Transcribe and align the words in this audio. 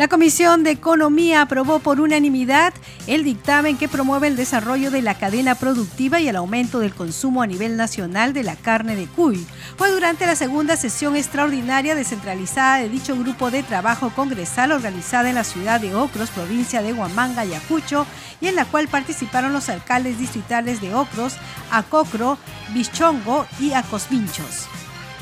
La 0.00 0.08
Comisión 0.08 0.64
de 0.64 0.70
Economía 0.70 1.42
aprobó 1.42 1.78
por 1.78 2.00
unanimidad 2.00 2.72
el 3.06 3.22
dictamen 3.22 3.76
que 3.76 3.86
promueve 3.86 4.28
el 4.28 4.36
desarrollo 4.36 4.90
de 4.90 5.02
la 5.02 5.18
cadena 5.18 5.56
productiva 5.56 6.20
y 6.20 6.28
el 6.28 6.36
aumento 6.36 6.78
del 6.78 6.94
consumo 6.94 7.42
a 7.42 7.46
nivel 7.46 7.76
nacional 7.76 8.32
de 8.32 8.42
la 8.42 8.56
carne 8.56 8.96
de 8.96 9.04
cuy. 9.04 9.46
Fue 9.76 9.90
durante 9.90 10.24
la 10.24 10.36
segunda 10.36 10.78
sesión 10.78 11.16
extraordinaria 11.16 11.94
descentralizada 11.94 12.78
de 12.78 12.88
dicho 12.88 13.14
grupo 13.14 13.50
de 13.50 13.62
trabajo 13.62 14.08
congresal 14.16 14.72
organizada 14.72 15.28
en 15.28 15.34
la 15.34 15.44
ciudad 15.44 15.82
de 15.82 15.94
Ocros, 15.94 16.30
provincia 16.30 16.80
de 16.80 16.94
Huamanga, 16.94 17.42
Ayacucho, 17.42 18.06
y 18.40 18.46
en 18.46 18.56
la 18.56 18.64
cual 18.64 18.88
participaron 18.88 19.52
los 19.52 19.68
alcaldes 19.68 20.18
distritales 20.18 20.80
de 20.80 20.94
Ocros, 20.94 21.34
Acocro, 21.70 22.38
Bichongo 22.72 23.46
y 23.60 23.74
Acosvinchos. 23.74 24.66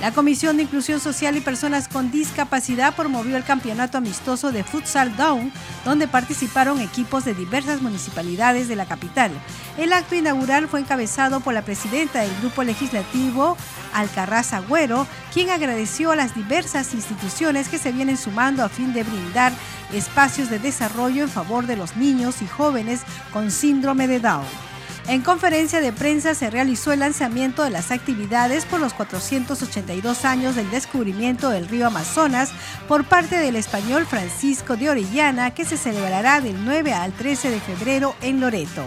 La 0.01 0.13
Comisión 0.13 0.57
de 0.57 0.63
Inclusión 0.63 1.01
Social 1.01 1.37
y 1.37 1.41
Personas 1.41 1.89
con 1.89 2.13
Discapacidad 2.13 2.95
promovió 2.95 3.37
el 3.37 3.43
campeonato 3.43 3.99
amistoso 3.99 4.53
de 4.53 4.63
Futsal 4.63 5.17
Down, 5.17 5.53
donde 5.85 6.07
participaron 6.07 6.81
equipos 6.81 7.25
de 7.25 7.35
diversas 7.35 7.83
municipalidades 7.83 8.69
de 8.69 8.77
la 8.77 8.87
capital. 8.87 9.33
El 9.77 9.93
acto 9.93 10.15
inaugural 10.15 10.69
fue 10.69 10.79
encabezado 10.79 11.41
por 11.41 11.53
la 11.53 11.63
presidenta 11.63 12.21
del 12.21 12.31
grupo 12.41 12.63
legislativo, 12.63 13.57
Alcarraz 13.93 14.53
Agüero, 14.53 15.05
quien 15.35 15.51
agradeció 15.51 16.13
a 16.13 16.17
las 16.17 16.33
diversas 16.33 16.95
instituciones 16.95 17.69
que 17.69 17.79
se 17.79 17.91
vienen 17.91 18.17
sumando 18.17 18.63
a 18.63 18.69
fin 18.69 18.93
de 18.93 19.03
brindar 19.03 19.53
espacios 19.93 20.49
de 20.49 20.61
desarrollo 20.61 21.25
en 21.25 21.29
favor 21.29 21.67
de 21.67 21.77
los 21.77 21.97
niños 21.97 22.41
y 22.41 22.47
jóvenes 22.47 23.01
con 23.33 23.51
síndrome 23.51 24.07
de 24.07 24.21
Down. 24.21 24.68
En 25.09 25.23
conferencia 25.23 25.81
de 25.81 25.91
prensa 25.91 26.35
se 26.35 26.51
realizó 26.51 26.93
el 26.93 27.01
lanzamiento 27.01 27.65
de 27.65 27.71
las 27.71 27.93
actividades 27.93 28.67
por 28.67 28.79
los 28.79 28.93
482 28.93 30.27
años 30.27 30.55
del 30.55 30.71
descubrimiento 30.71 31.49
del 31.49 31.67
río 31.67 31.87
Amazonas 31.87 32.51
por 32.87 33.05
parte 33.05 33.39
del 33.39 33.57
español 33.57 34.05
Francisco 34.05 34.77
de 34.77 34.91
Orellana, 34.91 35.55
que 35.55 35.65
se 35.65 35.79
celebrará 35.79 36.43
del 36.43 36.63
9 36.63 36.93
al 36.93 37.15
13 37.15 37.49
de 37.49 37.59
febrero 37.59 38.15
en 38.21 38.39
Loreto. 38.39 38.85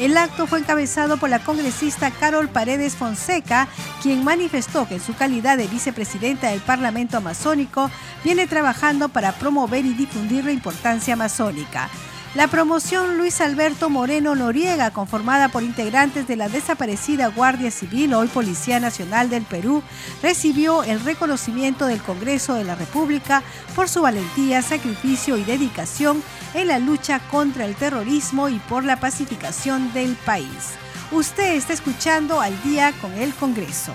El 0.00 0.16
acto 0.16 0.46
fue 0.46 0.60
encabezado 0.60 1.18
por 1.18 1.28
la 1.28 1.44
congresista 1.44 2.12
Carol 2.12 2.48
Paredes 2.48 2.96
Fonseca, 2.96 3.68
quien 4.02 4.24
manifestó 4.24 4.88
que 4.88 4.94
en 4.94 5.02
su 5.02 5.14
calidad 5.16 5.58
de 5.58 5.66
vicepresidenta 5.66 6.48
del 6.48 6.60
Parlamento 6.60 7.18
Amazónico 7.18 7.90
viene 8.24 8.46
trabajando 8.46 9.10
para 9.10 9.32
promover 9.32 9.84
y 9.84 9.92
difundir 9.92 10.46
la 10.46 10.52
importancia 10.52 11.12
amazónica. 11.12 11.90
La 12.38 12.46
promoción 12.46 13.18
Luis 13.18 13.40
Alberto 13.40 13.90
Moreno 13.90 14.36
Noriega, 14.36 14.92
conformada 14.92 15.48
por 15.48 15.64
integrantes 15.64 16.28
de 16.28 16.36
la 16.36 16.48
desaparecida 16.48 17.26
Guardia 17.26 17.72
Civil, 17.72 18.14
hoy 18.14 18.28
Policía 18.28 18.78
Nacional 18.78 19.28
del 19.28 19.42
Perú, 19.42 19.82
recibió 20.22 20.84
el 20.84 21.00
reconocimiento 21.00 21.86
del 21.86 22.00
Congreso 22.00 22.54
de 22.54 22.62
la 22.62 22.76
República 22.76 23.42
por 23.74 23.88
su 23.88 24.02
valentía, 24.02 24.62
sacrificio 24.62 25.36
y 25.36 25.42
dedicación 25.42 26.22
en 26.54 26.68
la 26.68 26.78
lucha 26.78 27.18
contra 27.28 27.64
el 27.64 27.74
terrorismo 27.74 28.48
y 28.48 28.60
por 28.68 28.84
la 28.84 29.00
pacificación 29.00 29.92
del 29.92 30.14
país. 30.14 30.76
Usted 31.10 31.56
está 31.56 31.72
escuchando 31.72 32.40
al 32.40 32.62
día 32.62 32.92
con 33.00 33.14
el 33.14 33.34
Congreso. 33.34 33.92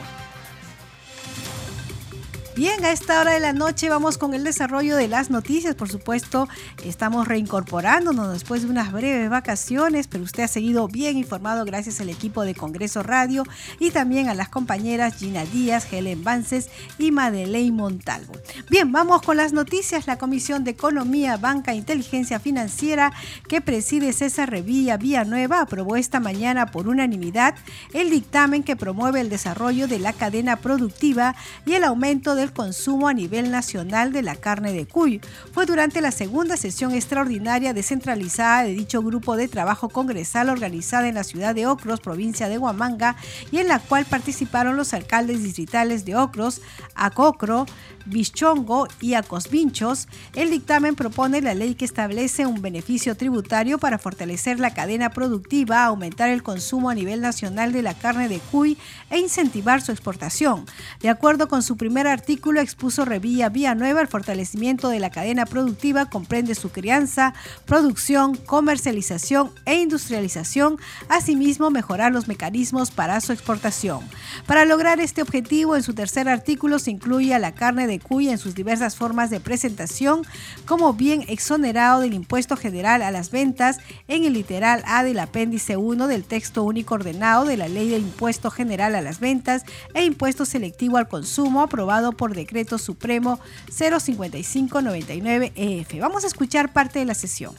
Bien, 2.55 2.85
a 2.85 2.91
esta 2.91 3.19
hora 3.19 3.31
de 3.31 3.39
la 3.39 3.51
noche 3.51 3.89
vamos 3.89 4.19
con 4.19 4.35
el 4.35 4.43
desarrollo 4.43 4.95
de 4.95 5.07
las 5.07 5.31
noticias. 5.31 5.73
Por 5.73 5.89
supuesto, 5.89 6.47
estamos 6.85 7.27
reincorporándonos 7.27 8.31
después 8.31 8.61
de 8.61 8.69
unas 8.69 8.91
breves 8.91 9.27
vacaciones, 9.27 10.07
pero 10.07 10.23
usted 10.23 10.43
ha 10.43 10.47
seguido 10.47 10.87
bien 10.87 11.17
informado 11.17 11.65
gracias 11.65 11.99
al 11.99 12.09
equipo 12.09 12.43
de 12.43 12.53
Congreso 12.53 13.01
Radio 13.01 13.43
y 13.79 13.89
también 13.89 14.29
a 14.29 14.35
las 14.35 14.49
compañeras 14.49 15.15
Gina 15.15 15.45
Díaz, 15.45 15.91
Helen 15.91 16.23
Vances 16.23 16.69
y 16.99 17.09
Madeleine 17.09 17.75
Montalvo. 17.75 18.33
Bien, 18.69 18.91
vamos 18.91 19.23
con 19.23 19.37
las 19.37 19.51
noticias. 19.51 20.05
La 20.05 20.19
Comisión 20.19 20.63
de 20.63 20.71
Economía, 20.71 21.37
Banca 21.37 21.71
e 21.71 21.75
Inteligencia 21.75 22.39
Financiera 22.39 23.13
que 23.49 23.61
preside 23.61 24.13
César 24.13 24.51
Revilla 24.51 24.99
Nueva 25.25 25.61
aprobó 25.61 25.95
esta 25.95 26.19
mañana 26.19 26.67
por 26.67 26.87
unanimidad 26.87 27.55
el 27.93 28.11
dictamen 28.11 28.61
que 28.61 28.75
promueve 28.75 29.21
el 29.21 29.29
desarrollo 29.29 29.87
de 29.87 29.97
la 29.97 30.13
cadena 30.13 30.57
productiva 30.57 31.35
y 31.65 31.73
el 31.73 31.83
aumento 31.83 32.35
de 32.35 32.42
el 32.43 32.53
consumo 32.53 33.07
a 33.07 33.13
nivel 33.13 33.51
nacional 33.51 34.11
de 34.11 34.21
la 34.21 34.35
carne 34.35 34.71
de 34.71 34.85
cuy. 34.85 35.21
Fue 35.51 35.65
durante 35.65 36.01
la 36.01 36.11
segunda 36.11 36.57
sesión 36.57 36.93
extraordinaria 36.93 37.73
descentralizada 37.73 38.63
de 38.63 38.73
dicho 38.73 39.01
grupo 39.01 39.35
de 39.35 39.47
trabajo 39.47 39.89
congresal 39.89 40.49
organizada 40.49 41.07
en 41.07 41.15
la 41.15 41.23
ciudad 41.23 41.55
de 41.55 41.67
Ocros, 41.67 41.99
provincia 41.99 42.49
de 42.49 42.57
Huamanga, 42.57 43.15
y 43.51 43.57
en 43.57 43.67
la 43.67 43.79
cual 43.79 44.05
participaron 44.05 44.77
los 44.77 44.93
alcaldes 44.93 45.43
distritales 45.43 46.05
de 46.05 46.15
Ocros, 46.15 46.61
Acocro, 46.95 47.65
Bichongo 48.05 48.87
y 49.01 49.13
Acosvinchos, 49.13 50.07
el 50.35 50.49
dictamen 50.49 50.95
propone 50.95 51.41
la 51.41 51.53
ley 51.53 51.75
que 51.75 51.85
establece 51.85 52.45
un 52.45 52.61
beneficio 52.61 53.15
tributario 53.15 53.77
para 53.77 53.97
fortalecer 53.97 54.59
la 54.59 54.73
cadena 54.73 55.09
productiva, 55.09 55.83
aumentar 55.83 56.29
el 56.29 56.43
consumo 56.43 56.89
a 56.89 56.95
nivel 56.95 57.21
nacional 57.21 57.71
de 57.71 57.81
la 57.81 57.93
carne 57.93 58.27
de 58.27 58.39
cuy 58.39 58.77
e 59.09 59.19
incentivar 59.19 59.81
su 59.81 59.91
exportación. 59.91 60.65
De 61.01 61.09
acuerdo 61.09 61.47
con 61.47 61.63
su 61.63 61.77
primer 61.77 62.07
artículo, 62.07 62.59
expuso 62.59 63.05
Revilla 63.05 63.49
Nueva, 63.75 64.01
el 64.01 64.07
fortalecimiento 64.07 64.89
de 64.89 64.99
la 64.99 65.09
cadena 65.09 65.45
productiva 65.45 66.05
comprende 66.09 66.55
su 66.55 66.71
crianza, 66.71 67.33
producción, 67.65 68.35
comercialización 68.35 69.51
e 69.65 69.75
industrialización, 69.75 70.77
asimismo 71.09 71.69
mejorar 71.69 72.11
los 72.11 72.27
mecanismos 72.27 72.91
para 72.91 73.21
su 73.21 73.31
exportación. 73.31 74.01
Para 74.45 74.65
lograr 74.65 74.99
este 74.99 75.21
objetivo, 75.21 75.75
en 75.75 75.83
su 75.83 75.93
tercer 75.93 76.27
artículo 76.27 76.79
se 76.79 76.91
incluye 76.91 77.33
a 77.33 77.39
la 77.39 77.53
carne 77.53 77.87
de 77.87 77.92
cuya 77.99 78.31
en 78.31 78.37
sus 78.37 78.55
diversas 78.55 78.95
formas 78.95 79.29
de 79.29 79.39
presentación 79.39 80.23
como 80.65 80.93
bien 80.93 81.23
exonerado 81.27 82.01
del 82.01 82.13
impuesto 82.13 82.55
general 82.55 83.01
a 83.01 83.11
las 83.11 83.31
ventas 83.31 83.79
en 84.07 84.25
el 84.25 84.33
literal 84.33 84.83
A 84.85 85.03
del 85.03 85.19
apéndice 85.19 85.77
1 85.77 86.07
del 86.07 86.23
texto 86.23 86.63
único 86.63 86.95
ordenado 86.95 87.45
de 87.45 87.57
la 87.57 87.67
Ley 87.67 87.89
del 87.89 88.03
Impuesto 88.03 88.49
General 88.51 88.95
a 88.95 89.01
las 89.01 89.19
Ventas 89.19 89.63
e 89.93 90.03
Impuesto 90.05 90.45
Selectivo 90.45 90.97
al 90.97 91.07
Consumo 91.07 91.61
aprobado 91.61 92.11
por 92.11 92.35
Decreto 92.35 92.77
Supremo 92.77 93.39
05599 93.69 95.53
EF. 95.55 95.99
Vamos 95.99 96.23
a 96.23 96.27
escuchar 96.27 96.73
parte 96.73 96.99
de 96.99 97.05
la 97.05 97.13
sesión. 97.13 97.53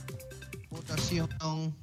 Votación 0.71 1.29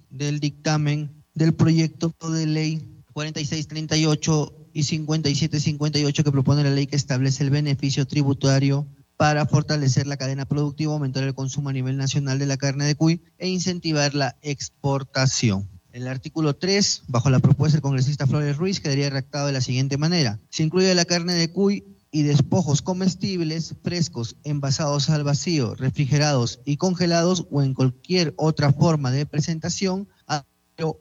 del 0.09 0.39
dictamen 0.39 1.23
del 1.33 1.53
proyecto 1.53 2.13
de 2.29 2.45
ley 2.45 2.81
4638 3.13 4.60
y 4.73 4.83
5758 4.83 6.23
que 6.23 6.31
propone 6.31 6.63
la 6.63 6.71
ley 6.71 6.87
que 6.87 6.95
establece 6.95 7.43
el 7.43 7.49
beneficio 7.49 8.05
tributario 8.05 8.87
para 9.17 9.45
fortalecer 9.45 10.07
la 10.07 10.17
cadena 10.17 10.45
productiva, 10.45 10.93
aumentar 10.93 11.23
el 11.23 11.35
consumo 11.35 11.69
a 11.69 11.73
nivel 11.73 11.95
nacional 11.97 12.39
de 12.39 12.47
la 12.47 12.57
carne 12.57 12.85
de 12.85 12.95
cuy 12.95 13.21
e 13.37 13.47
incentivar 13.49 14.15
la 14.15 14.35
exportación. 14.41 15.69
El 15.91 16.07
artículo 16.07 16.55
3, 16.55 17.03
bajo 17.07 17.29
la 17.29 17.39
propuesta 17.39 17.75
del 17.75 17.83
congresista 17.83 18.25
Flores 18.25 18.57
Ruiz, 18.57 18.79
quedaría 18.79 19.09
redactado 19.09 19.47
de 19.47 19.53
la 19.53 19.61
siguiente 19.61 19.97
manera. 19.97 20.39
Se 20.49 20.63
incluye 20.63 20.95
la 20.95 21.05
carne 21.05 21.33
de 21.33 21.51
cuy 21.51 21.83
y 22.11 22.23
despojos 22.23 22.81
comestibles 22.81 23.75
frescos, 23.83 24.37
envasados 24.43 25.09
al 25.09 25.23
vacío, 25.23 25.75
refrigerados 25.75 26.59
y 26.65 26.77
congelados 26.77 27.45
o 27.51 27.61
en 27.61 27.73
cualquier 27.73 28.33
otra 28.37 28.73
forma 28.73 29.11
de 29.11 29.25
presentación 29.25 30.07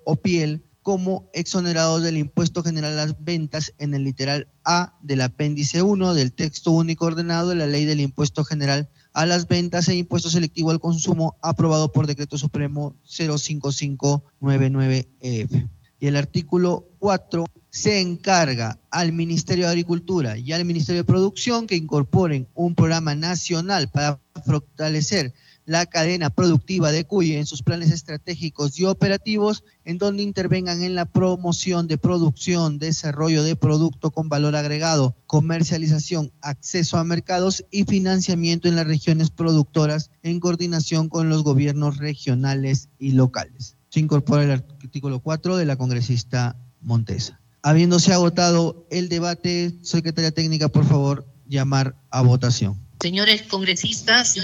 o 0.05 0.17
piel 0.17 0.63
como 0.91 1.31
exonerados 1.33 2.03
del 2.03 2.17
impuesto 2.17 2.65
general 2.65 2.95
a 2.95 3.07
las 3.07 3.15
ventas 3.23 3.73
en 3.79 3.95
el 3.95 4.03
literal 4.03 4.49
A 4.65 4.99
del 5.03 5.21
apéndice 5.21 5.83
1 5.83 6.15
del 6.15 6.33
texto 6.33 6.73
único 6.73 7.07
ordenado 7.07 7.51
de 7.51 7.55
la 7.55 7.69
ley 7.69 7.85
del 7.85 8.01
impuesto 8.01 8.43
general 8.43 8.89
a 9.13 9.25
las 9.25 9.47
ventas 9.47 9.89
e 9.89 9.95
impuesto 9.95 10.31
selectivo 10.31 10.73
al 10.73 10.81
consumo 10.81 11.37
aprobado 11.43 11.93
por 11.93 12.09
decreto 12.09 12.37
supremo 12.39 12.97
05599EF. 13.07 15.69
Y 16.01 16.07
el 16.07 16.17
artículo 16.17 16.89
4 16.99 17.45
se 17.71 18.01
encarga 18.01 18.81
al 18.91 19.13
Ministerio 19.13 19.67
de 19.67 19.71
Agricultura 19.71 20.37
y 20.37 20.53
al 20.53 20.65
Ministerio 20.65 21.03
de 21.03 21.07
Producción 21.07 21.67
que 21.67 21.77
incorporen 21.77 22.49
un 22.55 22.75
programa 22.75 23.15
nacional 23.15 23.89
para 23.89 24.19
fortalecer 24.45 25.33
la 25.67 25.87
cadena 25.87 26.31
productiva 26.31 26.91
de 26.91 27.05
Cuy 27.05 27.37
en 27.37 27.47
sus 27.47 27.63
planes 27.63 27.93
estratégicos 27.93 28.77
y 28.81 28.87
operativos, 28.87 29.63
en 29.85 29.99
donde 29.99 30.25
intervengan 30.25 30.83
en 30.83 30.97
la 30.97 31.05
promoción 31.05 31.87
de 31.87 31.97
producción, 31.97 32.79
desarrollo 32.79 33.45
de 33.45 33.55
producto 33.55 34.11
con 34.11 34.29
valor 34.29 34.57
agregado, 34.57 35.15
comercialización, 35.29 36.33
acceso 36.41 36.97
a 36.97 37.05
mercados 37.05 37.65
y 37.71 37.85
financiamiento 37.85 38.67
en 38.67 38.75
las 38.75 38.87
regiones 38.87 39.31
productoras 39.31 40.11
en 40.25 40.41
coordinación 40.41 41.09
con 41.09 41.29
los 41.29 41.45
gobiernos 41.45 41.99
regionales 41.99 42.89
y 42.99 43.13
locales. 43.13 43.77
Se 43.91 44.01
incorpora 44.01 44.45
el 44.45 44.51
artículo 44.53 45.21
4 45.21 45.57
de 45.57 45.67
la 45.67 45.77
congresista 45.77 46.57
Montesa. 46.81 47.41
Habiéndose 47.63 48.13
agotado 48.13 48.87
el 48.91 49.09
debate, 49.09 49.75
secretaria 49.83 50.31
técnica, 50.31 50.69
por 50.69 50.87
favor, 50.87 51.27
llamar 51.47 51.97
a 52.11 52.23
votación. 52.23 52.81
Señores 53.01 53.43
congresistas, 53.43 54.37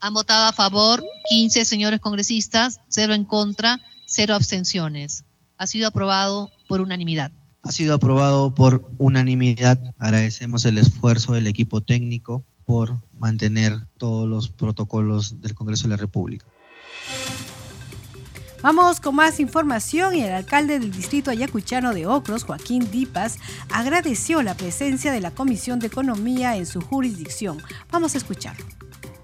han 0.00 0.14
votado 0.14 0.46
a 0.46 0.52
favor 0.52 1.04
15 1.28 1.64
señores 1.64 2.00
congresistas, 2.00 2.80
cero 2.88 3.12
en 3.14 3.24
contra, 3.24 3.80
cero 4.06 4.34
abstenciones. 4.34 5.24
Ha 5.58 5.66
sido 5.66 5.88
aprobado 5.88 6.50
por 6.68 6.80
unanimidad. 6.80 7.32
Ha 7.62 7.72
sido 7.72 7.94
aprobado 7.94 8.54
por 8.54 8.88
unanimidad. 8.98 9.80
Agradecemos 9.98 10.64
el 10.64 10.78
esfuerzo 10.78 11.32
del 11.32 11.46
equipo 11.46 11.80
técnico 11.80 12.44
por 12.64 13.00
mantener 13.18 13.86
todos 13.98 14.28
los 14.28 14.48
protocolos 14.48 15.40
del 15.40 15.54
Congreso 15.54 15.84
de 15.84 15.90
la 15.90 15.96
República. 15.96 16.46
Vamos 18.62 19.00
con 19.00 19.14
más 19.14 19.38
información 19.38 20.14
y 20.14 20.22
el 20.22 20.32
alcalde 20.32 20.78
del 20.78 20.90
distrito 20.90 21.30
ayacuchano 21.30 21.92
de 21.92 22.06
Ocros, 22.06 22.44
Joaquín 22.44 22.90
Dipas, 22.90 23.38
agradeció 23.70 24.42
la 24.42 24.54
presencia 24.54 25.12
de 25.12 25.20
la 25.20 25.30
Comisión 25.30 25.78
de 25.78 25.88
Economía 25.88 26.56
en 26.56 26.66
su 26.66 26.80
jurisdicción. 26.80 27.58
Vamos 27.92 28.14
a 28.14 28.18
escucharlo. 28.18 28.64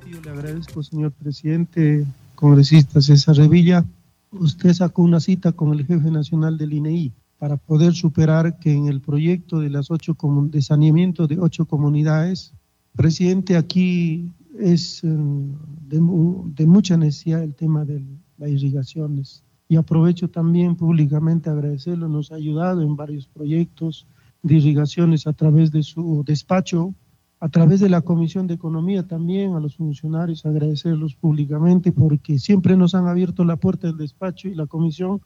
Yo 0.07 0.21
le 0.21 0.31
agradezco, 0.31 0.83
señor 0.83 1.13
presidente, 1.13 2.07
congresista 2.35 3.01
César 3.01 3.37
Revilla. 3.37 3.85
Usted 4.33 4.75
sacó 4.75 5.03
una 5.03 5.19
cita 5.19 5.53
con 5.53 5.73
el 5.73 5.87
jefe 5.87 6.11
nacional 6.11 6.59
del 6.59 6.75
INEI 6.75 7.13
para 7.39 7.57
poder 7.57 7.95
superar 7.95 8.59
que 8.59 8.73
en 8.73 8.87
el 8.87 9.01
proyecto 9.01 9.61
de 9.61 9.71
las 9.71 9.91
ocho 9.91 10.17
de 10.51 10.63
saneamiento 10.63 11.27
de 11.27 11.41
ocho 11.41 11.65
comunidades, 11.65 12.53
presidente, 12.95 13.57
aquí 13.57 14.31
es 14.59 15.03
eh, 15.03 15.09
de, 15.09 15.97
de 15.97 16.67
mucha 16.67 16.97
necesidad 16.97 17.43
el 17.43 17.55
tema 17.55 17.85
del 17.85 18.22
las 18.43 18.51
irrigaciones. 18.51 19.45
Y 19.69 19.77
aprovecho 19.77 20.29
también 20.29 20.75
públicamente 20.77 21.49
agradecerlo, 21.49 22.09
nos 22.09 22.33
ha 22.33 22.35
ayudado 22.35 22.83
en 22.83 22.97
varios 22.97 23.29
proyectos 23.29 24.07
de 24.43 24.57
irrigaciones 24.57 25.27
a 25.27 25.33
través 25.33 25.71
de 25.71 25.85
su 25.85 26.25
despacho, 26.27 26.95
a 27.39 27.49
través 27.49 27.79
de 27.81 27.89
la 27.89 28.03
Comisión 28.03 28.49
de 28.49 28.55
Economía 28.55 29.07
también, 29.07 29.55
a 29.55 29.61
los 29.61 29.77
funcionarios, 29.77 30.45
agradecerlos 30.45 31.15
públicamente 31.15 31.93
porque 31.93 32.39
siempre 32.39 32.77
nos 32.77 32.95
han 32.95 33.07
abierto 33.07 33.45
la 33.45 33.57
puerta 33.57 33.87
del 33.87 33.97
despacho 33.97 34.49
y 34.49 34.55
la 34.55 34.67
Comisión 34.67 35.21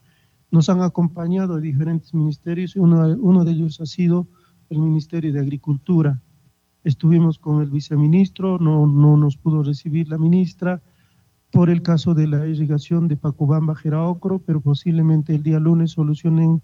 nos 0.50 0.68
han 0.68 0.82
acompañado 0.82 1.54
a 1.54 1.60
diferentes 1.60 2.12
ministerios, 2.12 2.76
uno, 2.76 3.16
uno 3.18 3.44
de 3.44 3.52
ellos 3.52 3.80
ha 3.80 3.86
sido 3.86 4.28
el 4.68 4.78
Ministerio 4.78 5.32
de 5.32 5.40
Agricultura. 5.40 6.20
Estuvimos 6.84 7.38
con 7.38 7.62
el 7.62 7.70
viceministro, 7.70 8.58
no, 8.58 8.86
no 8.86 9.16
nos 9.16 9.36
pudo 9.36 9.62
recibir 9.62 10.08
la 10.08 10.18
ministra, 10.18 10.82
por 11.50 11.70
el 11.70 11.82
caso 11.82 12.14
de 12.14 12.26
la 12.26 12.46
irrigación 12.46 13.08
de 13.08 13.16
Pacubamba 13.16 13.74
Jeraocro, 13.74 14.40
pero 14.40 14.60
posiblemente 14.60 15.34
el 15.34 15.42
día 15.42 15.58
lunes 15.58 15.92
solucionen 15.92 16.62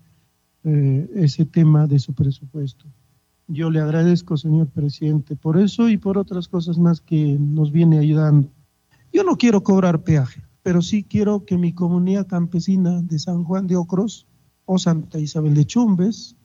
eh, 0.64 1.10
ese 1.14 1.44
tema 1.44 1.86
de 1.86 1.98
su 1.98 2.14
presupuesto. 2.14 2.86
Yo 3.48 3.70
le 3.70 3.80
agradezco, 3.80 4.36
señor 4.36 4.68
presidente, 4.68 5.36
por 5.36 5.58
eso 5.58 5.88
y 5.88 5.96
por 5.96 6.18
otras 6.18 6.48
cosas 6.48 6.78
más 6.78 7.00
que 7.00 7.36
nos 7.38 7.72
viene 7.72 7.98
ayudando. 7.98 8.48
Yo 9.12 9.24
no 9.24 9.36
quiero 9.36 9.62
cobrar 9.62 10.02
peaje, 10.02 10.42
pero 10.62 10.80
sí 10.80 11.02
quiero 11.02 11.44
que 11.44 11.58
mi 11.58 11.72
comunidad 11.72 12.26
campesina 12.26 13.02
de 13.02 13.18
San 13.18 13.44
Juan 13.44 13.66
de 13.66 13.76
Ocros 13.76 14.26
o 14.64 14.78
Santa 14.78 15.18
Isabel 15.18 15.54
de 15.54 15.66
Chumbes, 15.66 16.36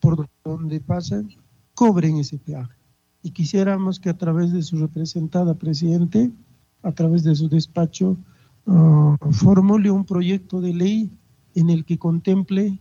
por 0.00 0.28
donde 0.44 0.80
pasen, 0.80 1.28
cobren 1.74 2.16
ese 2.16 2.38
peaje. 2.38 2.74
Y 3.22 3.32
quisiéramos 3.32 4.00
que 4.00 4.10
a 4.10 4.16
través 4.16 4.52
de 4.52 4.62
su 4.62 4.76
representada 4.76 5.54
presidente 5.54 6.30
a 6.84 6.92
través 6.92 7.24
de 7.24 7.34
su 7.34 7.48
despacho, 7.48 8.16
uh, 8.66 9.16
formule 9.32 9.90
un 9.90 10.04
proyecto 10.04 10.60
de 10.60 10.74
ley 10.74 11.10
en 11.54 11.70
el 11.70 11.84
que 11.84 11.98
contemple 11.98 12.78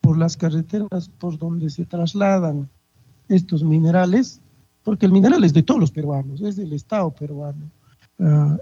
por 0.00 0.16
las 0.18 0.36
carreteras 0.36 1.08
por 1.18 1.38
donde 1.38 1.70
se 1.70 1.84
trasladan 1.84 2.68
estos 3.28 3.64
minerales, 3.64 4.40
porque 4.84 5.06
el 5.06 5.12
mineral 5.12 5.44
es 5.44 5.52
de 5.52 5.62
todos 5.62 5.80
los 5.80 5.90
peruanos, 5.90 6.40
es 6.40 6.56
del 6.56 6.72
Estado 6.72 7.10
peruano, 7.10 7.70
uh, 8.18 8.56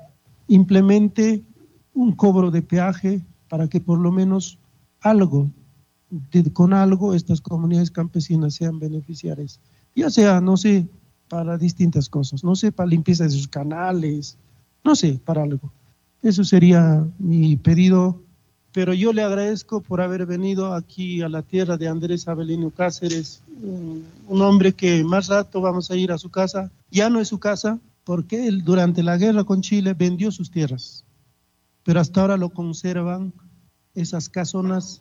implemente 0.48 1.44
un 1.94 2.12
cobro 2.12 2.50
de 2.50 2.62
peaje 2.62 3.24
para 3.48 3.68
que 3.68 3.80
por 3.80 3.98
lo 3.98 4.12
menos 4.12 4.58
algo, 5.00 5.50
con 6.52 6.72
algo 6.72 7.14
estas 7.14 7.40
comunidades 7.40 7.90
campesinas 7.90 8.54
sean 8.54 8.78
beneficiarias, 8.78 9.60
ya 9.94 10.10
sea, 10.10 10.40
no 10.40 10.56
sé, 10.56 10.86
para 11.28 11.58
distintas 11.58 12.08
cosas, 12.08 12.44
no 12.44 12.54
sé, 12.54 12.70
para 12.70 12.88
limpieza 12.88 13.24
de 13.24 13.30
sus 13.30 13.48
canales, 13.48 14.38
no 14.86 14.94
sé, 14.94 15.20
para 15.24 15.42
algo. 15.42 15.72
Eso 16.22 16.44
sería 16.44 17.06
mi 17.18 17.56
pedido, 17.56 18.22
pero 18.72 18.94
yo 18.94 19.12
le 19.12 19.22
agradezco 19.22 19.80
por 19.80 20.00
haber 20.00 20.26
venido 20.26 20.72
aquí 20.72 21.20
a 21.22 21.28
la 21.28 21.42
tierra 21.42 21.76
de 21.76 21.88
Andrés 21.88 22.28
Abelino 22.28 22.70
Cáceres, 22.70 23.42
un 23.62 24.42
hombre 24.42 24.72
que 24.72 25.02
más 25.04 25.28
rato 25.28 25.60
vamos 25.60 25.90
a 25.90 25.96
ir 25.96 26.12
a 26.12 26.18
su 26.18 26.30
casa, 26.30 26.70
ya 26.90 27.10
no 27.10 27.20
es 27.20 27.28
su 27.28 27.38
casa, 27.38 27.78
porque 28.04 28.46
él 28.46 28.64
durante 28.64 29.02
la 29.02 29.16
guerra 29.16 29.44
con 29.44 29.60
Chile 29.60 29.94
vendió 29.94 30.30
sus 30.30 30.50
tierras, 30.50 31.04
pero 31.82 32.00
hasta 32.00 32.20
ahora 32.20 32.36
lo 32.36 32.50
conservan 32.50 33.32
esas 33.94 34.28
casonas. 34.28 35.00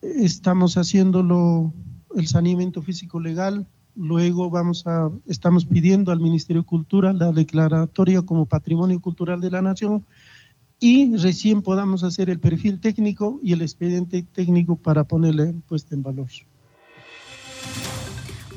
Estamos 0.00 0.76
haciéndolo 0.76 1.72
el 2.14 2.28
saneamiento 2.28 2.82
físico 2.82 3.18
legal, 3.18 3.66
Luego 3.96 4.50
vamos 4.50 4.86
a, 4.86 5.10
estamos 5.26 5.64
pidiendo 5.64 6.12
al 6.12 6.20
Ministerio 6.20 6.62
de 6.62 6.68
Cultura 6.68 7.14
la 7.14 7.32
declaratoria 7.32 8.20
como 8.22 8.44
Patrimonio 8.44 9.00
Cultural 9.00 9.40
de 9.40 9.50
la 9.50 9.62
Nación 9.62 10.04
y 10.78 11.16
recién 11.16 11.62
podamos 11.62 12.04
hacer 12.04 12.28
el 12.28 12.38
perfil 12.38 12.78
técnico 12.78 13.40
y 13.42 13.54
el 13.54 13.62
expediente 13.62 14.22
técnico 14.22 14.76
para 14.76 15.04
ponerle 15.04 15.54
puesta 15.66 15.94
en 15.94 16.02
valor. 16.02 16.28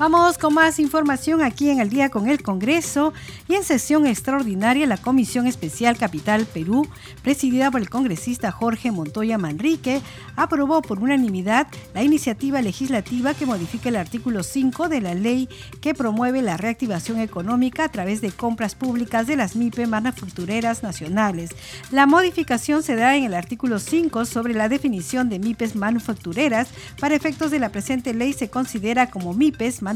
Vamos 0.00 0.38
con 0.38 0.54
más 0.54 0.78
información 0.78 1.42
aquí 1.42 1.68
en 1.68 1.78
el 1.78 1.90
día 1.90 2.08
con 2.08 2.26
el 2.26 2.42
Congreso 2.42 3.12
y 3.48 3.54
en 3.54 3.64
sesión 3.64 4.06
extraordinaria 4.06 4.86
la 4.86 4.96
Comisión 4.96 5.46
Especial 5.46 5.98
Capital 5.98 6.46
Perú, 6.46 6.88
presidida 7.22 7.70
por 7.70 7.82
el 7.82 7.90
congresista 7.90 8.50
Jorge 8.50 8.92
Montoya 8.92 9.36
Manrique, 9.36 10.00
aprobó 10.36 10.80
por 10.80 11.00
unanimidad 11.00 11.66
la 11.92 12.02
iniciativa 12.02 12.62
legislativa 12.62 13.34
que 13.34 13.44
modifica 13.44 13.90
el 13.90 13.96
artículo 13.96 14.42
5 14.42 14.88
de 14.88 15.02
la 15.02 15.12
ley 15.12 15.50
que 15.82 15.92
promueve 15.92 16.40
la 16.40 16.56
reactivación 16.56 17.20
económica 17.20 17.84
a 17.84 17.90
través 17.90 18.22
de 18.22 18.32
compras 18.32 18.74
públicas 18.74 19.26
de 19.26 19.36
las 19.36 19.54
MIPE 19.54 19.86
manufactureras 19.86 20.82
nacionales. 20.82 21.50
La 21.90 22.06
modificación 22.06 22.82
se 22.82 22.96
da 22.96 23.16
en 23.16 23.24
el 23.24 23.34
artículo 23.34 23.78
5 23.78 24.24
sobre 24.24 24.54
la 24.54 24.70
definición 24.70 25.28
de 25.28 25.38
MIPES 25.38 25.76
manufactureras. 25.76 26.70
Para 26.98 27.16
efectos 27.16 27.50
de 27.50 27.58
la 27.58 27.68
presente 27.68 28.14
ley 28.14 28.32
se 28.32 28.48
considera 28.48 29.10
como 29.10 29.34
MIPES 29.34 29.82
manufactureras 29.82 29.89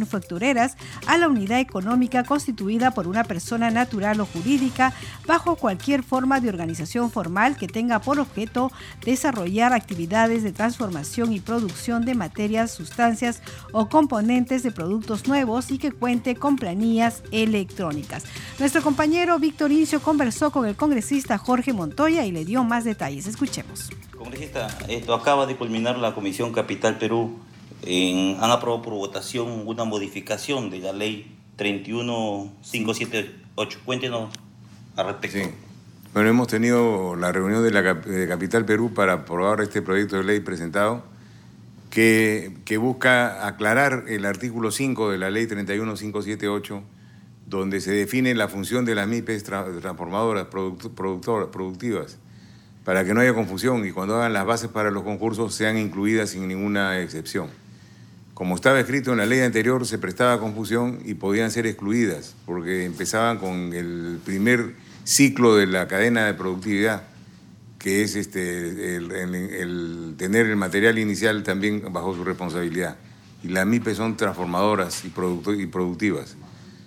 a 1.06 1.18
la 1.18 1.28
unidad 1.28 1.60
económica 1.60 2.24
constituida 2.24 2.90
por 2.92 3.06
una 3.06 3.24
persona 3.24 3.70
natural 3.70 4.20
o 4.20 4.26
jurídica 4.26 4.92
bajo 5.26 5.56
cualquier 5.56 6.02
forma 6.02 6.40
de 6.40 6.48
organización 6.48 7.10
formal 7.10 7.56
que 7.56 7.68
tenga 7.68 8.00
por 8.00 8.18
objeto 8.18 8.70
desarrollar 9.04 9.72
actividades 9.72 10.42
de 10.42 10.52
transformación 10.52 11.32
y 11.32 11.40
producción 11.40 12.04
de 12.04 12.14
materias, 12.14 12.72
sustancias 12.72 13.42
o 13.72 13.88
componentes 13.88 14.62
de 14.62 14.70
productos 14.70 15.26
nuevos 15.26 15.70
y 15.70 15.78
que 15.78 15.92
cuente 15.92 16.34
con 16.34 16.56
planillas 16.56 17.22
electrónicas. 17.30 18.24
Nuestro 18.58 18.82
compañero 18.82 19.38
Víctor 19.38 19.72
Incio 19.72 20.00
conversó 20.00 20.50
con 20.50 20.66
el 20.66 20.76
congresista 20.76 21.38
Jorge 21.38 21.72
Montoya 21.72 22.24
y 22.24 22.32
le 22.32 22.44
dio 22.44 22.64
más 22.64 22.84
detalles. 22.84 23.26
Escuchemos. 23.26 23.90
Congresista, 24.16 24.68
esto 24.88 25.14
acaba 25.14 25.46
de 25.46 25.56
culminar 25.56 25.98
la 25.98 26.14
Comisión 26.14 26.52
Capital 26.52 26.98
Perú 26.98 27.38
han 27.86 28.50
aprobado 28.50 28.82
por 28.82 28.94
votación 28.94 29.62
una 29.66 29.84
modificación 29.84 30.70
de 30.70 30.80
la 30.80 30.92
ley 30.92 31.36
31578. 31.56 33.78
Cuéntenos 33.84 34.30
al 34.96 35.06
respecto. 35.06 35.38
Bueno, 36.12 36.30
hemos 36.30 36.48
tenido 36.48 37.16
la 37.16 37.32
reunión 37.32 37.64
de 37.64 37.70
la 37.70 37.82
Capital 38.28 38.64
Perú 38.64 38.92
para 38.94 39.14
aprobar 39.14 39.60
este 39.60 39.82
proyecto 39.82 40.16
de 40.16 40.24
ley 40.24 40.40
presentado 40.40 41.02
que, 41.90 42.56
que 42.64 42.76
busca 42.76 43.46
aclarar 43.46 44.04
el 44.08 44.24
artículo 44.24 44.70
5 44.70 45.10
de 45.10 45.18
la 45.18 45.30
ley 45.30 45.46
31578 45.46 46.82
donde 47.46 47.80
se 47.80 47.92
define 47.92 48.34
la 48.34 48.48
función 48.48 48.84
de 48.84 48.94
las 48.94 49.06
MIPES 49.06 49.44
transformadoras, 49.44 50.46
productoras, 50.46 51.48
productivas, 51.48 52.18
para 52.84 53.04
que 53.04 53.14
no 53.14 53.20
haya 53.20 53.34
confusión 53.34 53.86
y 53.86 53.92
cuando 53.92 54.16
hagan 54.16 54.32
las 54.32 54.46
bases 54.46 54.70
para 54.70 54.90
los 54.90 55.02
concursos 55.02 55.54
sean 55.54 55.78
incluidas 55.78 56.30
sin 56.30 56.48
ninguna 56.48 57.00
excepción. 57.00 57.48
Como 58.34 58.56
estaba 58.56 58.80
escrito 58.80 59.12
en 59.12 59.18
la 59.18 59.26
ley 59.26 59.40
anterior, 59.40 59.86
se 59.86 59.96
prestaba 59.98 60.40
confusión 60.40 60.98
y 61.04 61.14
podían 61.14 61.52
ser 61.52 61.66
excluidas, 61.66 62.34
porque 62.46 62.84
empezaban 62.84 63.38
con 63.38 63.72
el 63.72 64.18
primer 64.24 64.74
ciclo 65.04 65.54
de 65.54 65.68
la 65.68 65.86
cadena 65.86 66.26
de 66.26 66.34
productividad, 66.34 67.04
que 67.78 68.02
es 68.02 68.16
este, 68.16 68.96
el, 68.96 70.14
tener 70.18 70.46
el 70.46 70.56
material 70.56 70.98
inicial 70.98 71.44
también 71.44 71.92
bajo 71.92 72.14
su 72.14 72.24
responsabilidad. 72.24 72.96
Y 73.44 73.48
las 73.48 73.66
MIPE 73.66 73.94
son 73.94 74.16
transformadoras 74.16 75.04
y, 75.04 75.12
y 75.60 75.66
productivas. 75.66 76.36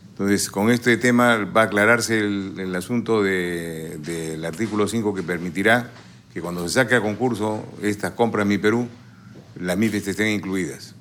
Entonces, 0.09 0.49
con 0.49 0.71
este 0.71 0.97
tema 0.97 1.37
va 1.45 1.61
a 1.61 1.65
aclararse 1.65 2.17
el, 2.19 2.75
asunto 2.75 3.21
del 3.21 4.43
artículo 4.43 4.87
5 4.87 5.13
que 5.13 5.23
permitirá 5.23 5.91
que 6.33 6.41
cuando 6.41 6.67
se 6.67 6.73
saque 6.73 6.95
a 6.95 7.01
concurso 7.01 7.63
estas 7.83 8.11
compras 8.13 8.45
Mi 8.45 8.57
Perú, 8.57 8.87
las 9.59 9.77
MIPES 9.77 10.07
estén 10.07 10.29
incluidas. 10.29 10.96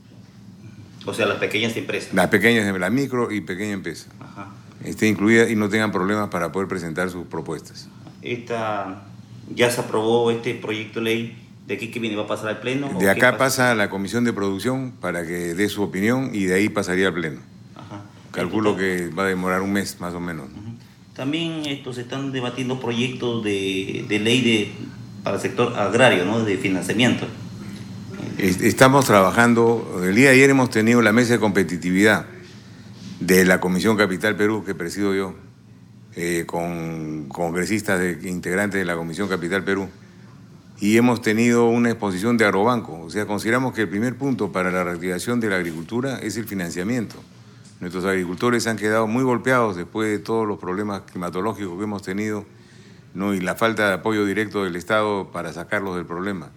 O 1.06 1.14
sea, 1.14 1.26
las 1.26 1.38
pequeñas 1.38 1.76
empresas. 1.76 2.12
Las 2.12 2.28
pequeñas, 2.28 2.78
la 2.78 2.90
micro 2.90 3.32
y 3.32 3.40
pequeña 3.40 3.72
empresa. 3.72 4.10
Ajá. 4.20 4.50
Esté 4.84 5.08
incluida 5.08 5.48
y 5.48 5.56
no 5.56 5.68
tengan 5.68 5.92
problemas 5.92 6.28
para 6.28 6.52
poder 6.52 6.68
presentar 6.68 7.08
sus 7.10 7.26
propuestas. 7.26 7.88
Esta, 8.22 9.04
¿Ya 9.54 9.70
se 9.70 9.80
aprobó 9.80 10.30
este 10.30 10.54
proyecto 10.54 11.00
de 11.00 11.04
ley? 11.04 11.36
¿De 11.66 11.75
aquí 11.75 11.88
que 11.88 11.98
viene? 11.98 12.16
¿Va 12.16 12.25
a 12.25 12.26
pasar 12.26 12.48
al 12.48 12.60
Pleno? 12.60 12.90
De 12.98 13.10
acá 13.10 13.36
pasa? 13.36 13.72
a 13.72 13.75
la 13.75 13.90
Comisión 13.90 14.25
de 14.25 14.32
Producción 14.32 14.92
para 15.00 15.26
que 15.26 15.54
dé 15.54 15.68
su 15.68 15.82
opinión 15.82 16.30
y 16.32 16.44
de 16.44 16.54
ahí 16.54 16.68
pasaría 16.68 17.08
al 17.08 17.14
Pleno. 17.14 17.40
Ajá. 17.75 18.02
Calculo 18.32 18.76
que 18.76 19.08
va 19.08 19.25
a 19.25 19.26
demorar 19.26 19.62
un 19.62 19.72
mes 19.72 20.00
más 20.00 20.14
o 20.14 20.20
menos. 20.20 20.46
También 21.14 21.64
estos 21.66 21.96
se 21.96 22.02
están 22.02 22.32
debatiendo 22.32 22.78
proyectos 22.78 23.42
de, 23.42 24.04
de 24.08 24.18
ley 24.18 24.42
de, 24.42 24.72
para 25.22 25.36
el 25.36 25.42
sector 25.42 25.76
agrario, 25.76 26.25
¿no? 26.25 26.44
de 26.44 26.58
financiamiento. 26.58 27.26
Estamos 28.38 29.07
trabajando, 29.07 30.02
el 30.05 30.14
día 30.14 30.28
de 30.28 30.35
ayer 30.35 30.50
hemos 30.50 30.69
tenido 30.69 31.00
la 31.00 31.11
mesa 31.11 31.33
de 31.33 31.38
competitividad 31.38 32.26
de 33.19 33.47
la 33.47 33.61
Comisión 33.61 33.97
Capital 33.97 34.37
Perú, 34.37 34.62
que 34.62 34.75
presido 34.75 35.14
yo, 35.14 35.35
eh, 36.16 36.45
con 36.47 37.28
congresistas 37.31 37.99
de, 37.99 38.28
integrantes 38.28 38.78
de 38.78 38.85
la 38.85 38.95
Comisión 38.95 39.26
Capital 39.31 39.64
Perú, 39.64 39.88
y 40.78 40.99
hemos 40.99 41.23
tenido 41.23 41.71
una 41.71 41.88
exposición 41.88 42.37
de 42.37 42.45
Agrobanco. 42.45 43.00
O 43.00 43.09
sea, 43.09 43.25
consideramos 43.25 43.73
que 43.73 43.81
el 43.81 43.88
primer 43.88 44.19
punto 44.19 44.52
para 44.52 44.71
la 44.71 44.85
reactivación 44.85 45.40
de 45.40 45.49
la 45.49 45.57
agricultura 45.57 46.19
es 46.19 46.37
el 46.37 46.45
financiamiento. 46.45 47.16
Nuestros 47.81 48.05
agricultores 48.05 48.66
han 48.66 48.76
quedado 48.76 49.07
muy 49.07 49.25
golpeados 49.25 49.76
después 49.76 50.11
de 50.11 50.19
todos 50.19 50.47
los 50.47 50.59
problemas 50.59 51.05
climatológicos 51.11 51.78
que 51.78 51.85
hemos 51.85 52.02
tenido 52.02 52.45
¿no? 53.14 53.33
y 53.33 53.40
la 53.40 53.55
falta 53.55 53.88
de 53.88 53.95
apoyo 53.95 54.26
directo 54.26 54.62
del 54.62 54.76
Estado 54.76 55.31
para 55.33 55.55
sacarlos 55.55 55.97
del 55.97 56.05
problema. 56.05 56.50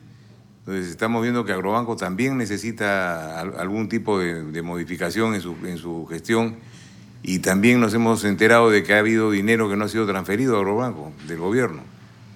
Entonces 0.60 0.88
estamos 0.92 1.22
viendo 1.22 1.46
que 1.46 1.54
Agrobanco 1.54 1.96
también 1.96 2.38
necesita 2.38 3.40
algún 3.40 3.90
tipo 3.90 4.20
de, 4.20 4.62
modificación 4.62 5.34
en 5.34 5.42
su, 5.42 5.56
en 5.64 5.78
su, 5.78 6.06
gestión 6.08 6.58
y 7.24 7.40
también 7.40 7.80
nos 7.80 7.94
hemos 7.94 8.24
enterado 8.24 8.70
de 8.70 8.84
que 8.84 8.94
ha 8.94 9.00
habido 9.00 9.32
dinero 9.32 9.70
que 9.70 9.76
no 9.76 9.86
ha 9.86 9.90
sido 9.90 10.06
transferido 10.06 10.56
a 10.56 10.60
Agrobanco 10.60 11.12
del 11.28 11.40
gobierno, 11.40 11.82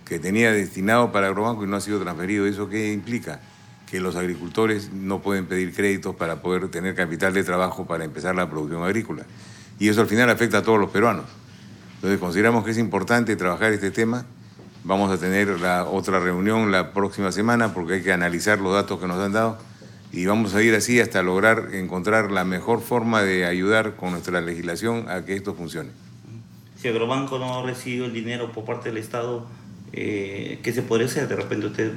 que 0.06 0.20
tenía 0.20 0.52
destinado 0.52 1.12
para 1.12 1.28
Agrobanco 1.28 1.64
y 1.64 1.68
no 1.68 1.76
ha 1.76 1.82
sido 1.82 2.02
transferido. 2.02 2.48
¿Eso 2.48 2.70
qué 2.70 2.92
implica? 2.92 3.40
Que 3.90 4.00
los 4.00 4.16
agricultores 4.16 4.92
no 4.92 5.22
pueden 5.22 5.46
pedir 5.46 5.74
créditos 5.74 6.16
para 6.16 6.42
poder 6.42 6.70
tener 6.70 6.96
capital 6.96 7.34
de 7.34 7.44
trabajo 7.44 7.86
para 7.86 8.04
empezar 8.04 8.36
la 8.36 8.50
producción 8.50 8.84
agrícola. 8.84 9.26
Y 9.80 9.90
eso 9.90 10.02
al 10.02 10.08
final 10.08 10.30
afecta 10.30 10.60
a 10.60 10.64
todos 10.64 10.80
los 10.80 10.90
peruanos. 10.90 11.26
Entonces 11.96 12.20
consideramos 12.20 12.64
que 12.64 12.72
es 12.72 12.78
importante 12.78 13.36
trabajar 13.36 13.74
este 13.74 13.92
tema 13.92 14.26
Vamos 14.86 15.12
a 15.12 15.18
tener 15.18 15.62
la 15.62 15.86
otra 15.86 16.20
reunión 16.20 16.72
la 16.72 16.92
próxima 16.92 17.32
semana 17.32 17.74
porque 17.74 17.94
hay 17.94 18.04
que 18.04 18.12
analizar 18.12 18.60
los 18.60 18.74
datos 18.74 19.00
que 19.00 19.08
nos 19.08 19.18
han 19.18 19.32
dado 19.32 19.58
y 20.12 20.26
vamos 20.26 20.54
a 20.54 20.62
ir 20.62 20.76
así 20.76 21.00
hasta 21.00 21.24
lograr 21.24 21.70
encontrar 21.74 22.32
la 22.32 22.44
mejor 22.44 22.82
forma 22.82 23.24
de 23.24 23.46
ayudar 23.46 23.96
con 23.96 24.12
nuestra 24.12 24.42
legislación 24.42 25.10
a 25.10 25.26
que 25.26 25.36
esto 25.36 25.56
funcione. 25.56 25.90
Si 26.80 26.88
Agrobanco 26.88 27.40
no 27.40 27.60
ha 27.60 27.64
recibido 27.64 28.06
el 28.06 28.14
dinero 28.14 28.52
por 28.52 28.66
parte 28.66 28.90
del 28.90 28.98
Estado, 28.98 29.48
eh, 29.92 30.60
¿qué 30.62 30.74
se 30.74 30.82
podría 30.82 31.08
hacer? 31.08 31.28
De 31.28 31.36
repente 31.36 31.68
usted, 31.68 31.94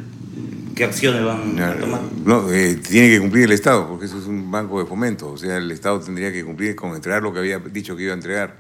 ¿qué 0.74 0.84
acciones 0.84 1.24
van 1.24 1.60
a 1.60 1.76
tomar? 1.76 2.00
No, 2.24 2.50
eh, 2.52 2.76
tiene 2.76 3.08
que 3.10 3.20
cumplir 3.20 3.44
el 3.44 3.52
Estado, 3.52 3.88
porque 3.88 4.06
eso 4.06 4.18
es 4.18 4.26
un 4.26 4.50
banco 4.50 4.78
de 4.78 4.86
fomento. 4.86 5.32
O 5.32 5.36
sea, 5.36 5.56
el 5.56 5.70
Estado 5.70 6.00
tendría 6.00 6.32
que 6.32 6.44
cumplir 6.44 6.76
con 6.76 6.94
entregar 6.94 7.22
lo 7.22 7.32
que 7.32 7.40
había 7.40 7.58
dicho 7.58 7.96
que 7.96 8.04
iba 8.04 8.12
a 8.12 8.16
entregar 8.16 8.56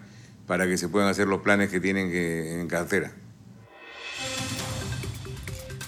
para 0.46 0.66
que 0.66 0.76
se 0.76 0.88
puedan 0.88 1.08
hacer 1.08 1.28
los 1.28 1.40
planes 1.40 1.70
que 1.70 1.80
tienen 1.80 2.10
que, 2.10 2.60
en 2.60 2.68
cartera. 2.68 3.12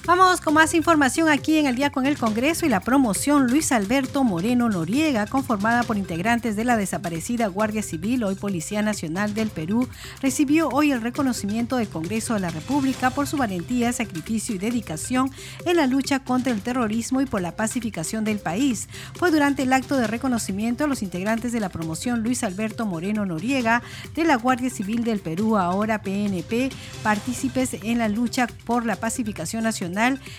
Vamos 0.08 0.40
con 0.40 0.54
más 0.54 0.72
información 0.72 1.28
aquí 1.28 1.58
en 1.58 1.66
el 1.66 1.76
Día 1.76 1.90
con 1.90 2.06
el 2.06 2.16
Congreso 2.16 2.64
y 2.64 2.70
la 2.70 2.80
promoción 2.80 3.46
Luis 3.46 3.72
Alberto 3.72 4.24
Moreno 4.24 4.70
Noriega, 4.70 5.26
conformada 5.26 5.82
por 5.82 5.98
integrantes 5.98 6.56
de 6.56 6.64
la 6.64 6.78
desaparecida 6.78 7.46
Guardia 7.48 7.82
Civil, 7.82 8.24
hoy 8.24 8.34
Policía 8.34 8.80
Nacional 8.80 9.34
del 9.34 9.50
Perú, 9.50 9.86
recibió 10.22 10.70
hoy 10.70 10.92
el 10.92 11.02
reconocimiento 11.02 11.76
del 11.76 11.90
Congreso 11.90 12.32
de 12.32 12.40
la 12.40 12.48
República 12.48 13.10
por 13.10 13.26
su 13.26 13.36
valentía, 13.36 13.92
sacrificio 13.92 14.54
y 14.54 14.58
dedicación 14.58 15.30
en 15.66 15.76
la 15.76 15.86
lucha 15.86 16.20
contra 16.20 16.54
el 16.54 16.62
terrorismo 16.62 17.20
y 17.20 17.26
por 17.26 17.42
la 17.42 17.54
pacificación 17.54 18.24
del 18.24 18.38
país. 18.38 18.88
Fue 19.14 19.30
durante 19.30 19.64
el 19.64 19.72
acto 19.74 19.98
de 19.98 20.06
reconocimiento 20.06 20.84
a 20.84 20.88
los 20.88 21.02
integrantes 21.02 21.52
de 21.52 21.60
la 21.60 21.68
promoción 21.68 22.22
Luis 22.22 22.44
Alberto 22.44 22.86
Moreno 22.86 23.26
Noriega 23.26 23.82
de 24.14 24.24
la 24.24 24.36
Guardia 24.36 24.70
Civil 24.70 25.04
del 25.04 25.20
Perú, 25.20 25.58
ahora 25.58 26.00
PNP, 26.00 26.70
partícipes 27.02 27.74
en 27.82 27.98
la 27.98 28.08
lucha 28.08 28.46
por 28.64 28.86
la 28.86 28.96
pacificación 28.96 29.64
nacional 29.64 29.97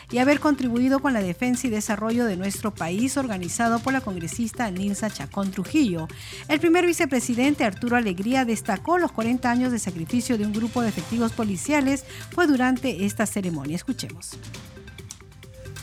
y 0.10 0.20
haber 0.20 0.40
contribuido 0.40 1.00
con 1.00 1.14
la 1.14 1.22
defensa 1.22 1.68
y 1.68 1.70
desarrollo 1.70 2.26
de 2.26 2.38
nuestro 2.38 2.74
país 2.74 3.18
organizado 3.18 3.80
por 3.80 3.92
la 3.92 4.02
congresista 4.02 4.72
Nilsa 4.72 5.10
Chacón 5.10 5.52
Trujillo. 5.52 6.08
El 6.48 6.60
primer 6.60 6.86
vicepresidente 6.86 7.66
Arturo 7.66 7.98
Alegría 7.98 8.46
destacó 8.46 8.98
los 8.98 9.12
40 9.12 9.52
años 9.52 9.72
de 9.72 9.80
sacrificio 9.80 10.38
de 10.38 10.46
un 10.46 10.54
grupo 10.54 10.82
de 10.82 10.90
efectivos 10.90 11.34
policiales 11.34 12.06
fue 12.34 12.48
durante 12.48 13.06
esta 13.06 13.26
ceremonia. 13.26 13.76
Escuchemos. 13.76 14.32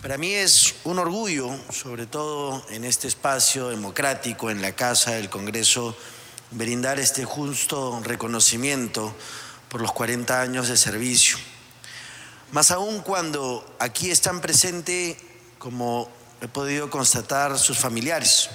Para 0.01 0.17
mí 0.17 0.33
es 0.33 0.77
un 0.85 0.99
orgullo, 0.99 1.51
sobre 1.71 2.07
todo 2.07 2.65
en 2.71 2.85
este 2.85 3.09
espacio 3.09 3.69
democrático, 3.69 4.51
en 4.51 4.63
la 4.63 4.73
Casa 4.73 5.13
del 5.13 5.29
Congreso, 5.29 5.97
brindar 6.53 6.99
este 6.99 7.25
justo 7.25 8.01
reconocimiento 8.05 9.15
por 9.69 9.83
los 9.83 9.93
40 9.93 10.41
años 10.41 10.69
de 10.69 10.77
servicio 10.77 11.39
más 12.53 12.71
aún 12.71 13.01
cuando 13.01 13.77
aquí 13.79 14.11
están 14.11 14.41
presentes, 14.41 15.17
como 15.59 16.09
he 16.41 16.49
podido 16.49 16.91
constatar, 16.91 17.59
sus 17.59 17.79
familiares, 17.79 18.49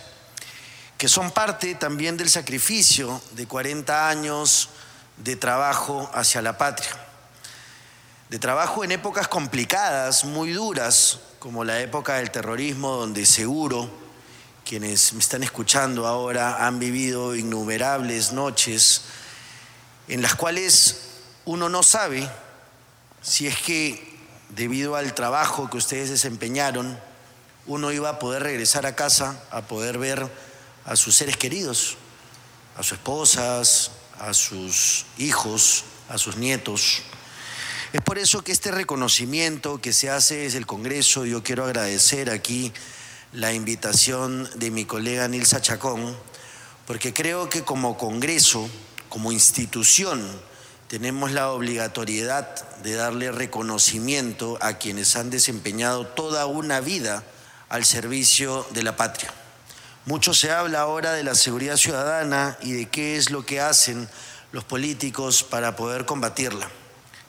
que 0.98 1.10
son 1.10 1.32
parte 1.32 1.76
también 1.76 2.18
del 2.18 2.30
sacrificio 2.30 3.22
de 3.32 3.48
40 3.48 4.10
años 4.10 4.70
de 5.18 5.36
trabajo 5.36 6.10
hacia 6.14 6.42
la 6.42 6.58
patria, 6.58 6.92
de 8.30 8.40
trabajo 8.40 8.84
en 8.84 8.92
épocas 8.92 9.28
complicadas, 9.28 10.24
muy 10.24 10.52
duras, 10.54 11.20
como 11.40 11.64
la 11.64 11.80
época 11.82 12.16
del 12.16 12.32
terrorismo, 12.32 12.92
donde 12.92 13.26
seguro 13.26 13.90
quienes 14.64 15.14
me 15.14 15.20
están 15.20 15.44
escuchando 15.44 16.08
ahora 16.08 16.66
han 16.66 16.80
vivido 16.80 17.36
innumerables 17.36 18.32
noches 18.32 19.02
en 20.08 20.22
las 20.22 20.36
cuales 20.36 21.02
uno 21.46 21.68
no 21.68 21.84
sabe 21.84 22.30
si 23.22 23.48
es 23.48 23.58
que 23.58 24.18
debido 24.50 24.96
al 24.96 25.14
trabajo 25.14 25.70
que 25.70 25.78
ustedes 25.78 26.10
desempeñaron, 26.10 27.00
uno 27.68 27.92
iba 27.92 28.10
a 28.10 28.20
poder 28.20 28.44
regresar 28.44 28.86
a 28.86 28.96
casa 28.96 29.44
a 29.52 29.62
poder 29.62 29.98
ver 29.98 30.28
a 30.86 30.96
sus 30.96 31.16
seres 31.16 31.38
queridos, 31.38 31.98
a 32.76 32.84
sus 32.84 32.94
esposas, 32.94 33.92
a 34.20 34.34
sus 34.34 35.06
hijos, 35.18 35.84
a 36.10 36.18
sus 36.18 36.38
nietos. 36.38 37.04
Es 37.94 38.02
por 38.02 38.18
eso 38.18 38.44
que 38.44 38.52
este 38.52 38.72
reconocimiento 38.72 39.80
que 39.80 39.94
se 39.94 40.10
hace 40.10 40.38
desde 40.38 40.58
el 40.58 40.66
Congreso, 40.66 41.26
yo 41.26 41.44
quiero 41.44 41.66
agradecer 41.66 42.30
aquí 42.30 42.74
la 43.34 43.54
invitación 43.54 44.50
de 44.56 44.72
mi 44.72 44.86
colega 44.86 45.28
Nilsa 45.28 45.62
Chacón, 45.62 46.18
porque 46.88 47.14
creo 47.14 47.50
que 47.50 47.64
como 47.64 47.98
Congreso, 47.98 48.70
como 49.10 49.32
institución, 49.32 50.22
tenemos 50.92 51.32
la 51.32 51.52
obligatoriedad 51.52 52.54
de 52.84 52.96
darle 52.96 53.32
reconocimiento 53.32 54.58
a 54.60 54.74
quienes 54.74 55.16
han 55.16 55.30
desempeñado 55.30 56.06
toda 56.06 56.48
una 56.48 56.82
vida 56.82 57.24
al 57.70 57.86
servicio 57.86 58.68
de 58.72 58.84
la 58.84 58.98
patria. 58.98 59.34
Mucho 60.06 60.34
se 60.34 60.52
habla 60.52 60.82
ahora 60.82 61.14
de 61.14 61.24
la 61.24 61.34
seguridad 61.34 61.78
ciudadana 61.78 62.58
y 62.62 62.74
de 62.74 62.90
qué 62.90 63.16
es 63.16 63.32
lo 63.32 63.46
que 63.46 63.62
hacen 63.62 64.10
los 64.52 64.66
políticos 64.66 65.44
para 65.44 65.78
poder 65.78 66.06
combatirla. 66.06 66.70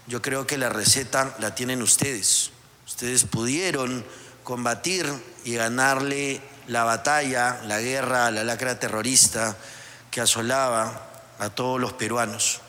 Yo 0.09 0.21
creo 0.21 0.45
que 0.45 0.59
la 0.59 0.69
receta 0.69 1.37
la 1.39 1.55
tienen 1.55 1.83
ustedes. 1.83 2.51
Ustedes 2.85 3.23
pudieron 3.23 4.05
combatir 4.43 5.07
y 5.45 5.55
ganarle 5.55 6.41
la 6.67 6.83
batalla, 6.83 7.61
la 7.69 7.81
guerra 7.81 8.33
la 8.33 8.43
lacra 8.43 8.81
terrorista 8.81 9.57
que 10.11 10.21
asolaba 10.21 11.11
a 11.39 11.51
todos 11.51 11.81
los 11.81 11.93
peruanos. 11.93 12.61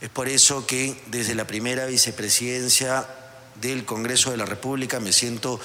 Es 0.00 0.10
por 0.10 0.28
eso 0.28 0.66
que 0.66 1.00
desde 1.06 1.34
la 1.34 1.46
primera 1.46 1.86
vicepresidencia 1.86 3.06
del 3.60 3.84
Congreso 3.84 4.30
de 4.30 4.36
la 4.36 4.44
República 4.44 5.00
me 5.00 5.12
siento 5.12 5.58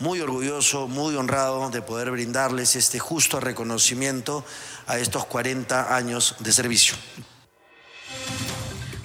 muy 0.00 0.20
orgulloso, 0.20 0.88
muy 0.88 1.14
honrado 1.14 1.70
de 1.70 1.82
poder 1.82 2.10
brindarles 2.10 2.76
este 2.76 2.98
justo 2.98 3.40
reconocimiento 3.40 4.44
a 4.86 4.98
estos 4.98 5.24
40 5.26 5.94
años 5.94 6.36
de 6.40 6.52
servicio. 6.52 6.96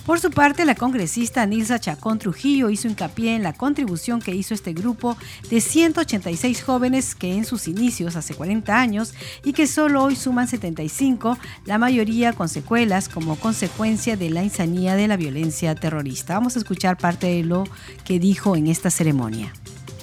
Por 0.05 0.19
su 0.19 0.31
parte, 0.31 0.65
la 0.65 0.73
congresista 0.73 1.45
Nilsa 1.45 1.79
Chacón 1.79 2.17
Trujillo 2.17 2.71
hizo 2.71 2.87
hincapié 2.87 3.35
en 3.35 3.43
la 3.43 3.53
contribución 3.53 4.19
que 4.19 4.33
hizo 4.33 4.55
este 4.55 4.73
grupo 4.73 5.15
de 5.49 5.61
186 5.61 6.63
jóvenes 6.63 7.13
que 7.13 7.35
en 7.35 7.45
sus 7.45 7.67
inicios 7.67 8.15
hace 8.15 8.33
40 8.33 8.75
años 8.75 9.13
y 9.43 9.53
que 9.53 9.67
solo 9.67 10.03
hoy 10.03 10.15
suman 10.15 10.47
75, 10.47 11.37
la 11.65 11.77
mayoría 11.77 12.33
con 12.33 12.49
secuelas 12.49 13.09
como 13.09 13.35
consecuencia 13.35 14.17
de 14.17 14.31
la 14.31 14.43
insanía 14.43 14.95
de 14.95 15.07
la 15.07 15.17
violencia 15.17 15.75
terrorista. 15.75 16.33
Vamos 16.33 16.55
a 16.55 16.59
escuchar 16.59 16.97
parte 16.97 17.27
de 17.27 17.43
lo 17.43 17.65
que 18.03 18.19
dijo 18.19 18.55
en 18.55 18.67
esta 18.67 18.89
ceremonia. 18.89 19.53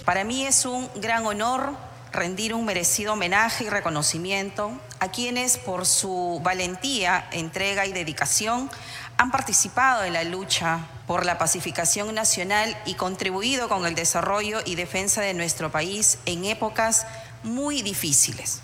Para 0.05 0.23
mí 0.23 0.47
es 0.47 0.64
un 0.64 0.88
gran 1.02 1.26
honor 1.26 1.88
rendir 2.12 2.55
un 2.55 2.65
merecido 2.65 3.12
homenaje 3.12 3.65
y 3.65 3.69
reconocimiento 3.69 4.73
a 5.00 5.09
quienes 5.09 5.59
por 5.59 5.87
su 5.87 6.41
valentía, 6.43 7.29
entrega 7.33 7.87
y 7.87 7.93
dedicación 7.93 8.71
han 9.17 9.31
participado 9.31 10.05
en 10.05 10.12
la 10.12 10.25
lucha 10.25 10.87
por 11.07 11.27
la 11.27 11.38
pacificación 11.38 12.15
nacional 12.15 12.77
y 12.87 12.95
contribuido 12.95 13.69
con 13.69 13.85
el 13.85 13.95
desarrollo 13.95 14.61
y 14.65 14.77
defensa 14.77 15.21
de 15.21 15.35
nuestro 15.35 15.73
país 15.73 16.19
en 16.27 16.45
épocas 16.45 17.07
muy 17.43 17.83
difíciles, 17.83 18.61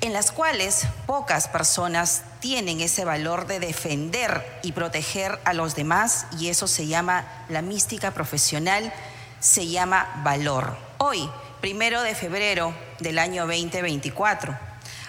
en 0.00 0.12
las 0.12 0.30
cuales 0.30 0.86
pocas 1.06 1.48
personas 1.48 2.22
tienen 2.40 2.80
ese 2.80 3.04
valor 3.04 3.46
de 3.46 3.60
defender 3.60 4.60
y 4.62 4.72
proteger 4.72 5.38
a 5.44 5.54
los 5.54 5.74
demás 5.74 6.26
y 6.38 6.48
eso 6.48 6.66
se 6.66 6.86
llama 6.86 7.26
la 7.48 7.62
mística 7.62 8.10
profesional, 8.10 8.92
se 9.40 9.68
llama 9.68 10.20
valor. 10.22 10.76
Hoy, 10.98 11.30
primero 11.64 12.02
de 12.02 12.14
febrero 12.14 12.74
del 13.00 13.18
año 13.18 13.46
2024, 13.46 14.54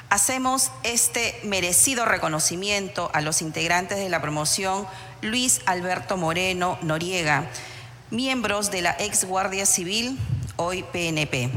hacemos 0.10 0.72
este 0.84 1.38
merecido 1.44 2.06
reconocimiento 2.06 3.12
a 3.14 3.20
los 3.20 3.42
integrantes 3.42 3.98
de 3.98 4.08
la 4.08 4.22
promoción 4.22 4.88
Luis 5.22 5.60
Alberto 5.66 6.16
Moreno 6.16 6.80
Noriega, 6.82 7.50
miembros 8.10 8.72
de 8.72 8.84
la 8.84 8.96
ex 9.00 9.26
Guardia 9.26 9.66
Civil, 9.66 10.18
hoy 10.56 10.84
PNP, 10.94 11.50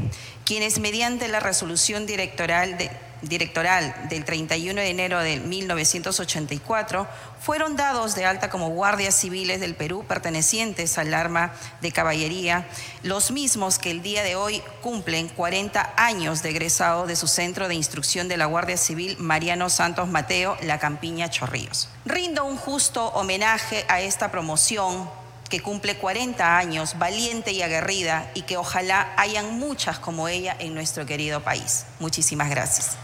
quienes 0.43 0.79
mediante 0.79 1.29
la 1.29 1.39
resolución 1.39 2.05
directoral 2.05 2.77
de 2.77 2.91
directoral 3.21 3.95
del 4.09 4.25
31 4.25 4.79
de 4.79 4.89
enero 4.89 5.19
de 5.19 5.39
1984 5.39 7.07
fueron 7.39 7.75
dados 7.75 8.15
de 8.15 8.25
alta 8.25 8.49
como 8.49 8.69
guardias 8.69 9.15
civiles 9.15 9.59
del 9.59 9.75
Perú 9.75 10.05
pertenecientes 10.07 10.97
al 10.97 11.13
arma 11.13 11.53
de 11.81 11.91
caballería, 11.91 12.67
los 13.03 13.31
mismos 13.31 13.79
que 13.79 13.91
el 13.91 14.01
día 14.01 14.23
de 14.23 14.35
hoy 14.35 14.61
cumplen 14.81 15.29
40 15.29 15.93
años 15.95 16.43
de 16.43 16.49
egresado 16.49 17.07
de 17.07 17.15
su 17.15 17.27
centro 17.27 17.67
de 17.67 17.75
instrucción 17.75 18.27
de 18.27 18.37
la 18.37 18.45
Guardia 18.45 18.77
Civil 18.77 19.17
Mariano 19.19 19.69
Santos 19.69 20.07
Mateo, 20.09 20.57
La 20.61 20.79
Campiña 20.79 21.29
Chorrillos. 21.29 21.89
Rindo 22.05 22.45
un 22.45 22.57
justo 22.57 23.07
homenaje 23.07 23.85
a 23.87 24.01
esta 24.01 24.31
promoción 24.31 25.09
que 25.49 25.61
cumple 25.61 25.97
40 25.97 26.57
años, 26.57 26.97
valiente 26.99 27.51
y 27.51 27.61
aguerrida, 27.61 28.29
y 28.35 28.43
que 28.43 28.57
ojalá 28.57 29.11
hayan 29.17 29.59
muchas 29.59 29.99
como 29.99 30.27
ella 30.27 30.55
en 30.59 30.75
nuestro 30.75 31.05
querido 31.05 31.41
país. 31.41 31.85
Muchísimas 31.99 32.49
gracias. 32.49 32.97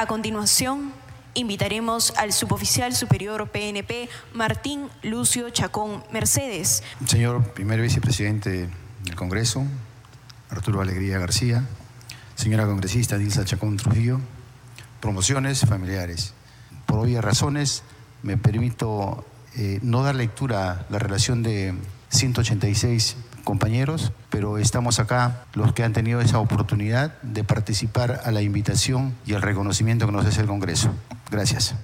A 0.00 0.06
continuación, 0.06 0.94
invitaremos 1.34 2.14
al 2.16 2.32
suboficial 2.32 2.94
superior 2.94 3.50
PNP, 3.50 4.08
Martín 4.32 4.88
Lucio 5.02 5.50
Chacón 5.50 6.02
Mercedes. 6.10 6.82
Señor 7.04 7.44
primer 7.52 7.82
vicepresidente 7.82 8.70
del 9.04 9.14
Congreso, 9.14 9.62
Arturo 10.48 10.80
Alegría 10.80 11.18
García, 11.18 11.66
señora 12.34 12.64
congresista 12.64 13.18
Dilsa 13.18 13.44
Chacón 13.44 13.76
Trujillo, 13.76 14.20
promociones 15.02 15.60
familiares. 15.66 16.32
Por 16.86 17.00
obvias 17.00 17.22
razones, 17.22 17.82
me 18.22 18.38
permito 18.38 19.26
eh, 19.54 19.80
no 19.82 20.02
dar 20.02 20.14
lectura 20.14 20.70
a 20.70 20.86
la 20.88 20.98
relación 20.98 21.42
de 21.42 21.74
186 22.08 23.16
compañeros, 23.44 24.12
pero 24.30 24.58
estamos 24.58 24.98
acá 24.98 25.44
los 25.54 25.72
que 25.72 25.82
han 25.82 25.92
tenido 25.92 26.20
esa 26.20 26.38
oportunidad 26.38 27.20
de 27.22 27.44
participar 27.44 28.20
a 28.24 28.30
la 28.30 28.42
invitación 28.42 29.14
y 29.26 29.34
el 29.34 29.42
reconocimiento 29.42 30.06
que 30.06 30.12
nos 30.12 30.26
hace 30.26 30.40
el 30.40 30.46
Congreso. 30.46 30.90
Gracias. 31.30 31.74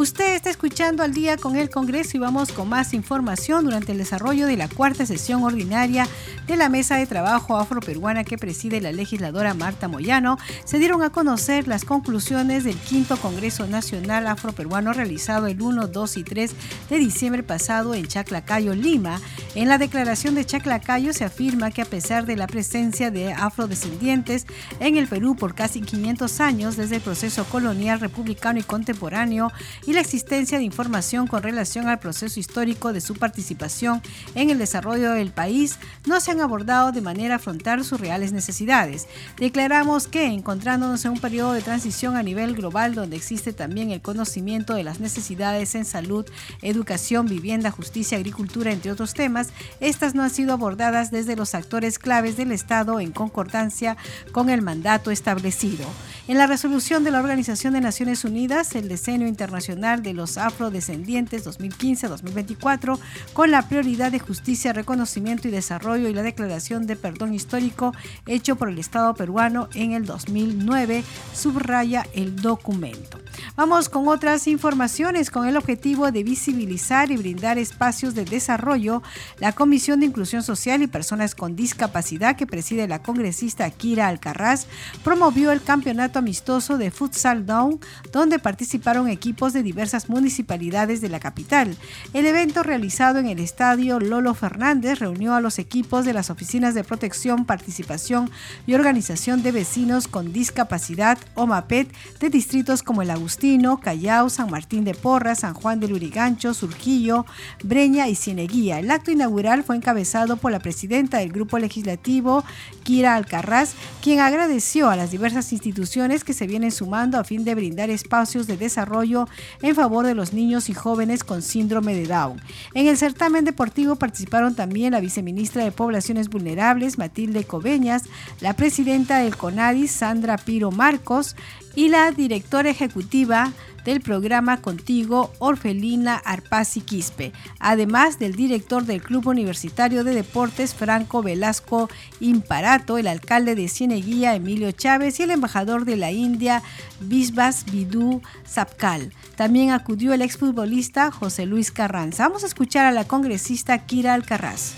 Usted 0.00 0.34
está 0.34 0.48
escuchando 0.48 1.02
al 1.02 1.12
día 1.12 1.36
con 1.36 1.56
el 1.56 1.68
Congreso 1.68 2.16
y 2.16 2.20
vamos 2.20 2.52
con 2.52 2.70
más 2.70 2.94
información 2.94 3.66
durante 3.66 3.92
el 3.92 3.98
desarrollo 3.98 4.46
de 4.46 4.56
la 4.56 4.66
cuarta 4.66 5.04
sesión 5.04 5.42
ordinaria 5.42 6.08
de 6.46 6.56
la 6.56 6.70
mesa 6.70 6.96
de 6.96 7.06
trabajo 7.06 7.58
afroperuana 7.58 8.24
que 8.24 8.38
preside 8.38 8.80
la 8.80 8.92
legisladora 8.92 9.52
Marta 9.52 9.88
Moyano. 9.88 10.38
Se 10.64 10.78
dieron 10.78 11.02
a 11.02 11.10
conocer 11.10 11.68
las 11.68 11.84
conclusiones 11.84 12.64
del 12.64 12.76
quinto 12.76 13.18
Congreso 13.18 13.66
Nacional 13.66 14.26
Afroperuano 14.26 14.94
realizado 14.94 15.48
el 15.48 15.60
1, 15.60 15.88
2 15.88 16.16
y 16.16 16.24
3 16.24 16.54
de 16.88 16.98
diciembre 16.98 17.42
pasado 17.42 17.94
en 17.94 18.06
Chaclacayo, 18.06 18.74
Lima. 18.74 19.20
En 19.54 19.68
la 19.68 19.76
declaración 19.76 20.34
de 20.34 20.46
Chaclacayo 20.46 21.12
se 21.12 21.24
afirma 21.24 21.72
que 21.72 21.82
a 21.82 21.84
pesar 21.84 22.24
de 22.24 22.36
la 22.36 22.46
presencia 22.46 23.10
de 23.10 23.34
afrodescendientes 23.34 24.46
en 24.78 24.96
el 24.96 25.08
Perú 25.08 25.36
por 25.36 25.54
casi 25.54 25.82
500 25.82 26.40
años 26.40 26.78
desde 26.78 26.96
el 26.96 27.02
proceso 27.02 27.44
colonial 27.44 28.00
republicano 28.00 28.60
y 28.60 28.62
contemporáneo, 28.62 29.52
y 29.90 29.92
la 29.92 30.00
existencia 30.02 30.56
de 30.56 30.62
información 30.62 31.26
con 31.26 31.42
relación 31.42 31.88
al 31.88 31.98
proceso 31.98 32.38
histórico 32.38 32.92
de 32.92 33.00
su 33.00 33.16
participación 33.16 34.00
en 34.36 34.48
el 34.48 34.58
desarrollo 34.58 35.10
del 35.10 35.32
país 35.32 35.80
no 36.06 36.20
se 36.20 36.30
han 36.30 36.40
abordado 36.40 36.92
de 36.92 37.00
manera 37.00 37.40
frontal 37.40 37.84
sus 37.84 37.98
reales 37.98 38.30
necesidades. 38.30 39.08
Declaramos 39.36 40.06
que, 40.06 40.26
encontrándonos 40.26 41.04
en 41.04 41.10
un 41.10 41.18
periodo 41.18 41.54
de 41.54 41.62
transición 41.62 42.14
a 42.14 42.22
nivel 42.22 42.54
global 42.54 42.94
donde 42.94 43.16
existe 43.16 43.52
también 43.52 43.90
el 43.90 44.00
conocimiento 44.00 44.74
de 44.74 44.84
las 44.84 45.00
necesidades 45.00 45.74
en 45.74 45.84
salud, 45.84 46.24
educación, 46.62 47.26
vivienda, 47.26 47.72
justicia, 47.72 48.16
agricultura, 48.16 48.70
entre 48.70 48.92
otros 48.92 49.12
temas, 49.12 49.48
estas 49.80 50.14
no 50.14 50.22
han 50.22 50.30
sido 50.30 50.52
abordadas 50.52 51.10
desde 51.10 51.34
los 51.34 51.56
actores 51.56 51.98
claves 51.98 52.36
del 52.36 52.52
Estado 52.52 53.00
en 53.00 53.10
concordancia 53.10 53.96
con 54.30 54.50
el 54.50 54.62
mandato 54.62 55.10
establecido. 55.10 55.84
En 56.28 56.38
la 56.38 56.46
resolución 56.46 57.02
de 57.02 57.10
la 57.10 57.18
Organización 57.18 57.72
de 57.72 57.80
Naciones 57.80 58.24
Unidas, 58.24 58.76
el 58.76 58.86
Decenio 58.86 59.26
Internacional 59.26 59.79
de 59.80 60.12
los 60.12 60.36
Afrodescendientes 60.36 61.46
2015-2024, 61.46 62.98
con 63.32 63.50
la 63.50 63.66
prioridad 63.66 64.12
de 64.12 64.18
justicia, 64.18 64.74
reconocimiento 64.74 65.48
y 65.48 65.50
desarrollo 65.50 66.06
y 66.06 66.12
la 66.12 66.22
declaración 66.22 66.86
de 66.86 66.96
perdón 66.96 67.32
histórico 67.32 67.94
hecho 68.26 68.56
por 68.56 68.68
el 68.68 68.78
Estado 68.78 69.14
peruano 69.14 69.70
en 69.74 69.92
el 69.92 70.04
2009, 70.04 71.02
subraya 71.32 72.06
el 72.12 72.36
documento. 72.36 73.18
Vamos 73.56 73.88
con 73.88 74.06
otras 74.06 74.46
informaciones 74.48 75.30
con 75.30 75.46
el 75.48 75.56
objetivo 75.56 76.12
de 76.12 76.24
visibilizar 76.24 77.10
y 77.10 77.16
brindar 77.16 77.56
espacios 77.56 78.14
de 78.14 78.26
desarrollo. 78.26 79.02
La 79.38 79.52
Comisión 79.52 80.00
de 80.00 80.06
Inclusión 80.06 80.42
Social 80.42 80.82
y 80.82 80.88
Personas 80.88 81.34
con 81.34 81.56
Discapacidad 81.56 82.36
que 82.36 82.46
preside 82.46 82.86
la 82.86 83.00
congresista 83.00 83.70
Kira 83.70 84.08
Alcarraz 84.08 84.66
promovió 85.02 85.52
el 85.52 85.62
campeonato 85.62 86.18
amistoso 86.18 86.76
de 86.76 86.90
Futsal 86.90 87.46
Down, 87.46 87.80
donde 88.12 88.38
participaron 88.38 89.08
equipos 89.08 89.54
de 89.54 89.62
diversas 89.70 90.08
municipalidades 90.08 91.00
de 91.00 91.08
la 91.08 91.20
capital. 91.20 91.76
El 92.12 92.26
evento 92.26 92.64
realizado 92.64 93.20
en 93.20 93.26
el 93.26 93.38
estadio 93.38 94.00
Lolo 94.00 94.34
Fernández 94.34 94.98
reunió 94.98 95.34
a 95.34 95.40
los 95.40 95.60
equipos 95.60 96.04
de 96.04 96.12
las 96.12 96.28
oficinas 96.28 96.74
de 96.74 96.82
protección, 96.82 97.44
participación 97.44 98.28
y 98.66 98.74
organización 98.74 99.44
de 99.44 99.52
vecinos 99.52 100.08
con 100.08 100.32
discapacidad 100.32 101.18
o 101.36 101.46
MAPET 101.46 101.86
de 102.18 102.30
distritos 102.30 102.82
como 102.82 103.02
el 103.02 103.10
Agustino, 103.10 103.78
Callao, 103.78 104.28
San 104.28 104.50
Martín 104.50 104.82
de 104.82 104.94
Porras, 104.94 105.40
San 105.40 105.54
Juan 105.54 105.78
de 105.78 105.86
Lurigancho, 105.86 106.52
Surquillo, 106.52 107.24
Breña 107.62 108.08
y 108.08 108.16
Cieneguía. 108.16 108.80
El 108.80 108.90
acto 108.90 109.12
inaugural 109.12 109.62
fue 109.62 109.76
encabezado 109.76 110.36
por 110.36 110.50
la 110.50 110.58
presidenta 110.58 111.18
del 111.18 111.30
grupo 111.30 111.60
legislativo, 111.60 112.42
Kira 112.82 113.14
Alcarraz, 113.14 113.74
quien 114.02 114.18
agradeció 114.18 114.90
a 114.90 114.96
las 114.96 115.12
diversas 115.12 115.52
instituciones 115.52 116.24
que 116.24 116.32
se 116.32 116.48
vienen 116.48 116.72
sumando 116.72 117.20
a 117.20 117.24
fin 117.24 117.44
de 117.44 117.54
brindar 117.54 117.88
espacios 117.88 118.48
de 118.48 118.56
desarrollo 118.56 119.28
en 119.62 119.74
favor 119.74 120.06
de 120.06 120.14
los 120.14 120.32
niños 120.32 120.68
y 120.68 120.74
jóvenes 120.74 121.24
con 121.24 121.42
síndrome 121.42 121.94
de 121.94 122.06
Down. 122.06 122.40
En 122.74 122.86
el 122.86 122.96
certamen 122.96 123.44
deportivo 123.44 123.96
participaron 123.96 124.54
también 124.54 124.92
la 124.92 125.00
viceministra 125.00 125.64
de 125.64 125.72
Poblaciones 125.72 126.28
Vulnerables, 126.28 126.98
Matilde 126.98 127.44
Coveñas, 127.44 128.04
la 128.40 128.54
presidenta 128.54 129.18
del 129.18 129.36
CONADIS, 129.36 129.90
Sandra 129.90 130.36
Piro 130.38 130.70
Marcos, 130.70 131.36
y 131.80 131.88
la 131.88 132.10
directora 132.10 132.68
ejecutiva 132.68 133.54
del 133.86 134.02
programa 134.02 134.60
Contigo, 134.60 135.32
Orfelina 135.38 136.16
Arpasi 136.16 136.82
Quispe, 136.82 137.32
además 137.58 138.18
del 138.18 138.34
director 138.34 138.84
del 138.84 139.00
Club 139.00 139.28
Universitario 139.28 140.04
de 140.04 140.12
Deportes, 140.12 140.74
Franco 140.74 141.22
Velasco 141.22 141.88
Imparato, 142.20 142.98
el 142.98 143.06
alcalde 143.06 143.54
de 143.54 143.68
Cieneguía, 143.68 144.34
Emilio 144.34 144.72
Chávez, 144.72 145.18
y 145.20 145.22
el 145.22 145.30
embajador 145.30 145.86
de 145.86 145.96
la 145.96 146.12
India, 146.12 146.62
Bisbas 147.00 147.64
Bidú 147.64 148.20
Zapcal. 148.46 149.14
También 149.36 149.70
acudió 149.70 150.12
el 150.12 150.20
exfutbolista 150.20 151.10
José 151.10 151.46
Luis 151.46 151.70
Carranza. 151.70 152.28
Vamos 152.28 152.44
a 152.44 152.48
escuchar 152.48 152.84
a 152.84 152.92
la 152.92 153.06
congresista 153.06 153.86
Kira 153.86 154.12
Alcarraz. 154.12 154.74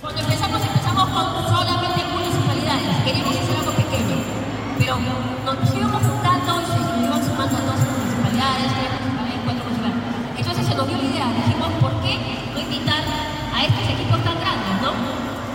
Cuando 0.00 0.22
a 13.60 13.64
estos 13.68 13.84
equipos 13.92 14.16
tan 14.24 14.40
grandes, 14.40 14.72
no? 14.80 14.96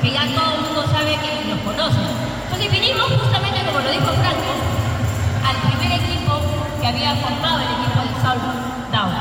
Que 0.02 0.14
ya 0.14 0.30
todo 0.30 0.54
el 0.54 0.62
mundo 0.62 0.86
sabe 0.94 1.18
que 1.18 1.50
los 1.50 1.60
conocen. 1.66 2.06
Entonces 2.46 2.70
vinimos 2.70 3.10
justamente, 3.18 3.66
como 3.66 3.80
lo 3.82 3.90
dijo 3.90 4.10
Franco, 4.22 4.52
al 5.42 5.58
primer 5.66 5.92
equipo 6.06 6.38
que 6.80 6.86
había 6.86 7.16
formado 7.18 7.66
el 7.66 7.70
equipo 7.74 7.98
del 8.06 8.14
Down. 8.94 9.14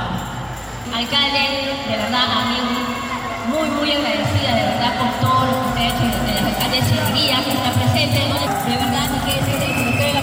Alcalde, 0.93 1.45
de 1.89 1.97
verdad, 1.97 2.29
amigo, 2.45 2.77
muy, 3.49 3.69
muy 3.73 3.89
agradecida, 3.97 4.53
de 4.53 4.65
verdad, 4.77 4.93
por 5.01 5.11
todo 5.25 5.41
lo 5.49 5.53
que 5.57 5.69
usted 5.73 5.81
ha 5.81 5.89
hecho, 5.89 6.05
de 6.29 6.33
las 6.37 6.45
alcaldes 6.45 6.85
de 6.85 7.01
que 7.09 7.53
está 7.57 7.71
presente, 7.73 8.21
de 8.21 8.77
verdad, 8.77 9.07
que 9.25 9.33
es 9.33 10.14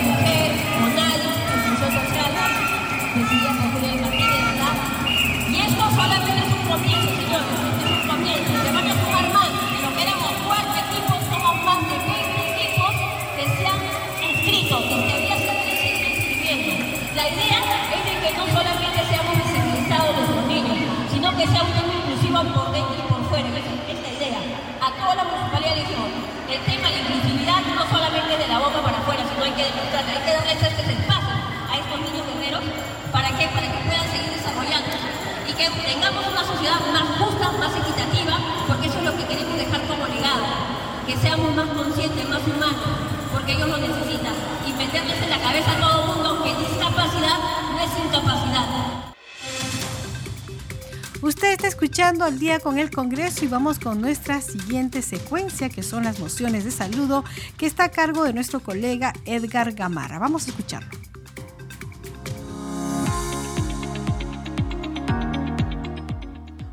La 25.11 25.25
municipalidad 25.27 25.75
dijimos, 25.75 26.07
el 26.47 26.61
tema 26.63 26.87
de 26.87 27.03
inclusividad 27.03 27.59
no 27.75 27.83
solamente 27.83 28.31
de 28.31 28.47
la 28.47 28.59
boca 28.59 28.79
para 28.79 28.95
afuera, 28.95 29.19
sino 29.27 29.43
hay 29.43 29.51
que 29.51 29.67
demostrar, 29.67 30.07
hay 30.07 30.23
que 30.23 30.31
darles 30.31 30.55
este 30.55 30.87
espacio 30.87 31.35
a 31.67 31.73
estos 31.75 31.99
niños 31.99 32.23
guerreros 32.31 32.63
para 33.11 33.27
que, 33.35 33.43
para 33.51 33.67
que 33.67 33.79
puedan 33.91 34.07
seguir 34.07 34.31
desarrollando 34.31 34.95
y 35.43 35.51
que 35.51 35.67
tengamos 35.83 36.23
una 36.31 36.43
sociedad 36.47 36.79
más 36.95 37.03
justa, 37.19 37.51
más 37.59 37.75
equitativa, 37.75 38.39
porque 38.71 38.87
eso 38.87 38.99
es 38.99 39.03
lo 39.03 39.13
que 39.19 39.27
queremos 39.27 39.57
dejar 39.59 39.81
como 39.83 40.07
legado, 40.07 40.47
que 41.03 41.15
seamos 41.19 41.51
más 41.59 41.67
conscientes, 41.75 42.29
más 42.31 42.43
humanos, 42.47 42.87
porque 43.35 43.51
ellos 43.51 43.67
lo 43.67 43.83
necesitan, 43.83 44.35
y 44.63 44.71
meterles 44.79 45.19
en 45.19 45.29
la 45.29 45.39
cabeza 45.43 45.75
a 45.75 45.79
todo 45.83 45.91
el 45.91 46.07
mundo 46.07 46.39
que 46.39 46.55
discapacidad 46.55 47.35
no 47.67 47.79
es 47.83 47.91
incapacidad. 47.99 49.10
Usted 51.31 51.53
está 51.53 51.69
escuchando 51.69 52.25
al 52.25 52.39
día 52.39 52.59
con 52.59 52.77
el 52.77 52.91
Congreso 52.91 53.45
y 53.45 53.47
vamos 53.47 53.79
con 53.79 54.01
nuestra 54.01 54.41
siguiente 54.41 55.01
secuencia, 55.01 55.69
que 55.69 55.81
son 55.81 56.03
las 56.03 56.19
mociones 56.19 56.65
de 56.65 56.71
saludo, 56.71 57.23
que 57.57 57.65
está 57.65 57.85
a 57.85 57.89
cargo 57.89 58.25
de 58.25 58.33
nuestro 58.33 58.59
colega 58.59 59.13
Edgar 59.23 59.71
Gamarra. 59.71 60.19
Vamos 60.19 60.45
a 60.45 60.49
escucharlo. 60.49 60.89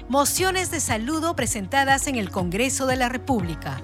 Mociones 0.09 0.73
de 0.73 0.81
saludo 0.81 1.37
presentadas 1.37 2.09
en 2.09 2.16
el 2.16 2.33
Congreso 2.33 2.87
de 2.87 2.97
la 2.97 3.09
República. 3.09 3.81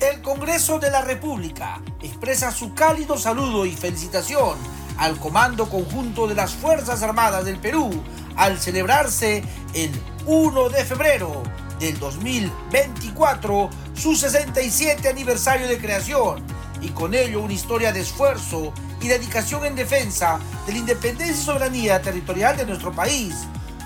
El 0.00 0.20
Congreso 0.20 0.80
de 0.80 0.90
la 0.90 1.02
República 1.02 1.80
expresa 2.02 2.50
su 2.50 2.74
cálido 2.74 3.16
saludo 3.16 3.66
y 3.66 3.70
felicitación 3.70 4.79
al 5.00 5.18
Comando 5.18 5.68
Conjunto 5.68 6.28
de 6.28 6.34
las 6.34 6.52
Fuerzas 6.52 7.02
Armadas 7.02 7.46
del 7.46 7.58
Perú 7.58 7.90
al 8.36 8.60
celebrarse 8.60 9.42
el 9.72 9.90
1 10.26 10.68
de 10.68 10.84
febrero 10.84 11.42
del 11.80 11.98
2024 11.98 13.70
su 13.94 14.14
67 14.14 15.08
aniversario 15.08 15.68
de 15.68 15.78
creación 15.78 16.44
y 16.82 16.88
con 16.90 17.14
ello 17.14 17.40
una 17.40 17.54
historia 17.54 17.94
de 17.94 18.00
esfuerzo 18.00 18.74
y 19.00 19.08
dedicación 19.08 19.64
en 19.64 19.74
defensa 19.74 20.38
de 20.66 20.72
la 20.72 20.78
independencia 20.78 21.34
y 21.34 21.44
soberanía 21.44 22.02
territorial 22.02 22.58
de 22.58 22.66
nuestro 22.66 22.92
país. 22.92 23.34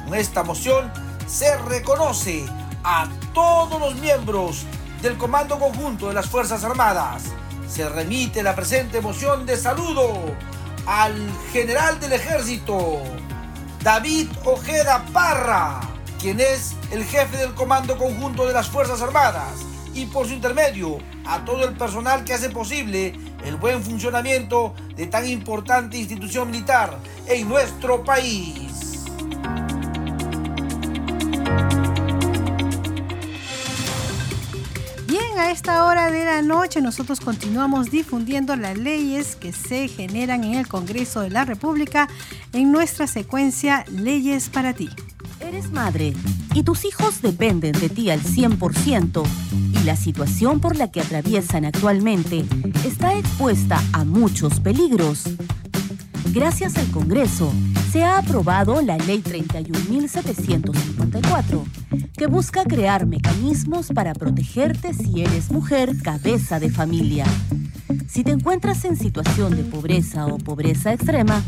Con 0.04 0.14
esta 0.16 0.42
moción 0.42 0.92
se 1.28 1.56
reconoce 1.58 2.44
a 2.82 3.08
todos 3.32 3.80
los 3.80 3.94
miembros 3.96 4.64
del 5.00 5.16
Comando 5.16 5.60
Conjunto 5.60 6.08
de 6.08 6.14
las 6.14 6.26
Fuerzas 6.26 6.64
Armadas. 6.64 7.22
Se 7.68 7.88
remite 7.88 8.42
la 8.42 8.56
presente 8.56 9.00
moción 9.00 9.46
de 9.46 9.56
saludo 9.56 10.34
al 10.86 11.14
general 11.52 11.98
del 12.00 12.12
ejército, 12.12 13.00
David 13.82 14.28
Ojeda 14.44 15.04
Parra, 15.12 15.80
quien 16.20 16.40
es 16.40 16.74
el 16.90 17.04
jefe 17.04 17.36
del 17.36 17.54
Comando 17.54 17.96
Conjunto 17.98 18.46
de 18.46 18.52
las 18.52 18.68
Fuerzas 18.68 19.00
Armadas, 19.00 19.64
y 19.94 20.06
por 20.06 20.26
su 20.26 20.34
intermedio 20.34 20.98
a 21.24 21.44
todo 21.44 21.64
el 21.64 21.76
personal 21.76 22.24
que 22.24 22.34
hace 22.34 22.50
posible 22.50 23.14
el 23.44 23.56
buen 23.56 23.82
funcionamiento 23.82 24.74
de 24.96 25.06
tan 25.06 25.28
importante 25.28 25.98
institución 25.98 26.50
militar 26.50 26.98
en 27.26 27.48
nuestro 27.48 28.02
país. 28.02 28.73
A 35.38 35.50
esta 35.50 35.84
hora 35.84 36.10
de 36.12 36.24
la 36.24 36.42
noche 36.42 36.80
nosotros 36.80 37.18
continuamos 37.18 37.90
difundiendo 37.90 38.54
las 38.54 38.78
leyes 38.78 39.34
que 39.34 39.52
se 39.52 39.88
generan 39.88 40.44
en 40.44 40.54
el 40.54 40.68
Congreso 40.68 41.22
de 41.22 41.30
la 41.30 41.44
República 41.44 42.08
en 42.52 42.70
nuestra 42.70 43.06
secuencia 43.08 43.84
Leyes 43.90 44.48
para 44.48 44.74
ti. 44.74 44.88
Eres 45.40 45.72
madre 45.72 46.12
y 46.54 46.62
tus 46.62 46.84
hijos 46.84 47.20
dependen 47.20 47.72
de 47.72 47.88
ti 47.88 48.10
al 48.10 48.22
100% 48.22 49.24
y 49.72 49.84
la 49.84 49.96
situación 49.96 50.60
por 50.60 50.76
la 50.76 50.90
que 50.92 51.00
atraviesan 51.00 51.64
actualmente 51.64 52.44
está 52.84 53.18
expuesta 53.18 53.82
a 53.92 54.04
muchos 54.04 54.60
peligros. 54.60 55.24
Gracias 56.34 56.76
al 56.78 56.90
Congreso, 56.90 57.52
se 57.92 58.02
ha 58.02 58.18
aprobado 58.18 58.82
la 58.82 58.98
Ley 58.98 59.22
31.754, 59.22 61.62
que 62.16 62.26
busca 62.26 62.64
crear 62.64 63.06
mecanismos 63.06 63.92
para 63.94 64.14
protegerte 64.14 64.94
si 64.94 65.22
eres 65.22 65.52
mujer 65.52 65.96
cabeza 66.02 66.58
de 66.58 66.70
familia. 66.70 67.24
Si 68.08 68.24
te 68.24 68.32
encuentras 68.32 68.84
en 68.84 68.96
situación 68.96 69.56
de 69.56 69.62
pobreza 69.62 70.26
o 70.26 70.38
pobreza 70.38 70.92
extrema, 70.92 71.40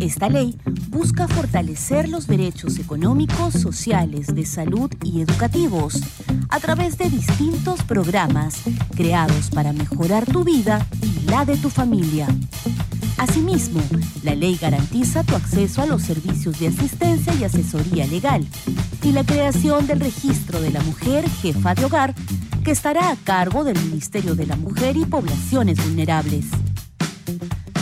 esta 0.00 0.28
ley 0.28 0.58
busca 0.90 1.28
fortalecer 1.28 2.10
los 2.10 2.26
derechos 2.26 2.78
económicos, 2.78 3.54
sociales, 3.54 4.34
de 4.34 4.44
salud 4.44 4.90
y 5.02 5.22
educativos 5.22 6.02
a 6.50 6.60
través 6.60 6.98
de 6.98 7.08
distintos 7.08 7.82
programas 7.84 8.60
creados 8.94 9.48
para 9.48 9.72
mejorar 9.72 10.26
tu 10.26 10.44
vida 10.44 10.86
y 11.00 11.20
la 11.30 11.46
de 11.46 11.56
tu 11.56 11.70
familia. 11.70 12.28
Asimismo, 13.18 13.80
la 14.22 14.34
ley 14.34 14.58
garantiza 14.60 15.24
tu 15.24 15.34
acceso 15.34 15.80
a 15.80 15.86
los 15.86 16.02
servicios 16.02 16.58
de 16.58 16.68
asistencia 16.68 17.34
y 17.34 17.44
asesoría 17.44 18.06
legal 18.06 18.46
y 19.02 19.12
la 19.12 19.24
creación 19.24 19.86
del 19.86 20.00
registro 20.00 20.60
de 20.60 20.70
la 20.70 20.82
mujer 20.82 21.28
jefa 21.28 21.74
de 21.74 21.84
hogar 21.86 22.14
que 22.62 22.72
estará 22.72 23.10
a 23.10 23.16
cargo 23.16 23.64
del 23.64 23.78
Ministerio 23.80 24.34
de 24.34 24.46
la 24.46 24.56
Mujer 24.56 24.96
y 24.96 25.06
Poblaciones 25.06 25.82
Vulnerables. 25.82 26.46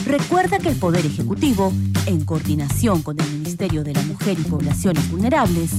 Recuerda 0.07 0.59
que 0.59 0.69
el 0.69 0.77
Poder 0.77 1.05
Ejecutivo, 1.05 1.73
en 2.07 2.25
coordinación 2.25 3.03
con 3.03 3.19
el 3.19 3.29
Ministerio 3.33 3.83
de 3.83 3.95
la 3.95 4.03
Mujer 4.03 4.39
y 4.39 4.43
Poblaciones 4.43 5.11
Vulnerables, 5.11 5.71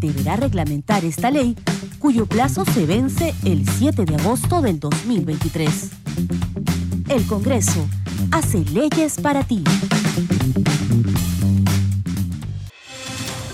deberá 0.00 0.36
reglamentar 0.36 1.04
esta 1.04 1.30
ley 1.30 1.54
cuyo 1.98 2.26
plazo 2.26 2.64
se 2.64 2.86
vence 2.86 3.34
el 3.44 3.68
7 3.68 4.04
de 4.04 4.16
agosto 4.16 4.62
del 4.62 4.80
2023. 4.80 5.90
El 7.08 7.24
Congreso 7.26 7.88
hace 8.32 8.64
leyes 8.72 9.20
para 9.20 9.44
ti. 9.44 9.62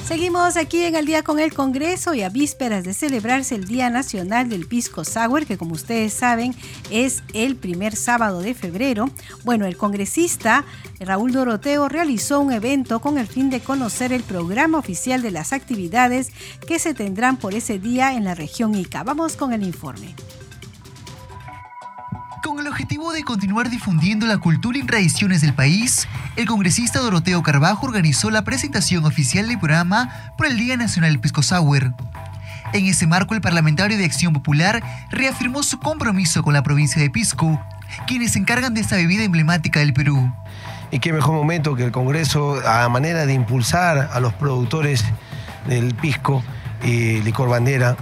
Seguimos 0.07 0.57
aquí 0.57 0.85
en 0.85 0.97
el 0.97 1.05
día 1.05 1.23
con 1.23 1.39
el 1.39 1.53
Congreso 1.53 2.15
y 2.15 2.23
a 2.23 2.31
vísperas 2.31 2.85
de 2.85 2.95
celebrarse 2.95 3.55
el 3.55 3.65
Día 3.65 3.91
Nacional 3.91 4.49
del 4.49 4.67
Pisco 4.67 5.05
Sour, 5.05 5.45
que 5.45 5.59
como 5.59 5.75
ustedes 5.75 6.15
saben 6.15 6.55
es 6.91 7.23
el 7.35 7.57
primer 7.57 7.95
sábado 7.95 8.41
de 8.41 8.55
febrero. 8.55 9.11
Bueno, 9.45 9.67
el 9.67 9.77
congresista 9.77 10.65
Raúl 10.99 11.33
Doroteo 11.33 11.91
realizó 11.91 12.41
un 12.41 12.53
evento 12.53 13.01
con 13.01 13.19
el 13.19 13.27
fin 13.27 13.51
de 13.51 13.61
conocer 13.61 14.15
el 14.15 14.23
programa 14.23 14.79
oficial 14.79 15.21
de 15.21 15.31
las 15.31 15.53
actividades 15.53 16.31
que 16.67 16.79
se 16.79 16.95
tendrán 16.95 17.37
por 17.37 17.55
ese 17.55 17.79
día 17.79 18.15
en 18.15 18.25
la 18.25 18.35
región 18.35 18.75
Ica. 18.75 19.03
Vamos 19.03 19.37
con 19.37 19.53
el 19.53 19.63
informe. 19.63 20.15
Con 22.43 22.59
el 22.59 22.67
objetivo 22.67 23.13
de 23.13 23.23
continuar 23.23 23.71
difundiendo 23.71 24.27
la 24.27 24.39
cultura 24.39 24.77
y 24.77 24.83
tradiciones 24.83 25.41
del 25.41 25.55
país, 25.55 26.09
el 26.37 26.47
congresista 26.47 26.99
Doroteo 26.99 27.43
Carbajo 27.43 27.87
organizó 27.87 28.31
la 28.31 28.43
presentación 28.43 29.05
oficial 29.05 29.47
del 29.47 29.59
programa 29.59 30.11
por 30.37 30.47
el 30.47 30.57
Día 30.57 30.77
Nacional 30.77 31.21
Pisco 31.21 31.43
Sour. 31.43 31.95
En 32.73 32.87
ese 32.87 33.07
marco, 33.07 33.35
el 33.35 33.41
parlamentario 33.41 33.97
de 33.97 34.05
Acción 34.05 34.33
Popular 34.33 34.83
reafirmó 35.11 35.63
su 35.63 35.79
compromiso 35.79 36.43
con 36.43 36.53
la 36.53 36.65
provincia 36.65 37.01
de 37.01 37.11
Pisco, 37.11 37.61
quienes 38.07 38.33
se 38.33 38.41
encargan 38.41 38.75
de 38.75 38.81
esta 38.81 38.97
bebida 38.97 39.23
emblemática 39.23 39.79
del 39.81 39.93
Perú. 39.93 40.33
Y 40.91 40.99
qué 40.99 41.13
mejor 41.13 41.35
momento 41.35 41.77
que 41.77 41.85
el 41.85 41.93
Congreso, 41.93 42.61
a 42.67 42.89
manera 42.89 43.25
de 43.25 43.35
impulsar 43.35 44.11
a 44.13 44.19
los 44.19 44.35
productores 44.35 45.05
del 45.69 45.95
pisco, 45.95 46.43
y 46.83 47.21
Licor 47.23 47.49
Bandera. 47.49 47.97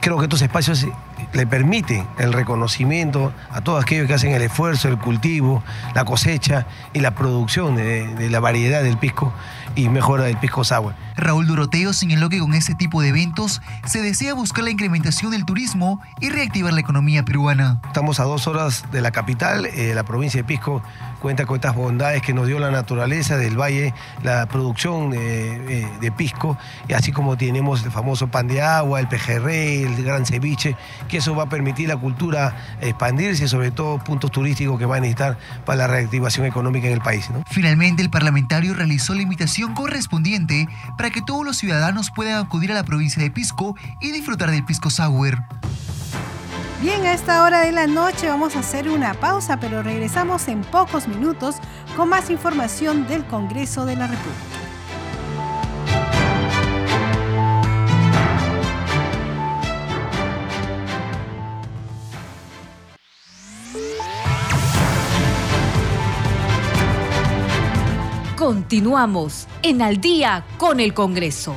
Creo 0.00 0.18
que 0.18 0.24
estos 0.24 0.42
espacios 0.42 0.86
le 1.32 1.46
permiten 1.46 2.06
el 2.18 2.32
reconocimiento 2.32 3.32
a 3.50 3.60
todos 3.60 3.82
aquellos 3.82 4.06
que 4.06 4.14
hacen 4.14 4.32
el 4.32 4.42
esfuerzo, 4.42 4.88
el 4.88 4.98
cultivo, 4.98 5.62
la 5.94 6.04
cosecha 6.04 6.66
y 6.92 7.00
la 7.00 7.14
producción 7.14 7.76
de, 7.76 8.28
la 8.30 8.40
variedad 8.40 8.82
del 8.82 8.98
pisco 8.98 9.32
y 9.74 9.88
mejora 9.88 10.24
del 10.24 10.36
pisco 10.36 10.64
sour. 10.64 10.94
Raúl 11.16 11.46
Doroteo 11.46 11.92
señaló 11.92 12.28
que 12.28 12.38
con 12.38 12.54
este 12.54 12.74
tipo 12.74 13.00
de 13.00 13.08
eventos 13.08 13.62
se 13.84 14.02
desea 14.02 14.34
buscar 14.34 14.64
la 14.64 14.70
incrementación 14.70 15.30
del 15.30 15.44
turismo 15.44 16.00
y 16.20 16.30
reactivar 16.30 16.72
la 16.72 16.80
economía 16.80 17.24
peruana. 17.24 17.80
Estamos 17.86 18.20
a 18.20 18.24
dos 18.24 18.46
horas 18.46 18.84
de 18.90 19.00
la 19.00 19.10
capital, 19.10 19.66
eh, 19.66 19.92
la 19.94 20.04
provincia 20.04 20.40
de 20.40 20.44
Pisco 20.44 20.82
cuenta 21.24 21.46
con 21.46 21.54
estas 21.54 21.74
bondades 21.74 22.20
que 22.20 22.34
nos 22.34 22.46
dio 22.46 22.58
la 22.58 22.70
naturaleza 22.70 23.38
del 23.38 23.58
valle, 23.58 23.94
la 24.22 24.44
producción 24.44 25.10
eh, 25.14 25.88
de 25.98 26.12
pisco, 26.12 26.58
y 26.86 26.92
así 26.92 27.12
como 27.12 27.38
tenemos 27.38 27.82
el 27.82 27.90
famoso 27.90 28.28
pan 28.28 28.46
de 28.46 28.60
agua, 28.60 29.00
el 29.00 29.08
pejerrey, 29.08 29.84
el 29.84 30.04
gran 30.04 30.26
ceviche, 30.26 30.76
que 31.08 31.16
eso 31.16 31.34
va 31.34 31.44
a 31.44 31.48
permitir 31.48 31.88
la 31.88 31.96
cultura 31.96 32.76
expandirse 32.82 33.44
y 33.44 33.48
sobre 33.48 33.70
todo 33.70 33.96
puntos 34.04 34.32
turísticos 34.32 34.78
que 34.78 34.84
van 34.84 34.98
a 34.98 35.00
necesitar 35.00 35.38
para 35.64 35.78
la 35.78 35.86
reactivación 35.86 36.44
económica 36.44 36.88
en 36.88 36.92
el 36.92 37.00
país. 37.00 37.30
Finalmente, 37.46 38.02
el 38.02 38.10
parlamentario 38.10 38.74
realizó 38.74 39.14
la 39.14 39.22
invitación 39.22 39.63
correspondiente 39.72 40.68
para 40.98 41.10
que 41.10 41.22
todos 41.22 41.44
los 41.44 41.56
ciudadanos 41.56 42.10
puedan 42.10 42.44
acudir 42.44 42.72
a 42.72 42.74
la 42.74 42.84
provincia 42.84 43.22
de 43.22 43.30
Pisco 43.30 43.76
y 44.00 44.10
disfrutar 44.10 44.50
del 44.50 44.64
Pisco 44.64 44.90
Sour. 44.90 45.38
Bien, 46.82 47.00
a 47.06 47.14
esta 47.14 47.42
hora 47.44 47.60
de 47.60 47.72
la 47.72 47.86
noche 47.86 48.28
vamos 48.28 48.56
a 48.56 48.58
hacer 48.58 48.90
una 48.90 49.14
pausa, 49.14 49.58
pero 49.58 49.82
regresamos 49.82 50.48
en 50.48 50.60
pocos 50.60 51.08
minutos 51.08 51.56
con 51.96 52.10
más 52.10 52.28
información 52.28 53.06
del 53.06 53.24
Congreso 53.24 53.86
de 53.86 53.96
la 53.96 54.06
República. 54.06 54.63
Continuamos 68.44 69.48
en 69.62 69.80
Al 69.80 70.02
día 70.02 70.44
con 70.58 70.78
el 70.78 70.92
Congreso. 70.92 71.56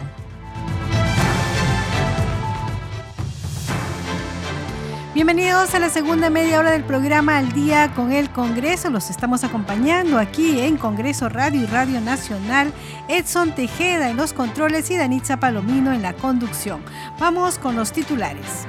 Bienvenidos 5.14 5.76
a 5.76 5.80
la 5.80 5.90
segunda 5.90 6.30
media 6.30 6.60
hora 6.60 6.72
del 6.72 6.86
programa 6.86 7.40
Al 7.40 7.52
Día 7.52 7.92
con 7.94 8.14
el 8.14 8.30
Congreso. 8.30 8.90
Los 8.90 9.10
estamos 9.10 9.44
acompañando 9.44 10.18
aquí 10.18 10.62
en 10.62 10.78
Congreso 10.78 11.28
Radio 11.28 11.64
y 11.64 11.66
Radio 11.66 12.00
Nacional. 12.00 12.72
Edson 13.10 13.54
Tejeda 13.54 14.10
en 14.10 14.16
los 14.16 14.32
controles 14.32 14.90
y 14.90 14.96
Danitza 14.96 15.42
Palomino 15.42 15.92
en 15.92 16.02
la 16.02 16.14
conducción. 16.14 16.82
Vamos 17.20 17.60
con 17.60 17.76
los 17.76 17.92
titulares. 17.92 18.66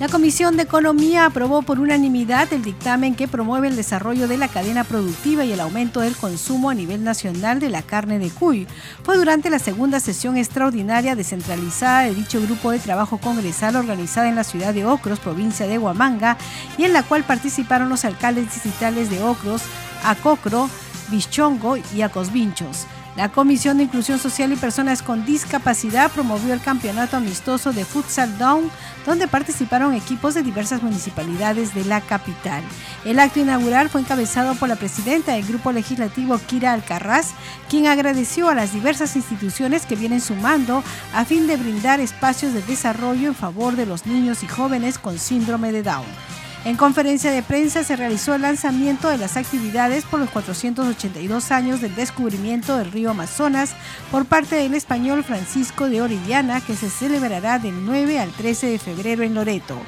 La 0.00 0.08
Comisión 0.08 0.56
de 0.56 0.64
Economía 0.64 1.24
aprobó 1.24 1.62
por 1.62 1.78
unanimidad 1.78 2.52
el 2.52 2.64
dictamen 2.64 3.14
que 3.14 3.28
promueve 3.28 3.68
el 3.68 3.76
desarrollo 3.76 4.26
de 4.26 4.36
la 4.36 4.48
cadena 4.48 4.82
productiva 4.82 5.44
y 5.44 5.52
el 5.52 5.60
aumento 5.60 6.00
del 6.00 6.16
consumo 6.16 6.68
a 6.68 6.74
nivel 6.74 7.04
nacional 7.04 7.60
de 7.60 7.70
la 7.70 7.82
carne 7.82 8.18
de 8.18 8.28
cuy. 8.28 8.66
Fue 9.04 9.16
durante 9.16 9.50
la 9.50 9.60
segunda 9.60 10.00
sesión 10.00 10.36
extraordinaria 10.36 11.14
descentralizada 11.14 12.02
de 12.02 12.14
dicho 12.14 12.42
grupo 12.42 12.72
de 12.72 12.80
trabajo 12.80 13.18
congresal 13.18 13.76
organizada 13.76 14.28
en 14.28 14.34
la 14.34 14.42
ciudad 14.42 14.74
de 14.74 14.84
Ocros, 14.84 15.20
provincia 15.20 15.68
de 15.68 15.78
Huamanga, 15.78 16.38
y 16.76 16.84
en 16.84 16.92
la 16.92 17.04
cual 17.04 17.22
participaron 17.22 17.88
los 17.88 18.04
alcaldes 18.04 18.52
distritales 18.52 19.10
de 19.10 19.22
Ocros, 19.22 19.62
Acocro, 20.02 20.68
Bichongo 21.08 21.76
y 21.94 22.02
Acosvinchos. 22.02 22.88
La 23.16 23.28
Comisión 23.28 23.76
de 23.76 23.84
Inclusión 23.84 24.18
Social 24.18 24.52
y 24.52 24.56
Personas 24.56 25.00
con 25.00 25.24
Discapacidad 25.24 26.10
promovió 26.10 26.52
el 26.52 26.60
campeonato 26.60 27.16
amistoso 27.16 27.72
de 27.72 27.84
Futsal 27.84 28.38
Down, 28.38 28.68
donde 29.06 29.28
participaron 29.28 29.94
equipos 29.94 30.34
de 30.34 30.42
diversas 30.42 30.82
municipalidades 30.82 31.74
de 31.74 31.84
la 31.84 32.00
capital. 32.00 32.64
El 33.04 33.20
acto 33.20 33.38
inaugural 33.38 33.88
fue 33.88 34.00
encabezado 34.00 34.56
por 34.56 34.68
la 34.68 34.74
presidenta 34.74 35.34
del 35.34 35.46
Grupo 35.46 35.70
Legislativo, 35.70 36.40
Kira 36.48 36.72
Alcarraz, 36.72 37.34
quien 37.70 37.86
agradeció 37.86 38.48
a 38.48 38.54
las 38.56 38.72
diversas 38.72 39.14
instituciones 39.14 39.86
que 39.86 39.94
vienen 39.94 40.20
sumando 40.20 40.82
a 41.14 41.24
fin 41.24 41.46
de 41.46 41.56
brindar 41.56 42.00
espacios 42.00 42.52
de 42.52 42.62
desarrollo 42.62 43.28
en 43.28 43.36
favor 43.36 43.76
de 43.76 43.86
los 43.86 44.06
niños 44.06 44.42
y 44.42 44.48
jóvenes 44.48 44.98
con 44.98 45.20
síndrome 45.20 45.70
de 45.70 45.84
Down. 45.84 46.43
En 46.64 46.78
conferencia 46.78 47.30
de 47.30 47.42
prensa 47.42 47.84
se 47.84 47.94
realizó 47.94 48.34
el 48.34 48.40
lanzamiento 48.40 49.10
de 49.10 49.18
las 49.18 49.36
actividades 49.36 50.06
por 50.06 50.18
los 50.18 50.30
482 50.30 51.50
años 51.50 51.82
del 51.82 51.94
descubrimiento 51.94 52.78
del 52.78 52.90
río 52.90 53.10
Amazonas 53.10 53.74
por 54.10 54.24
parte 54.24 54.56
del 54.56 54.72
español 54.72 55.24
Francisco 55.24 55.90
de 55.90 56.00
Orellana, 56.00 56.62
que 56.62 56.74
se 56.74 56.88
celebrará 56.88 57.58
del 57.58 57.84
9 57.84 58.18
al 58.18 58.30
13 58.30 58.68
de 58.68 58.78
febrero 58.78 59.22
en 59.22 59.34
Loreto. 59.34 59.78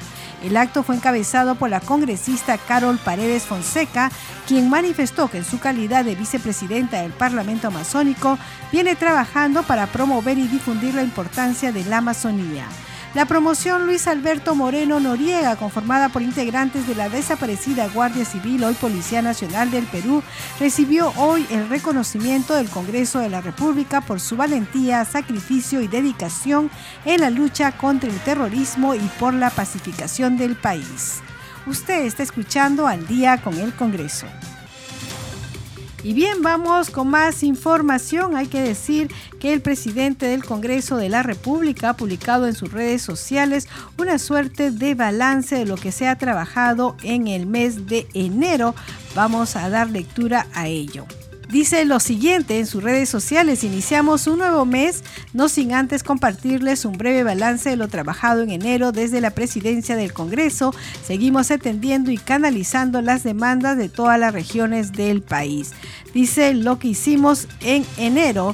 El 0.43 0.55
acto 0.55 0.83
fue 0.83 0.95
encabezado 0.95 1.55
por 1.55 1.71
la 1.71 1.79
congresista 1.79 2.59
Carol 2.59 2.99
Paredes 2.99 3.47
Fonseca, 3.47 4.11
quien 4.47 4.69
manifestó 4.69 5.31
que 5.31 5.39
en 5.39 5.45
su 5.45 5.57
calidad 5.59 6.05
de 6.05 6.13
vicepresidenta 6.13 7.01
del 7.01 7.11
Parlamento 7.11 7.69
Amazónico 7.69 8.37
viene 8.71 8.95
trabajando 8.95 9.63
para 9.63 9.87
promover 9.87 10.37
y 10.37 10.47
difundir 10.47 10.93
la 10.93 11.01
importancia 11.01 11.71
de 11.71 11.85
la 11.85 11.97
Amazonía. 11.97 12.67
La 13.17 13.25
promoción 13.25 13.87
Luis 13.87 14.05
Alberto 14.05 14.53
Moreno 14.53 14.99
Noriega, 14.99 15.55
conformada 15.55 16.09
por 16.09 16.21
integrantes 16.21 16.87
de 16.87 16.93
la 16.93 17.09
desaparecida 17.09 17.87
Guardia 17.87 18.23
Civil, 18.25 18.63
hoy 18.63 18.75
Policía 18.75 19.23
Nacional 19.23 19.71
del 19.71 19.85
Perú, 19.85 20.21
recibió 20.59 21.11
hoy 21.17 21.43
el 21.49 21.67
reconocimiento 21.67 22.53
del 22.53 22.69
Congreso 22.69 23.17
de 23.17 23.29
la 23.29 23.41
República 23.41 24.01
por 24.01 24.19
su 24.19 24.37
valentía, 24.37 25.03
sacrificio 25.03 25.81
y 25.81 25.87
dedicación 25.87 26.69
en 27.05 27.21
la 27.21 27.31
lucha 27.31 27.71
contra 27.71 28.07
el 28.07 28.19
terrorismo 28.19 28.93
y 28.93 29.09
por 29.19 29.33
la 29.33 29.49
pacificación 29.49 30.37
del 30.37 30.55
país. 30.55 31.21
Usted 31.65 32.05
está 32.05 32.21
escuchando 32.21 32.85
al 32.85 33.07
día 33.07 33.41
con 33.41 33.57
el 33.57 33.73
Congreso. 33.73 34.27
Y 36.03 36.13
bien, 36.13 36.43
vamos 36.43 36.89
con 36.91 37.09
más 37.09 37.43
información. 37.43 38.35
Hay 38.35 38.47
que 38.47 38.61
decir 38.61 39.11
que 39.39 39.53
el 39.53 39.61
presidente 39.61 40.27
del 40.27 40.45
Congreso 40.45 40.97
de 40.97 41.09
la 41.09 41.23
República 41.23 41.89
ha 41.89 41.97
publicado 41.97 42.47
en 42.47 42.53
sus 42.53 42.71
redes 42.71 43.01
sociales 43.01 43.67
una 43.97 44.19
suerte 44.19 44.71
de 44.71 44.93
balance 44.93 45.55
de 45.55 45.65
lo 45.65 45.75
que 45.75 45.91
se 45.91 46.07
ha 46.07 46.17
trabajado 46.17 46.95
en 47.01 47.27
el 47.27 47.47
mes 47.47 47.87
de 47.87 48.07
enero. 48.13 48.75
Vamos 49.15 49.55
a 49.55 49.69
dar 49.69 49.89
lectura 49.89 50.47
a 50.53 50.67
ello. 50.67 51.07
Dice 51.49 51.85
lo 51.85 52.01
siguiente 52.01 52.59
en 52.59 52.65
sus 52.65 52.83
redes 52.83 53.07
sociales, 53.07 53.63
iniciamos 53.63 54.27
un 54.27 54.39
nuevo 54.39 54.65
mes, 54.65 55.01
no 55.31 55.47
sin 55.47 55.73
antes 55.73 56.03
compartirles 56.03 56.83
un 56.83 56.97
breve 56.97 57.23
balance 57.23 57.69
de 57.69 57.77
lo 57.77 57.87
trabajado 57.87 58.41
en 58.43 58.49
enero 58.49 58.91
desde 58.91 59.21
la 59.21 59.31
presidencia 59.31 59.95
del 59.95 60.11
Congreso. 60.11 60.73
Seguimos 61.05 61.49
atendiendo 61.49 62.11
y 62.11 62.17
canalizando 62.17 63.01
las 63.01 63.23
demandas 63.23 63.77
de 63.77 63.87
todas 63.87 64.19
las 64.19 64.33
regiones 64.33 64.91
del 64.91 65.21
país. 65.21 65.71
Dice 66.13 66.53
lo 66.53 66.79
que 66.79 66.89
hicimos 66.89 67.47
en 67.61 67.85
enero 67.95 68.53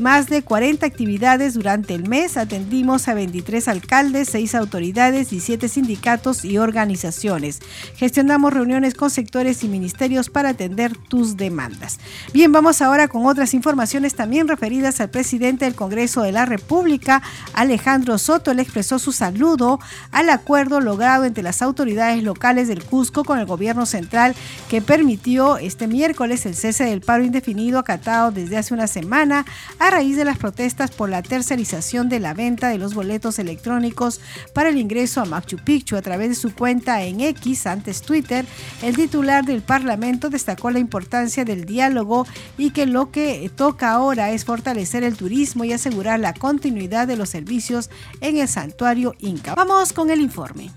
más 0.00 0.28
de 0.28 0.42
40 0.42 0.86
actividades 0.86 1.54
durante 1.54 1.94
el 1.94 2.08
mes. 2.08 2.36
Atendimos 2.36 3.08
a 3.08 3.14
23 3.14 3.68
alcaldes, 3.68 4.28
6 4.30 4.54
autoridades, 4.54 5.30
17 5.30 5.68
sindicatos 5.68 6.44
y 6.44 6.58
organizaciones. 6.58 7.60
Gestionamos 7.96 8.52
reuniones 8.52 8.94
con 8.94 9.10
sectores 9.10 9.64
y 9.64 9.68
ministerios 9.68 10.30
para 10.30 10.50
atender 10.50 10.96
tus 10.96 11.36
demandas. 11.36 11.98
Bien, 12.32 12.52
vamos 12.52 12.80
ahora 12.82 13.08
con 13.08 13.26
otras 13.26 13.54
informaciones 13.54 14.14
también 14.14 14.48
referidas 14.48 15.00
al 15.00 15.10
presidente 15.10 15.64
del 15.64 15.74
Congreso 15.74 16.22
de 16.22 16.32
la 16.32 16.46
República, 16.46 17.22
Alejandro 17.52 18.18
Soto. 18.18 18.50
Él 18.50 18.60
expresó 18.60 18.98
su 18.98 19.12
saludo 19.12 19.78
al 20.10 20.30
acuerdo 20.30 20.80
logrado 20.80 21.24
entre 21.24 21.42
las 21.42 21.62
autoridades 21.62 22.22
locales 22.22 22.68
del 22.68 22.84
Cusco 22.84 23.24
con 23.24 23.38
el 23.38 23.46
gobierno 23.46 23.86
central 23.86 24.34
que 24.68 24.80
permitió 24.80 25.58
este 25.58 25.86
miércoles 25.86 26.46
el 26.46 26.54
cese 26.54 26.84
del 26.84 27.00
paro 27.00 27.24
indefinido 27.24 27.78
acatado 27.78 28.30
desde 28.30 28.56
hace 28.56 28.74
una 28.74 28.86
semana 28.86 29.44
a 29.78 29.90
raíz 29.90 30.16
de 30.16 30.24
las 30.24 30.38
protestas 30.38 30.90
por 30.90 31.08
la 31.08 31.22
tercerización 31.22 32.08
de 32.08 32.20
la 32.20 32.34
venta 32.34 32.68
de 32.68 32.78
los 32.78 32.94
boletos 32.94 33.38
electrónicos 33.38 34.20
para 34.52 34.70
el 34.70 34.78
ingreso 34.78 35.20
a 35.20 35.24
Machu 35.24 35.58
Picchu 35.58 35.96
a 35.96 36.02
través 36.02 36.28
de 36.30 36.34
su 36.34 36.54
cuenta 36.54 37.02
en 37.02 37.20
X, 37.20 37.66
antes 37.66 38.02
Twitter, 38.02 38.46
el 38.82 38.96
titular 38.96 39.44
del 39.44 39.62
Parlamento 39.62 40.30
destacó 40.30 40.70
la 40.70 40.78
importancia 40.78 41.44
del 41.44 41.64
diálogo 41.64 42.26
y 42.58 42.70
que 42.70 42.86
lo 42.86 43.10
que 43.10 43.50
toca 43.54 43.92
ahora 43.92 44.30
es 44.30 44.44
fortalecer 44.44 45.04
el 45.04 45.16
turismo 45.16 45.64
y 45.64 45.72
asegurar 45.72 46.20
la 46.20 46.34
continuidad 46.34 47.06
de 47.06 47.16
los 47.16 47.30
servicios 47.30 47.90
en 48.20 48.38
el 48.38 48.48
santuario 48.48 49.14
Inca. 49.18 49.54
Vamos 49.54 49.92
con 49.92 50.10
el 50.10 50.20
informe 50.20 50.70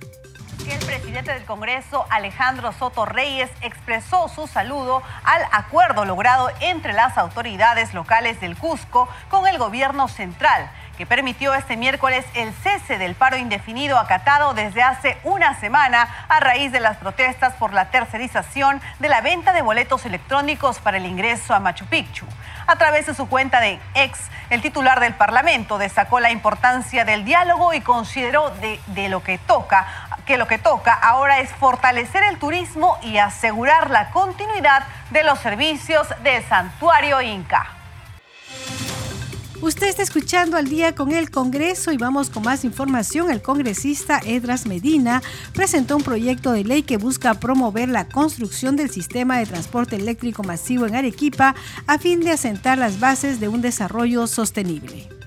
el 0.67 0.85
presidente 0.85 1.33
del 1.33 1.45
Congreso, 1.45 2.05
Alejandro 2.09 2.71
Soto 2.73 3.05
Reyes, 3.05 3.49
expresó 3.61 4.27
su 4.27 4.45
saludo 4.45 5.01
al 5.23 5.41
acuerdo 5.51 6.05
logrado 6.05 6.51
entre 6.59 6.93
las 6.93 7.17
autoridades 7.17 7.93
locales 7.93 8.41
del 8.41 8.57
Cusco 8.57 9.07
con 9.29 9.47
el 9.47 9.57
gobierno 9.57 10.07
central 10.07 10.69
que 10.99 11.05
permitió 11.05 11.53
este 11.53 11.77
miércoles 11.77 12.25
el 12.33 12.51
cese 12.55 12.97
del 12.97 13.15
paro 13.15 13.37
indefinido 13.37 13.97
acatado 13.97 14.53
desde 14.53 14.83
hace 14.83 15.17
una 15.23 15.57
semana 15.57 16.09
a 16.27 16.41
raíz 16.41 16.73
de 16.73 16.81
las 16.81 16.97
protestas 16.97 17.53
por 17.53 17.71
la 17.71 17.89
tercerización 17.89 18.81
de 18.99 19.07
la 19.07 19.21
venta 19.21 19.53
de 19.53 19.61
boletos 19.61 20.05
electrónicos 20.05 20.79
para 20.79 20.97
el 20.97 21.05
ingreso 21.05 21.53
a 21.53 21.61
Machu 21.61 21.85
Picchu. 21.85 22.25
A 22.67 22.75
través 22.75 23.05
de 23.05 23.15
su 23.15 23.29
cuenta 23.29 23.61
de 23.61 23.79
ex, 23.95 24.19
el 24.49 24.61
titular 24.61 24.99
del 24.99 25.13
Parlamento 25.13 25.77
destacó 25.77 26.19
la 26.19 26.31
importancia 26.31 27.05
del 27.05 27.23
diálogo 27.23 27.73
y 27.73 27.79
consideró 27.79 28.49
de, 28.49 29.09
lo 29.09 29.23
que 29.23 29.37
toca 29.37 29.87
que 30.29 30.37
lo 30.37 30.47
que 30.47 30.59
toca 30.59 30.93
ahora 30.93 31.39
es 31.39 31.49
fortalecer 31.53 32.21
el 32.21 32.37
turismo 32.37 32.99
y 33.01 33.17
asegurar 33.17 33.89
la 33.89 34.11
continuidad 34.11 34.83
de 35.09 35.23
los 35.23 35.39
servicios 35.39 36.07
del 36.23 36.43
santuario 36.43 37.19
Inca. 37.19 37.65
Usted 39.59 39.87
está 39.87 40.03
escuchando 40.03 40.55
al 40.55 40.67
día 40.67 40.93
con 40.93 41.13
el 41.13 41.31
Congreso 41.31 41.91
y 41.91 41.97
vamos 41.97 42.29
con 42.29 42.43
más 42.43 42.63
información. 42.63 43.31
El 43.31 43.41
congresista 43.41 44.21
Edras 44.23 44.67
Medina 44.67 45.23
presentó 45.53 45.97
un 45.97 46.03
proyecto 46.03 46.51
de 46.51 46.63
ley 46.63 46.83
que 46.83 46.97
busca 46.97 47.33
promover 47.33 47.89
la 47.89 48.07
construcción 48.07 48.75
del 48.75 48.91
sistema 48.91 49.39
de 49.39 49.47
transporte 49.47 49.95
eléctrico 49.95 50.43
masivo 50.43 50.85
en 50.85 50.95
Arequipa 50.95 51.55
a 51.87 51.97
fin 51.97 52.19
de 52.19 52.29
asentar 52.29 52.77
las 52.77 52.99
bases 52.99 53.39
de 53.39 53.47
un 53.47 53.61
desarrollo 53.61 54.27
sostenible. 54.27 55.18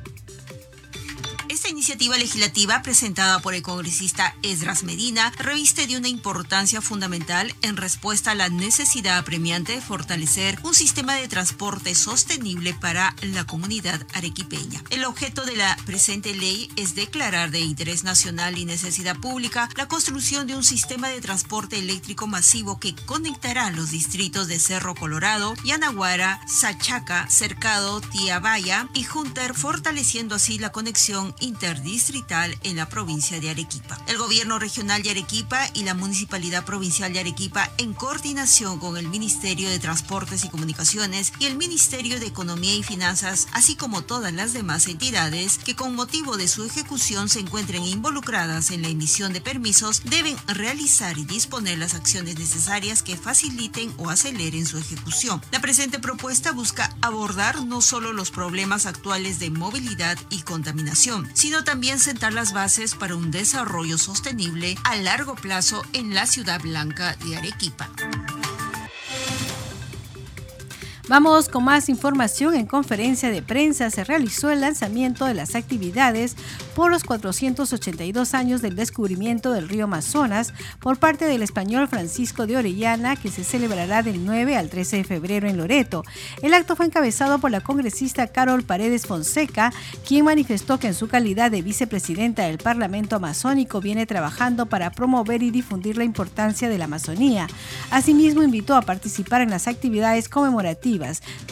Esta 1.63 1.71
iniciativa 1.71 2.19
legislativa 2.19 2.83
presentada 2.83 3.39
por 3.39 3.55
el 3.55 3.63
congresista 3.63 4.35
Esdras 4.43 4.83
Medina 4.83 5.33
reviste 5.39 5.87
de 5.87 5.97
una 5.97 6.09
importancia 6.09 6.81
fundamental 6.81 7.55
en 7.63 7.77
respuesta 7.77 8.33
a 8.33 8.35
la 8.35 8.49
necesidad 8.49 9.17
apremiante 9.17 9.71
de 9.71 9.81
fortalecer 9.81 10.59
un 10.65 10.75
sistema 10.75 11.15
de 11.15 11.29
transporte 11.29 11.95
sostenible 11.95 12.75
para 12.75 13.15
la 13.23 13.47
comunidad 13.47 14.05
arequipeña. 14.13 14.83
El 14.91 15.05
objeto 15.05 15.45
de 15.45 15.55
la 15.55 15.77
presente 15.87 16.35
ley 16.35 16.69
es 16.75 16.97
declarar 16.97 17.53
de 17.53 17.61
interés 17.61 18.03
nacional 18.03 18.59
y 18.59 18.65
necesidad 18.65 19.17
pública 19.21 19.69
la 19.77 19.87
construcción 19.87 20.49
de 20.49 20.57
un 20.57 20.65
sistema 20.65 21.11
de 21.11 21.21
transporte 21.21 21.79
eléctrico 21.79 22.27
masivo 22.27 22.81
que 22.81 22.97
conectará 23.07 23.71
los 23.71 23.93
distritos 23.93 24.49
de 24.49 24.59
Cerro 24.59 24.97
Colorado, 24.97 25.55
Yanaguara, 25.63 26.41
Sachaca, 26.49 27.31
Cercado, 27.31 28.01
Tiabaya 28.01 28.89
y 28.95 29.05
Junter, 29.05 29.55
fortaleciendo 29.55 30.35
así 30.35 30.59
la 30.59 30.73
conexión 30.73 31.33
interdistrital 31.53 32.57
en 32.63 32.77
la 32.77 32.89
provincia 32.89 33.39
de 33.39 33.51
Arequipa. 33.51 33.99
El 34.09 34.17
gobierno 34.17 34.59
regional 34.59 35.03
de 35.03 35.11
Arequipa 35.11 35.69
y 35.75 35.85
la 35.85 35.93
municipalidad 35.93 36.65
provincial 36.65 37.13
de 37.13 37.21
Arequipa, 37.21 37.71
en 37.77 37.93
coordinación 37.93 38.79
con 38.79 38.97
el 38.97 39.09
Ministerio 39.09 39.69
de 39.69 39.79
Transportes 39.79 40.45
y 40.45 40.49
Comunicaciones 40.49 41.33
y 41.39 41.45
el 41.45 41.59
Ministerio 41.59 42.19
de 42.19 42.27
Economía 42.27 42.75
y 42.75 42.83
Finanzas, 42.83 43.49
así 43.53 43.77
como 43.77 44.03
todas 44.03 44.33
las 44.33 44.55
demás 44.55 44.87
entidades 44.87 45.59
que 45.59 45.77
con 45.77 45.95
motivo 45.95 46.39
de 46.39 46.49
su 46.49 46.65
ejecución 46.65 47.29
se 47.29 47.41
encuentren 47.41 47.85
involucradas 47.85 48.71
en 48.71 48.81
la 48.81 48.89
emisión 48.89 49.35
de 49.35 49.43
permisos, 49.43 50.03
deben 50.05 50.37
realizar 50.47 51.19
y 51.19 51.25
disponer 51.25 51.79
las 51.79 51.95
acciones 51.95 52.39
necesarias 52.39 53.03
que 53.03 53.19
faciliten 53.19 53.93
o 53.99 54.09
aceleren 54.09 54.65
su 54.65 54.79
ejecución. 54.79 55.43
La 55.51 55.61
presente 55.61 55.99
propuesta 55.99 56.53
busca 56.53 56.97
abordar 57.03 57.63
no 57.67 57.83
solo 57.83 58.15
los 58.15 58.31
problemas 58.31 58.87
actuales 58.87 59.39
de 59.39 59.51
movilidad 59.51 60.19
y 60.31 60.41
contaminación, 60.41 61.31
sino 61.43 61.65
también 61.65 61.99
sentar 61.99 62.33
las 62.33 62.53
bases 62.53 62.95
para 62.95 63.17
un 63.17 63.33
desarrollo 63.33 63.99
sostenible 63.99 64.77
a 64.85 64.95
largo 64.95 65.35
plazo 65.35 65.85
en 65.93 66.15
la 66.15 66.27
ciudad 66.27 66.61
blanca 66.61 67.17
de 67.17 67.37
Arequipa. 67.37 67.91
Vamos 71.09 71.49
con 71.49 71.65
más 71.65 71.89
información. 71.89 72.55
En 72.55 72.67
conferencia 72.67 73.29
de 73.29 73.43
prensa 73.43 73.91
se 73.91 74.05
realizó 74.05 74.51
el 74.51 74.61
lanzamiento 74.61 75.25
de 75.25 75.35
las 75.35 75.57
actividades 75.57 76.37
por 76.77 76.93
los 76.93 77.03
482 77.03 78.35
años 78.35 78.63
del 78.63 78.77
descubrimiento 78.77 79.51
del 79.51 79.69
río 79.69 79.85
Amazonas 79.85 80.55
por 80.79 80.99
parte 80.99 81.25
del 81.25 81.43
español 81.43 81.89
Francisco 81.89 82.47
de 82.47 82.57
Orellana, 82.57 83.17
que 83.17 83.33
se 83.33 83.43
celebrará 83.43 84.05
del 84.05 84.25
9 84.25 84.57
al 84.57 84.71
13 84.71 84.99
de 84.99 85.05
febrero 85.05 85.49
en 85.49 85.57
Loreto. 85.57 86.05
El 86.41 86.55
acto 86.55 86.77
fue 86.77 86.87
encabezado 86.87 87.41
por 87.41 87.51
la 87.51 87.63
congresista 87.63 88.29
Carol 88.29 88.63
Paredes 88.63 89.05
Fonseca, 89.05 89.73
quien 90.07 90.25
manifestó 90.25 90.79
que 90.79 90.87
en 90.87 90.95
su 90.95 91.09
calidad 91.09 91.51
de 91.51 91.63
vicepresidenta 91.63 92.45
del 92.45 92.59
Parlamento 92.59 93.17
Amazónico 93.17 93.81
viene 93.81 94.07
trabajando 94.07 94.67
para 94.67 94.93
promover 94.93 95.43
y 95.43 95.51
difundir 95.51 95.97
la 95.97 96.05
importancia 96.05 96.69
de 96.69 96.79
la 96.79 96.85
Amazonía. 96.85 97.49
Asimismo, 97.91 98.45
invitó 98.45 98.77
a 98.77 98.83
participar 98.83 99.41
en 99.41 99.51
las 99.51 99.67
actividades 99.67 100.29
conmemorativas 100.29 100.92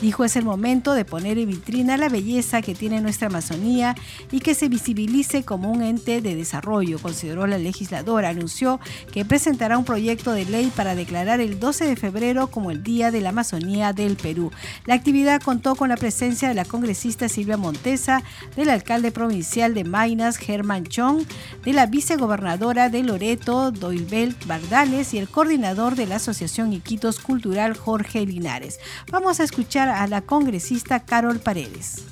Dijo 0.03 0.25
es 0.25 0.37
el 0.37 0.45
momento 0.45 0.95
de 0.95 1.05
poner 1.05 1.39
en 1.39 1.49
vitrina 1.49 1.97
la 1.97 2.09
belleza 2.09 2.63
que 2.63 2.75
tiene 2.75 3.01
nuestra 3.01 3.29
Amazonía 3.29 3.95
y 4.31 4.41
que 4.41 4.55
se 4.55 4.69
visibilice 4.69 5.45
como 5.45 5.71
un 5.71 5.83
ente 5.83 6.21
de 6.21 6.35
desarrollo, 6.35 6.99
consideró 6.99 7.47
la 7.47 7.59
legisladora. 7.59 8.29
Anunció 8.29 8.81
que 9.13 9.25
presentará 9.25 9.79
un 9.79 9.85
proyecto 9.85 10.33
de 10.33 10.45
ley 10.45 10.73
para 10.75 10.95
declarar 10.95 11.41
el 11.41 11.59
12 11.59 11.87
de 11.87 11.97
febrero 11.97 12.49
como 12.49 12.71
el 12.71 12.83
Día 12.83 13.11
de 13.11 13.21
la 13.21 13.31
Amazonía 13.31 13.93
del 13.93 14.17
Perú. 14.17 14.51
La 14.85 14.95
actividad 14.95 15.41
contó 15.41 15.75
con 15.75 15.89
la 15.89 15.97
presencia 15.97 16.49
de 16.49 16.55
la 16.55 16.65
congresista 16.65 17.29
Silvia 17.29 17.57
Montesa, 17.57 18.23
del 18.57 18.69
alcalde 18.69 19.13
provincial 19.13 19.75
de 19.75 19.85
Mainas, 19.85 20.37
Germán 20.37 20.85
Chong, 20.85 21.25
de 21.65 21.73
la 21.73 21.87
vicegobernadora 21.87 22.89
de 22.89 23.03
Loreto, 23.03 23.71
Doilbel 23.71 24.35
Bardales, 24.47 25.15
y 25.15 25.19
el 25.19 25.29
coordinador 25.29 25.95
de 25.95 26.07
la 26.07 26.17
Asociación 26.17 26.73
Iquitos 26.73 27.21
Cultural, 27.21 27.77
Jorge 27.77 28.27
Linares. 28.27 28.81
Vamos 29.11 29.30
a 29.39 29.45
escuchar 29.45 29.89
a 29.89 30.09
la 30.09 30.23
congresista 30.23 31.05
Carol 31.05 31.39
Paredes. 31.39 32.03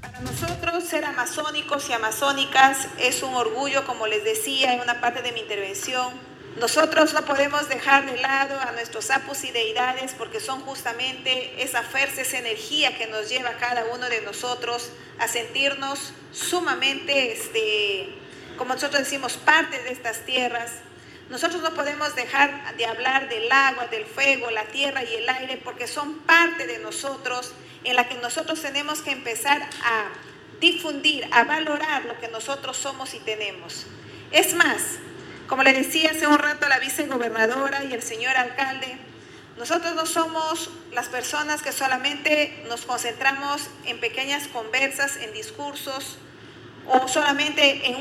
Para 0.00 0.20
nosotros 0.20 0.84
ser 0.84 1.04
amazónicos 1.04 1.88
y 1.88 1.92
amazónicas 1.94 2.86
es 3.00 3.24
un 3.24 3.34
orgullo, 3.34 3.84
como 3.86 4.06
les 4.06 4.22
decía 4.22 4.74
en 4.74 4.80
una 4.80 5.00
parte 5.00 5.22
de 5.22 5.32
mi 5.32 5.40
intervención. 5.40 6.14
Nosotros 6.60 7.12
no 7.12 7.22
podemos 7.22 7.68
dejar 7.68 8.06
de 8.06 8.20
lado 8.20 8.60
a 8.60 8.70
nuestros 8.72 9.10
apus 9.10 9.42
y 9.42 9.50
deidades 9.50 10.14
porque 10.16 10.38
son 10.38 10.60
justamente 10.60 11.60
esa 11.60 11.82
fuerza, 11.82 12.22
esa 12.22 12.38
energía 12.38 12.96
que 12.96 13.08
nos 13.08 13.28
lleva 13.28 13.50
a 13.50 13.56
cada 13.56 13.86
uno 13.92 14.08
de 14.08 14.20
nosotros 14.22 14.90
a 15.18 15.26
sentirnos 15.26 16.12
sumamente, 16.32 17.32
este, 17.32 18.14
como 18.56 18.74
nosotros 18.74 19.02
decimos, 19.02 19.36
parte 19.38 19.82
de 19.82 19.90
estas 19.90 20.24
tierras, 20.24 20.70
nosotros 21.30 21.62
no 21.62 21.72
podemos 21.74 22.14
dejar 22.16 22.76
de 22.76 22.86
hablar 22.86 23.28
del 23.28 23.50
agua, 23.50 23.86
del 23.86 24.04
fuego, 24.04 24.50
la 24.50 24.64
tierra 24.64 25.04
y 25.04 25.14
el 25.14 25.28
aire 25.28 25.60
porque 25.62 25.86
son 25.86 26.18
parte 26.20 26.66
de 26.66 26.80
nosotros 26.80 27.52
en 27.84 27.94
la 27.94 28.08
que 28.08 28.16
nosotros 28.16 28.60
tenemos 28.60 29.00
que 29.00 29.12
empezar 29.12 29.62
a 29.84 30.08
difundir, 30.60 31.26
a 31.30 31.44
valorar 31.44 32.04
lo 32.04 32.18
que 32.18 32.28
nosotros 32.28 32.76
somos 32.76 33.14
y 33.14 33.20
tenemos. 33.20 33.86
Es 34.32 34.54
más, 34.54 34.98
como 35.46 35.62
le 35.62 35.72
decía 35.72 36.10
hace 36.10 36.26
un 36.26 36.38
rato 36.38 36.68
la 36.68 36.80
vicegobernadora 36.80 37.84
y 37.84 37.94
el 37.94 38.02
señor 38.02 38.36
alcalde, 38.36 38.98
nosotros 39.56 39.94
no 39.94 40.06
somos 40.06 40.70
las 40.92 41.08
personas 41.08 41.62
que 41.62 41.70
solamente 41.70 42.64
nos 42.68 42.86
concentramos 42.86 43.68
en 43.84 44.00
pequeñas 44.00 44.48
conversas, 44.48 45.16
en 45.16 45.32
discursos, 45.32 46.18
o 46.92 47.06
solamente 47.06 47.86
en, 47.86 47.96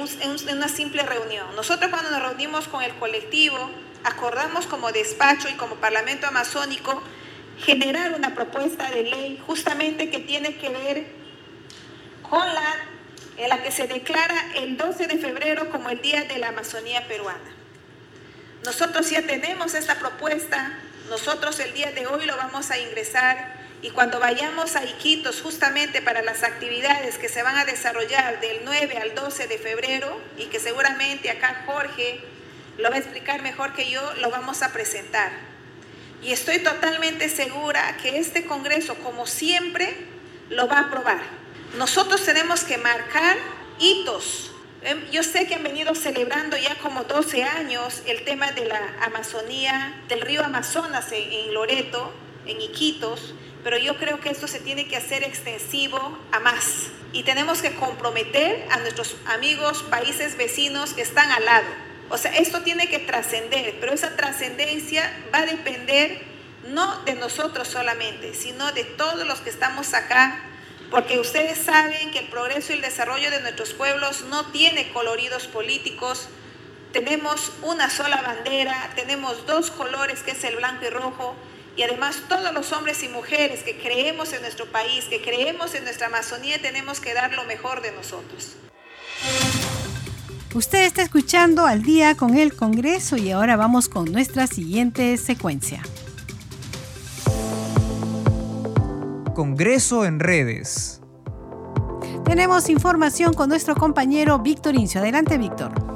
una 0.57 0.67
simple 0.67 1.03
reunión. 1.03 1.55
Nosotros 1.55 1.91
cuando 1.91 2.09
nos 2.09 2.21
reunimos 2.23 2.67
con 2.67 2.81
el 2.81 2.93
colectivo, 2.95 3.57
acordamos 4.03 4.65
como 4.65 4.91
despacho 4.91 5.47
y 5.47 5.53
como 5.53 5.75
Parlamento 5.75 6.25
Amazónico 6.25 7.01
generar 7.63 8.13
una 8.13 8.33
propuesta 8.33 8.89
de 8.89 9.03
ley 9.03 9.43
justamente 9.45 10.09
que 10.09 10.19
tiene 10.19 10.55
que 10.55 10.69
ver 10.69 11.07
con 12.27 12.45
la 12.47 12.75
en 13.37 13.47
la 13.47 13.63
que 13.63 13.71
se 13.71 13.87
declara 13.87 14.35
el 14.55 14.75
12 14.75 15.07
de 15.07 15.17
febrero 15.17 15.69
como 15.69 15.89
el 15.89 16.01
Día 16.01 16.25
de 16.25 16.39
la 16.39 16.49
Amazonía 16.49 17.07
Peruana. 17.07 17.39
Nosotros 18.65 19.09
ya 19.09 19.21
tenemos 19.21 19.75
esta 19.75 19.95
propuesta, 19.97 20.77
nosotros 21.09 21.57
el 21.59 21.73
día 21.73 21.91
de 21.93 22.05
hoy 22.07 22.25
lo 22.25 22.35
vamos 22.35 22.69
a 22.69 22.77
ingresar 22.77 23.58
y 23.81 23.91
cuando 23.91 24.19
vayamos 24.19 24.75
a 24.75 24.83
Iquitos 24.83 25.41
justamente 25.41 26.01
para 26.01 26.21
las 26.21 26.43
actividades 26.43 27.17
que 27.17 27.29
se 27.29 27.43
van 27.43 27.55
a 27.55 27.65
desarrollar 27.65 28.41
del 28.41 28.59
9 28.65 28.97
al 28.97 29.15
12 29.15 29.47
de 29.47 29.57
febrero 29.57 30.19
y 30.37 30.45
que 30.45 30.59
seguramente 30.59 31.29
acá 31.29 31.63
Jorge 31.65 32.19
lo 32.77 32.89
va 32.89 32.95
a 32.95 32.99
explicar 32.99 33.41
mejor 33.41 33.73
que 33.73 33.89
yo, 33.89 34.01
lo 34.15 34.29
vamos 34.29 34.63
a 34.63 34.73
presentar. 34.73 35.31
Y 36.21 36.33
estoy 36.33 36.59
totalmente 36.59 37.29
segura 37.29 37.95
que 38.01 38.19
este 38.19 38.45
Congreso, 38.45 38.95
como 38.95 39.25
siempre, 39.25 39.95
lo 40.49 40.67
va 40.67 40.79
a 40.79 40.81
aprobar. 40.81 41.21
Nosotros 41.77 42.25
tenemos 42.25 42.65
que 42.65 42.77
marcar 42.77 43.37
hitos. 43.79 44.51
Em, 44.81 45.09
yo 45.11 45.23
sé 45.23 45.47
que 45.47 45.55
han 45.55 45.63
venido 45.63 45.95
celebrando 45.95 46.57
ya 46.57 46.75
como 46.75 47.03
12 47.03 47.43
años 47.43 48.01
el 48.05 48.25
tema 48.25 48.51
de 48.51 48.65
la 48.65 48.81
Amazonía, 49.01 50.01
del 50.09 50.21
río 50.21 50.43
Amazonas 50.43 51.07
en 51.11 51.53
Loreto, 51.53 52.13
en 52.49 52.61
Iquitos, 52.61 53.33
pero 53.63 53.77
yo 53.77 53.97
creo 53.97 54.19
que 54.19 54.29
esto 54.29 54.47
se 54.47 54.59
tiene 54.59 54.87
que 54.87 54.97
hacer 54.97 55.23
extensivo 55.23 56.17
a 56.31 56.39
más. 56.39 56.87
Y 57.11 57.23
tenemos 57.23 57.61
que 57.61 57.75
comprometer 57.75 58.65
a 58.71 58.77
nuestros 58.77 59.15
amigos, 59.25 59.83
países 59.83 60.37
vecinos 60.37 60.93
que 60.93 61.01
están 61.01 61.31
al 61.31 61.45
lado. 61.45 61.67
O 62.09 62.17
sea, 62.17 62.31
esto 62.35 62.61
tiene 62.61 62.87
que 62.87 62.99
trascender, 62.99 63.75
pero 63.79 63.93
esa 63.93 64.15
trascendencia 64.15 65.11
va 65.33 65.39
a 65.39 65.45
depender 65.45 66.21
no 66.69 67.03
de 67.03 67.13
nosotros 67.13 67.67
solamente, 67.67 68.33
sino 68.33 68.71
de 68.71 68.83
todos 68.83 69.25
los 69.27 69.39
que 69.41 69.49
estamos 69.49 69.93
acá, 69.93 70.43
porque 70.89 71.19
ustedes 71.19 71.57
saben 71.59 72.11
que 72.11 72.19
el 72.19 72.27
progreso 72.27 72.73
y 72.73 72.77
el 72.77 72.81
desarrollo 72.81 73.29
de 73.29 73.41
nuestros 73.41 73.73
pueblos 73.73 74.23
no 74.29 74.47
tiene 74.47 74.91
coloridos 74.91 75.47
políticos, 75.47 76.29
tenemos 76.91 77.51
una 77.61 77.89
sola 77.89 78.21
bandera, 78.21 78.91
tenemos 78.95 79.45
dos 79.45 79.69
colores 79.69 80.23
que 80.23 80.31
es 80.31 80.43
el 80.43 80.55
blanco 80.55 80.85
y 80.85 80.89
rojo, 80.89 81.35
y 81.75 81.83
además 81.83 82.23
todos 82.27 82.53
los 82.53 82.71
hombres 82.71 83.03
y 83.03 83.09
mujeres 83.09 83.63
que 83.63 83.77
creemos 83.77 84.33
en 84.33 84.41
nuestro 84.41 84.65
país, 84.71 85.05
que 85.05 85.21
creemos 85.21 85.73
en 85.75 85.83
nuestra 85.83 86.07
Amazonía, 86.07 86.61
tenemos 86.61 86.99
que 86.99 87.13
dar 87.13 87.33
lo 87.33 87.43
mejor 87.45 87.81
de 87.81 87.91
nosotros. 87.91 88.55
Usted 90.53 90.85
está 90.85 91.03
escuchando 91.03 91.65
al 91.65 91.83
día 91.83 92.15
con 92.15 92.35
el 92.35 92.55
Congreso 92.55 93.17
y 93.17 93.31
ahora 93.31 93.55
vamos 93.55 93.87
con 93.87 94.11
nuestra 94.11 94.47
siguiente 94.47 95.15
secuencia. 95.17 95.83
Congreso 99.35 100.05
en 100.05 100.19
redes. 100.19 101.01
Tenemos 102.25 102.69
información 102.69 103.33
con 103.33 103.49
nuestro 103.49 103.75
compañero 103.75 104.39
Víctor 104.39 104.75
Incio. 104.75 105.01
Adelante, 105.01 105.37
Víctor. 105.37 105.88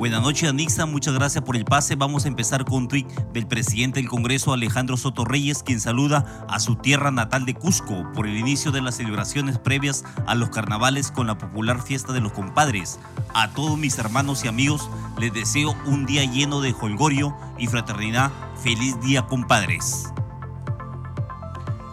Buenas 0.00 0.22
noches, 0.22 0.48
Anixa. 0.48 0.86
Muchas 0.86 1.12
gracias 1.12 1.44
por 1.44 1.56
el 1.56 1.66
pase. 1.66 1.94
Vamos 1.94 2.24
a 2.24 2.28
empezar 2.28 2.64
con 2.64 2.84
un 2.84 2.88
tuit 2.88 3.06
del 3.34 3.46
presidente 3.46 4.00
del 4.00 4.08
Congreso, 4.08 4.54
Alejandro 4.54 4.96
Soto 4.96 5.26
Reyes, 5.26 5.62
quien 5.62 5.78
saluda 5.78 6.46
a 6.48 6.58
su 6.58 6.76
tierra 6.76 7.10
natal 7.10 7.44
de 7.44 7.52
Cusco 7.52 8.10
por 8.14 8.26
el 8.26 8.38
inicio 8.38 8.72
de 8.72 8.80
las 8.80 8.94
celebraciones 8.94 9.58
previas 9.58 10.04
a 10.26 10.34
los 10.34 10.48
carnavales 10.48 11.10
con 11.10 11.26
la 11.26 11.36
popular 11.36 11.82
fiesta 11.82 12.14
de 12.14 12.22
los 12.22 12.32
compadres. 12.32 12.98
A 13.34 13.50
todos 13.50 13.76
mis 13.76 13.98
hermanos 13.98 14.42
y 14.42 14.48
amigos 14.48 14.88
les 15.18 15.34
deseo 15.34 15.76
un 15.84 16.06
día 16.06 16.24
lleno 16.24 16.62
de 16.62 16.74
holgorio 16.80 17.36
y 17.58 17.66
fraternidad. 17.66 18.32
Feliz 18.62 18.98
día, 19.02 19.26
compadres. 19.26 20.10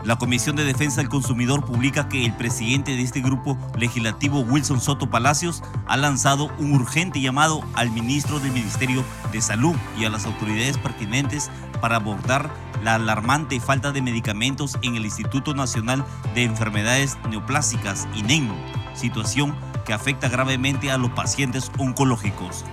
La 0.04 0.18
Comisión 0.18 0.56
de 0.56 0.64
Defensa 0.64 1.02
del 1.02 1.10
Consumidor 1.10 1.66
publica 1.66 2.08
que 2.08 2.26
el 2.26 2.34
presidente 2.34 2.96
de 2.96 3.02
este 3.02 3.20
grupo 3.20 3.58
legislativo, 3.78 4.40
Wilson 4.42 4.80
Soto 4.80 5.10
Palacios, 5.10 5.64
ha 5.88 5.98
lanzado 5.98 6.50
un 6.60 6.74
urgente 6.74 7.20
llamado 7.20 7.62
al 7.74 7.92
ministro 7.92 8.40
del 8.40 8.52
Ministerio 8.52 9.04
de 9.32 9.42
Salud 9.42 9.76
y 10.00 10.06
a 10.06 10.10
las 10.10 10.26
autoridades 10.26 10.78
pertinentes 10.78 11.50
para 11.82 11.98
abordar 11.98 12.52
la 12.84 12.96
alarmante 12.96 13.60
falta 13.60 13.92
de 13.92 14.02
medicamentos 14.02 14.78
en 14.82 14.96
el 14.96 15.06
Instituto 15.06 15.54
Nacional 15.54 16.06
de 16.36 16.44
Enfermedades 16.44 17.18
Neoplásicas, 17.30 18.08
INEM, 18.16 18.50
situación 18.94 19.56
que 19.86 19.94
afecta 19.94 20.30
gravemente 20.30 20.92
a 20.92 20.98
los 20.98 21.12
pacientes 21.12 21.72
oncológicos 21.78 22.64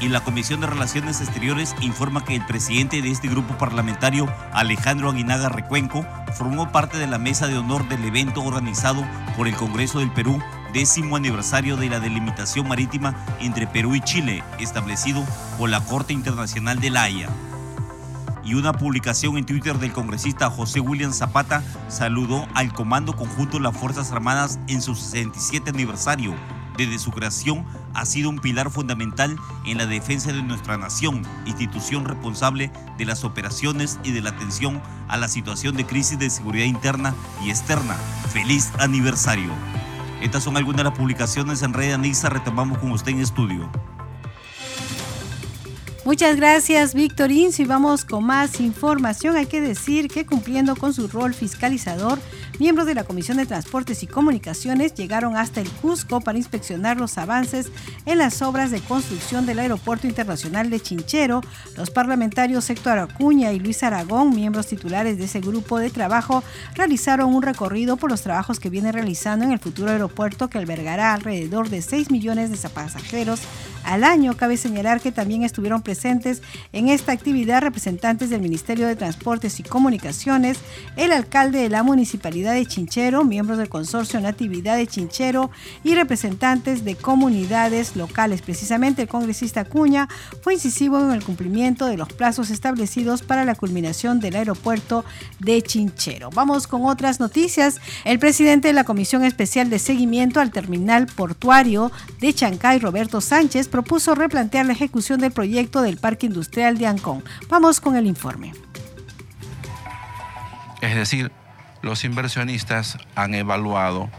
y 0.00 0.08
la 0.08 0.24
Comisión 0.24 0.60
de 0.60 0.66
Relaciones 0.66 1.20
Exteriores 1.20 1.74
informa 1.80 2.24
que 2.24 2.34
el 2.34 2.44
presidente 2.44 3.02
de 3.02 3.10
este 3.10 3.28
grupo 3.28 3.58
parlamentario, 3.58 4.26
Alejandro 4.52 5.10
Aguinaga 5.10 5.48
Recuenco, 5.48 6.04
formó 6.34 6.72
parte 6.72 6.98
de 6.98 7.06
la 7.06 7.18
mesa 7.18 7.46
de 7.46 7.58
honor 7.58 7.88
del 7.88 8.04
evento 8.04 8.42
organizado 8.42 9.04
por 9.36 9.46
el 9.46 9.54
Congreso 9.54 9.98
del 9.98 10.10
Perú, 10.10 10.40
décimo 10.72 11.16
aniversario 11.16 11.76
de 11.76 11.90
la 11.90 12.00
delimitación 12.00 12.66
marítima 12.66 13.14
entre 13.40 13.66
Perú 13.66 13.94
y 13.94 14.00
Chile, 14.00 14.42
establecido 14.58 15.24
por 15.58 15.68
la 15.68 15.80
Corte 15.80 16.12
Internacional 16.12 16.80
de 16.80 16.90
la 16.90 17.02
Haya 17.02 17.28
y 18.42 18.54
una 18.54 18.72
publicación 18.72 19.36
en 19.36 19.46
Twitter 19.46 19.78
del 19.78 19.92
congresista 19.92 20.50
José 20.50 20.80
William 20.80 21.12
Zapata 21.12 21.62
saludó 21.88 22.46
al 22.54 22.72
Comando 22.72 23.14
Conjunto 23.14 23.58
de 23.58 23.62
las 23.62 23.76
Fuerzas 23.76 24.10
Armadas 24.12 24.58
en 24.66 24.82
su 24.82 24.94
67 24.94 25.70
aniversario. 25.70 26.34
Desde 26.76 26.98
su 26.98 27.10
creación 27.10 27.64
ha 27.94 28.06
sido 28.06 28.30
un 28.30 28.38
pilar 28.38 28.70
fundamental 28.70 29.36
en 29.66 29.78
la 29.78 29.86
defensa 29.86 30.32
de 30.32 30.42
nuestra 30.42 30.76
nación, 30.76 31.22
institución 31.46 32.04
responsable 32.04 32.70
de 32.98 33.04
las 33.04 33.24
operaciones 33.24 33.98
y 34.04 34.12
de 34.12 34.20
la 34.20 34.30
atención 34.30 34.80
a 35.08 35.16
la 35.16 35.28
situación 35.28 35.76
de 35.76 35.86
crisis 35.86 36.18
de 36.18 36.30
seguridad 36.30 36.66
interna 36.66 37.14
y 37.44 37.50
externa. 37.50 37.94
¡Feliz 38.32 38.70
aniversario! 38.78 39.52
Estas 40.20 40.44
son 40.44 40.56
algunas 40.56 40.78
de 40.78 40.84
las 40.84 40.98
publicaciones 40.98 41.62
en 41.62 41.72
Red 41.72 41.92
Anissa. 41.92 42.28
Retomamos 42.28 42.78
con 42.78 42.92
usted 42.92 43.12
en 43.12 43.20
estudio. 43.20 43.70
Muchas 46.04 46.36
gracias, 46.36 46.94
Víctor 46.94 47.30
Incio. 47.30 47.64
Y 47.64 47.68
vamos 47.68 48.04
con 48.04 48.24
más 48.24 48.60
información. 48.60 49.36
Hay 49.36 49.46
que 49.46 49.60
decir 49.60 50.08
que 50.08 50.26
cumpliendo 50.26 50.74
con 50.76 50.92
su 50.92 51.08
rol 51.08 51.34
fiscalizador, 51.34 52.18
miembros 52.60 52.86
de 52.86 52.94
la 52.94 53.04
Comisión 53.04 53.38
de 53.38 53.46
Transportes 53.46 54.02
y 54.02 54.06
Comunicaciones 54.06 54.92
llegaron 54.92 55.34
hasta 55.34 55.62
el 55.62 55.70
Cusco 55.70 56.20
para 56.20 56.36
inspeccionar 56.36 57.00
los 57.00 57.16
avances 57.16 57.72
en 58.04 58.18
las 58.18 58.42
obras 58.42 58.70
de 58.70 58.80
construcción 58.80 59.46
del 59.46 59.60
Aeropuerto 59.60 60.06
Internacional 60.06 60.68
de 60.68 60.78
Chinchero. 60.78 61.40
Los 61.78 61.90
parlamentarios 61.90 62.68
Héctor 62.68 62.98
Acuña 62.98 63.50
y 63.52 63.58
Luis 63.58 63.82
Aragón, 63.82 64.34
miembros 64.34 64.66
titulares 64.66 65.16
de 65.16 65.24
ese 65.24 65.40
grupo 65.40 65.78
de 65.78 65.88
trabajo, 65.88 66.44
realizaron 66.74 67.34
un 67.34 67.42
recorrido 67.42 67.96
por 67.96 68.10
los 68.10 68.20
trabajos 68.20 68.60
que 68.60 68.68
viene 68.68 68.92
realizando 68.92 69.46
en 69.46 69.52
el 69.52 69.58
futuro 69.58 69.90
aeropuerto 69.90 70.50
que 70.50 70.58
albergará 70.58 71.14
alrededor 71.14 71.70
de 71.70 71.80
6 71.80 72.10
millones 72.10 72.50
de 72.50 72.68
pasajeros 72.68 73.40
al 73.84 74.04
año. 74.04 74.36
Cabe 74.36 74.58
señalar 74.58 75.00
que 75.00 75.12
también 75.12 75.44
estuvieron 75.44 75.80
presentes 75.80 76.42
en 76.74 76.88
esta 76.88 77.12
actividad 77.12 77.62
representantes 77.62 78.28
del 78.28 78.42
Ministerio 78.42 78.86
de 78.86 78.96
Transportes 78.96 79.60
y 79.60 79.62
Comunicaciones, 79.62 80.58
el 80.96 81.12
alcalde 81.12 81.60
de 81.60 81.70
la 81.70 81.82
Municipalidad 81.82 82.49
de 82.52 82.66
Chinchero, 82.66 83.24
miembros 83.24 83.58
del 83.58 83.68
Consorcio 83.68 84.20
Natividad 84.20 84.76
de 84.76 84.86
Chinchero 84.86 85.50
y 85.84 85.94
representantes 85.94 86.84
de 86.84 86.96
comunidades 86.96 87.96
locales. 87.96 88.42
Precisamente 88.42 89.02
el 89.02 89.08
congresista 89.08 89.64
Cuña 89.64 90.08
fue 90.42 90.54
incisivo 90.54 90.98
en 91.00 91.12
el 91.12 91.24
cumplimiento 91.24 91.86
de 91.86 91.96
los 91.96 92.12
plazos 92.12 92.50
establecidos 92.50 93.22
para 93.22 93.44
la 93.44 93.54
culminación 93.54 94.20
del 94.20 94.36
aeropuerto 94.36 95.04
de 95.38 95.62
Chinchero. 95.62 96.30
Vamos 96.30 96.66
con 96.66 96.84
otras 96.86 97.20
noticias. 97.20 97.80
El 98.04 98.18
presidente 98.18 98.68
de 98.68 98.74
la 98.74 98.84
Comisión 98.84 99.24
Especial 99.24 99.70
de 99.70 99.78
Seguimiento 99.78 100.40
al 100.40 100.50
Terminal 100.50 101.06
Portuario 101.06 101.92
de 102.20 102.32
Chancay, 102.32 102.78
Roberto 102.78 103.20
Sánchez, 103.20 103.68
propuso 103.68 104.14
replantear 104.14 104.66
la 104.66 104.72
ejecución 104.72 105.20
del 105.20 105.32
proyecto 105.32 105.82
del 105.82 105.96
Parque 105.96 106.26
Industrial 106.26 106.78
de 106.78 106.86
Ancón. 106.86 107.24
Vamos 107.48 107.80
con 107.80 107.96
el 107.96 108.06
informe. 108.06 108.52
Es 110.80 110.94
decir, 110.94 111.30
los 111.82 112.04
inversionistas 112.04 112.98
han 113.14 113.34
evaluado 113.34 114.10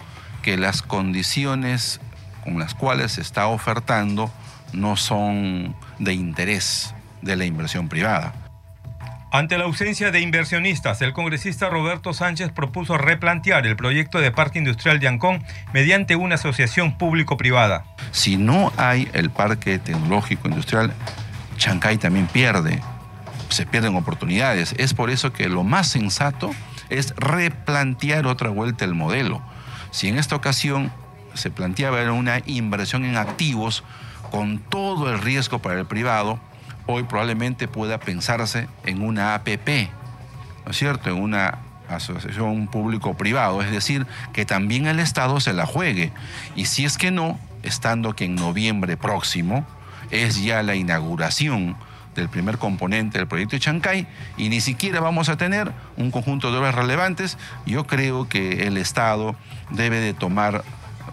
que 0.42 0.58
las 0.58 0.82
condiciones 0.82 2.00
con 2.44 2.60
las 2.60 2.74
cuales 2.74 3.14
se 3.14 3.22
está 3.22 3.48
ofertando 3.48 4.32
no 4.74 4.96
son 4.96 5.76
de 6.00 6.14
interés 6.14 6.94
de 7.22 7.36
la 7.36 7.46
inversión 7.46 7.90
privada. 7.90 8.34
Ante 9.34 9.58
la 9.58 9.64
ausencia 9.64 10.12
de 10.12 10.20
inversionistas, 10.20 11.02
el 11.02 11.14
congresista 11.14 11.70
Roberto 11.70 12.14
Sánchez 12.14 12.52
propuso 12.52 12.98
replantear 12.98 13.66
el 13.66 13.78
proyecto 13.78 14.20
de 14.20 14.30
Parque 14.32 14.60
Industrial 14.60 15.00
de 15.00 15.08
Ancón 15.08 15.42
mediante 15.72 16.18
una 16.18 16.36
asociación 16.36 16.98
público-privada. 16.98 17.86
Si 18.12 18.36
no 18.36 18.74
hay 18.76 19.08
el 19.14 19.30
Parque 19.30 19.80
Tecnológico 19.80 20.50
Industrial, 20.50 20.92
Chancay 21.56 21.98
también 21.98 22.28
pierde, 22.28 22.82
se 23.48 23.66
pierden 23.66 23.96
oportunidades. 23.96 24.76
Es 24.78 24.94
por 24.94 25.10
eso 25.10 25.32
que 25.32 25.48
lo 25.48 25.64
más 25.64 25.88
sensato 25.88 26.52
es 26.92 27.16
replantear 27.16 28.28
otra 28.28 28.50
vuelta 28.50 28.86
el 28.86 28.94
modelo. 28.94 29.42
Si 29.92 30.10
en 30.10 30.18
esta 30.18 30.36
ocasión 30.36 30.92
se 31.34 31.50
planteaba 31.50 32.12
una 32.12 32.42
inversión 32.46 33.06
en 33.06 33.16
activos 33.16 33.84
con 34.30 34.60
todo 34.60 35.10
el 35.12 35.20
riesgo 35.20 35.60
para 35.60 35.80
el 35.80 35.86
privado, 35.86 36.40
hoy 36.88 37.04
probablemente 37.04 37.68
pueda 37.68 38.00
pensarse 38.00 38.68
en 38.86 39.04
una 39.04 39.36
APP, 39.36 39.90
¿no 40.66 40.72
es 40.72 40.78
cierto? 40.78 41.10
En 41.10 41.22
una 41.22 41.60
asociación 41.88 42.68
público-privado, 42.68 43.62
es 43.62 43.72
decir, 43.72 44.06
que 44.34 44.46
también 44.46 44.86
el 44.86 45.00
Estado 45.00 45.40
se 45.40 45.54
la 45.54 45.66
juegue. 45.66 46.12
Y 46.56 46.66
si 46.66 46.86
es 46.86 46.98
que 46.98 47.12
no, 47.12 47.40
estando 47.64 48.16
que 48.16 48.26
en 48.26 48.36
noviembre 48.36 48.98
próximo, 48.98 49.66
es 50.10 50.44
ya 50.44 50.62
la 50.62 50.76
inauguración 50.76 51.78
del 52.16 52.30
primer 52.30 52.58
componente 52.58 53.18
del 53.18 53.28
proyecto 53.28 53.56
de 53.56 53.62
Chancay 53.62 54.08
y 54.38 54.50
ni 54.50 54.62
siquiera 54.62 55.00
vamos 55.00 55.30
a 55.30 55.38
tener 55.38 55.72
un 55.98 56.12
conjunto 56.12 56.52
de 56.52 56.58
obras 56.58 56.76
relevantes. 56.76 57.38
Yo 57.66 57.86
creo 57.86 58.28
que 58.28 58.68
el 58.68 58.78
Estado 58.78 59.36
debe 59.70 60.00
de 60.00 60.14
tomar, 60.14 60.64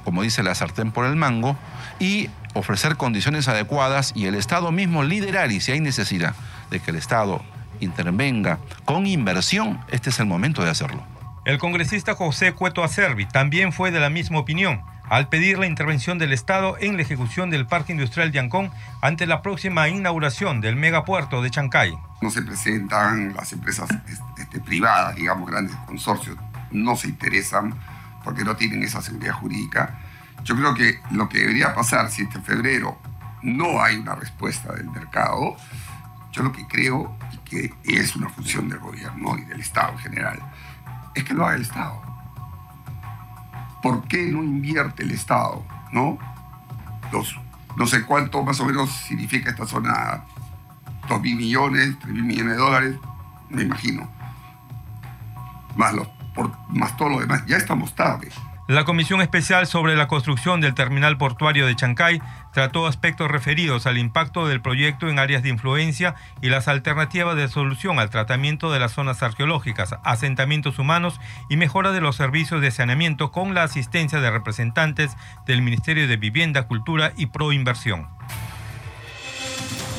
como 0.04 0.22
dice 0.22 0.42
la 0.42 0.54
sartén 0.54 0.90
por 0.90 1.06
el 1.06 1.16
mango, 1.16 1.56
y 1.98 2.30
ofrecer 2.54 2.96
condiciones 2.96 3.48
adecuadas 3.48 4.12
y 4.14 4.26
el 4.26 4.34
Estado 4.34 4.72
mismo 4.72 5.02
liderar 5.04 5.52
y 5.52 5.60
si 5.60 5.72
hay 5.72 5.80
necesidad 5.80 6.34
de 6.70 6.80
que 6.80 6.90
el 6.90 6.96
Estado 6.96 7.42
intervenga 7.80 8.58
con 8.84 9.06
inversión, 9.06 9.80
este 9.90 10.10
es 10.10 10.18
el 10.20 10.26
momento 10.26 10.64
de 10.64 10.70
hacerlo. 10.70 11.02
El 11.44 11.58
congresista 11.58 12.14
José 12.14 12.52
Cueto 12.52 12.84
Acervi 12.84 13.24
también 13.24 13.72
fue 13.72 13.90
de 13.90 14.00
la 14.00 14.10
misma 14.10 14.38
opinión 14.38 14.82
al 15.08 15.28
pedir 15.28 15.58
la 15.58 15.66
intervención 15.66 16.18
del 16.18 16.32
Estado 16.32 16.76
en 16.78 16.96
la 16.96 17.02
ejecución 17.02 17.50
del 17.50 17.66
Parque 17.66 17.92
Industrial 17.92 18.30
de 18.32 18.38
Ancón 18.38 18.70
ante 19.00 19.26
la 19.26 19.42
próxima 19.42 19.88
inauguración 19.88 20.60
del 20.60 20.76
megapuerto 20.76 21.42
de 21.42 21.50
Chancay. 21.50 21.98
No 22.20 22.30
se 22.30 22.42
presentan 22.42 23.34
las 23.34 23.52
empresas 23.52 23.88
este, 24.38 24.60
privadas, 24.60 25.16
digamos, 25.16 25.48
grandes 25.50 25.76
consorcios, 25.86 26.36
no 26.70 26.96
se 26.96 27.08
interesan 27.08 27.74
porque 28.24 28.44
no 28.44 28.56
tienen 28.56 28.82
esa 28.82 29.00
seguridad 29.00 29.34
jurídica. 29.34 29.98
Yo 30.44 30.56
creo 30.56 30.74
que 30.74 31.00
lo 31.10 31.28
que 31.28 31.38
debería 31.38 31.74
pasar 31.74 32.10
si 32.10 32.22
este 32.22 32.40
febrero 32.40 32.98
no 33.42 33.82
hay 33.82 33.96
una 33.96 34.14
respuesta 34.14 34.72
del 34.72 34.90
mercado, 34.90 35.56
Yo 36.30 36.42
lo 36.42 36.52
que 36.52 36.66
creo, 36.66 37.16
y 37.32 37.38
que 37.38 37.74
es 37.84 38.14
una 38.14 38.28
función 38.28 38.68
del 38.68 38.78
gobierno 38.78 39.38
y 39.38 39.44
del 39.44 39.60
Estado 39.60 39.92
en 39.92 39.98
general, 39.98 40.38
es 41.14 41.24
que 41.24 41.34
lo 41.34 41.46
haga 41.46 41.56
el 41.56 41.62
Estado. 41.62 42.07
¿Por 43.82 44.06
qué 44.08 44.30
no 44.30 44.42
invierte 44.42 45.02
el 45.02 45.10
Estado? 45.12 45.64
¿No? 45.92 46.18
Los, 47.12 47.38
no 47.76 47.86
sé 47.86 48.04
cuánto 48.04 48.42
más 48.42 48.60
o 48.60 48.64
menos 48.64 48.90
significa 48.90 49.50
esta 49.50 49.66
zona, 49.66 50.24
2 51.08 51.20
mil 51.20 51.36
millones, 51.36 51.96
3 52.00 52.12
mil 52.12 52.24
millones 52.24 52.52
de 52.52 52.58
dólares, 52.58 52.96
me 53.48 53.62
imagino. 53.62 54.08
Más, 55.76 55.94
los, 55.94 56.08
por, 56.34 56.50
más 56.70 56.96
todo 56.96 57.10
lo 57.10 57.20
demás, 57.20 57.44
ya 57.46 57.56
estamos 57.56 57.94
tarde. 57.94 58.30
La 58.68 58.84
Comisión 58.84 59.22
Especial 59.22 59.66
sobre 59.66 59.96
la 59.96 60.08
Construcción 60.08 60.60
del 60.60 60.74
Terminal 60.74 61.16
Portuario 61.16 61.66
de 61.66 61.74
Chancay 61.74 62.20
trató 62.52 62.86
aspectos 62.86 63.30
referidos 63.30 63.86
al 63.86 63.96
impacto 63.96 64.46
del 64.46 64.60
proyecto 64.60 65.08
en 65.08 65.18
áreas 65.18 65.42
de 65.42 65.48
influencia 65.48 66.16
y 66.42 66.50
las 66.50 66.68
alternativas 66.68 67.34
de 67.34 67.48
solución 67.48 67.98
al 67.98 68.10
tratamiento 68.10 68.70
de 68.70 68.78
las 68.78 68.92
zonas 68.92 69.22
arqueológicas, 69.22 69.94
asentamientos 70.04 70.78
humanos 70.78 71.18
y 71.48 71.56
mejora 71.56 71.92
de 71.92 72.02
los 72.02 72.16
servicios 72.16 72.60
de 72.60 72.70
saneamiento 72.70 73.32
con 73.32 73.54
la 73.54 73.62
asistencia 73.62 74.20
de 74.20 74.30
representantes 74.30 75.16
del 75.46 75.62
Ministerio 75.62 76.06
de 76.06 76.18
Vivienda, 76.18 76.68
Cultura 76.68 77.14
y 77.16 77.24
Proinversión. 77.24 78.06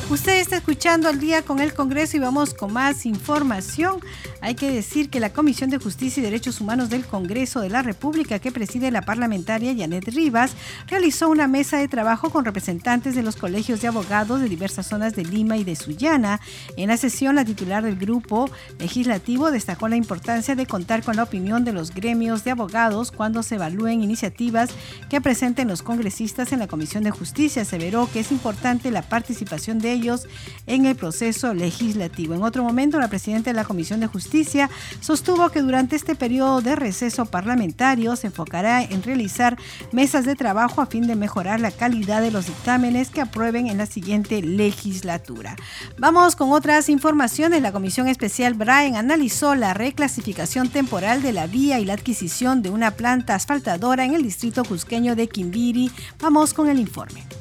Usted 0.09 0.39
está 0.39 0.57
escuchando 0.57 1.07
al 1.07 1.19
día 1.19 1.43
con 1.43 1.59
el 1.59 1.75
Congreso 1.75 2.17
y 2.17 2.19
vamos 2.19 2.55
con 2.55 2.73
más 2.73 3.05
información. 3.05 3.99
Hay 4.41 4.55
que 4.55 4.71
decir 4.71 5.11
que 5.11 5.19
la 5.19 5.31
Comisión 5.31 5.69
de 5.69 5.77
Justicia 5.77 6.19
y 6.19 6.23
Derechos 6.23 6.59
Humanos 6.61 6.89
del 6.89 7.05
Congreso 7.05 7.59
de 7.59 7.69
la 7.69 7.83
República, 7.83 8.39
que 8.39 8.51
preside 8.51 8.89
la 8.89 9.03
parlamentaria 9.03 9.75
Janet 9.77 10.07
Rivas, 10.07 10.53
realizó 10.87 11.29
una 11.29 11.47
mesa 11.47 11.77
de 11.77 11.87
trabajo 11.87 12.31
con 12.31 12.43
representantes 12.43 13.13
de 13.13 13.21
los 13.21 13.35
colegios 13.35 13.81
de 13.81 13.87
abogados 13.87 14.41
de 14.41 14.49
diversas 14.49 14.87
zonas 14.87 15.15
de 15.15 15.25
Lima 15.25 15.57
y 15.57 15.63
de 15.63 15.75
Sullana. 15.75 16.41
En 16.75 16.87
la 16.87 16.97
sesión, 16.97 17.35
la 17.35 17.45
titular 17.45 17.83
del 17.83 17.95
grupo 17.95 18.49
legislativo 18.79 19.51
destacó 19.51 19.89
la 19.89 19.95
importancia 19.95 20.55
de 20.55 20.65
contar 20.65 21.03
con 21.03 21.17
la 21.17 21.23
opinión 21.23 21.65
de 21.65 21.73
los 21.73 21.93
gremios 21.93 22.43
de 22.43 22.49
abogados 22.49 23.11
cuando 23.11 23.43
se 23.43 23.55
evalúen 23.55 24.01
iniciativas 24.01 24.71
que 25.07 25.21
presenten 25.21 25.67
los 25.67 25.83
congresistas 25.83 26.51
en 26.51 26.57
la 26.57 26.67
Comisión 26.67 27.03
de 27.03 27.11
Justicia. 27.11 27.61
Aseveró 27.61 28.09
que 28.11 28.21
es 28.21 28.31
importante 28.31 28.89
la 28.89 29.03
participación 29.03 29.77
de 29.77 29.91
ellos 29.91 29.98
en 30.67 30.85
el 30.85 30.95
proceso 30.95 31.53
legislativo. 31.53 32.33
En 32.33 32.43
otro 32.43 32.63
momento, 32.63 32.99
la 32.99 33.07
presidenta 33.09 33.49
de 33.49 33.55
la 33.55 33.65
Comisión 33.65 33.99
de 33.99 34.07
Justicia 34.07 34.69
sostuvo 35.01 35.49
que 35.49 35.61
durante 35.61 35.95
este 35.95 36.15
periodo 36.15 36.61
de 36.61 36.75
receso 36.75 37.25
parlamentario 37.25 38.15
se 38.15 38.27
enfocará 38.27 38.83
en 38.83 39.03
realizar 39.03 39.57
mesas 39.91 40.25
de 40.25 40.35
trabajo 40.35 40.81
a 40.81 40.85
fin 40.85 41.07
de 41.07 41.15
mejorar 41.15 41.59
la 41.59 41.71
calidad 41.71 42.21
de 42.21 42.31
los 42.31 42.47
dictámenes 42.47 43.09
que 43.09 43.21
aprueben 43.21 43.67
en 43.67 43.77
la 43.77 43.85
siguiente 43.85 44.41
legislatura. 44.41 45.55
Vamos 45.97 46.35
con 46.35 46.51
otras 46.51 46.89
informaciones. 46.89 47.61
La 47.61 47.71
Comisión 47.71 48.07
Especial 48.07 48.53
Brian 48.53 48.95
analizó 48.95 49.55
la 49.55 49.73
reclasificación 49.73 50.69
temporal 50.69 51.21
de 51.21 51.33
la 51.33 51.47
vía 51.47 51.79
y 51.79 51.85
la 51.85 51.93
adquisición 51.93 52.61
de 52.61 52.69
una 52.69 52.91
planta 52.91 53.35
asfaltadora 53.35 54.05
en 54.05 54.13
el 54.13 54.23
distrito 54.23 54.63
cusqueño 54.63 55.15
de 55.15 55.27
Quimbiri. 55.27 55.91
Vamos 56.19 56.53
con 56.53 56.69
el 56.69 56.79
informe. 56.79 57.38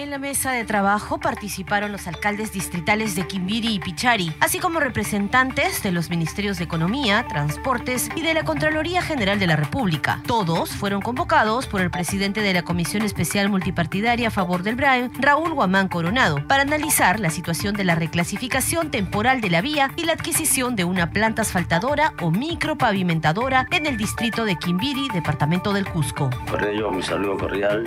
En 0.00 0.08
la 0.08 0.16
mesa 0.18 0.52
de 0.52 0.64
trabajo 0.64 1.18
participaron 1.18 1.92
los 1.92 2.06
alcaldes 2.06 2.52
distritales 2.52 3.14
de 3.16 3.26
Quimbiri 3.26 3.74
y 3.74 3.80
Pichari, 3.80 4.32
así 4.40 4.58
como 4.58 4.80
representantes 4.80 5.82
de 5.82 5.92
los 5.92 6.08
ministerios 6.08 6.56
de 6.56 6.64
Economía, 6.64 7.26
Transportes 7.28 8.08
y 8.16 8.22
de 8.22 8.32
la 8.32 8.42
Contraloría 8.42 9.02
General 9.02 9.38
de 9.38 9.46
la 9.46 9.56
República. 9.56 10.22
Todos 10.26 10.70
fueron 10.70 11.02
convocados 11.02 11.66
por 11.66 11.82
el 11.82 11.90
presidente 11.90 12.40
de 12.40 12.54
la 12.54 12.62
Comisión 12.62 13.02
Especial 13.02 13.50
Multipartidaria 13.50 14.28
a 14.28 14.30
favor 14.30 14.62
del 14.62 14.76
BRAE, 14.76 15.10
Raúl 15.18 15.52
Guamán 15.52 15.88
Coronado, 15.88 16.48
para 16.48 16.62
analizar 16.62 17.20
la 17.20 17.28
situación 17.28 17.74
de 17.74 17.84
la 17.84 17.94
reclasificación 17.94 18.90
temporal 18.90 19.42
de 19.42 19.50
la 19.50 19.60
vía 19.60 19.92
y 19.96 20.06
la 20.06 20.14
adquisición 20.14 20.76
de 20.76 20.84
una 20.84 21.10
planta 21.10 21.42
asfaltadora 21.42 22.14
o 22.22 22.30
micropavimentadora 22.30 23.66
en 23.70 23.84
el 23.84 23.98
distrito 23.98 24.46
de 24.46 24.56
Quimbiri, 24.56 25.10
departamento 25.10 25.74
del 25.74 25.86
Cusco. 25.86 26.30
Por 26.48 26.64
ello, 26.64 26.90
mi 26.90 27.02
saludo 27.02 27.36
cordial 27.36 27.86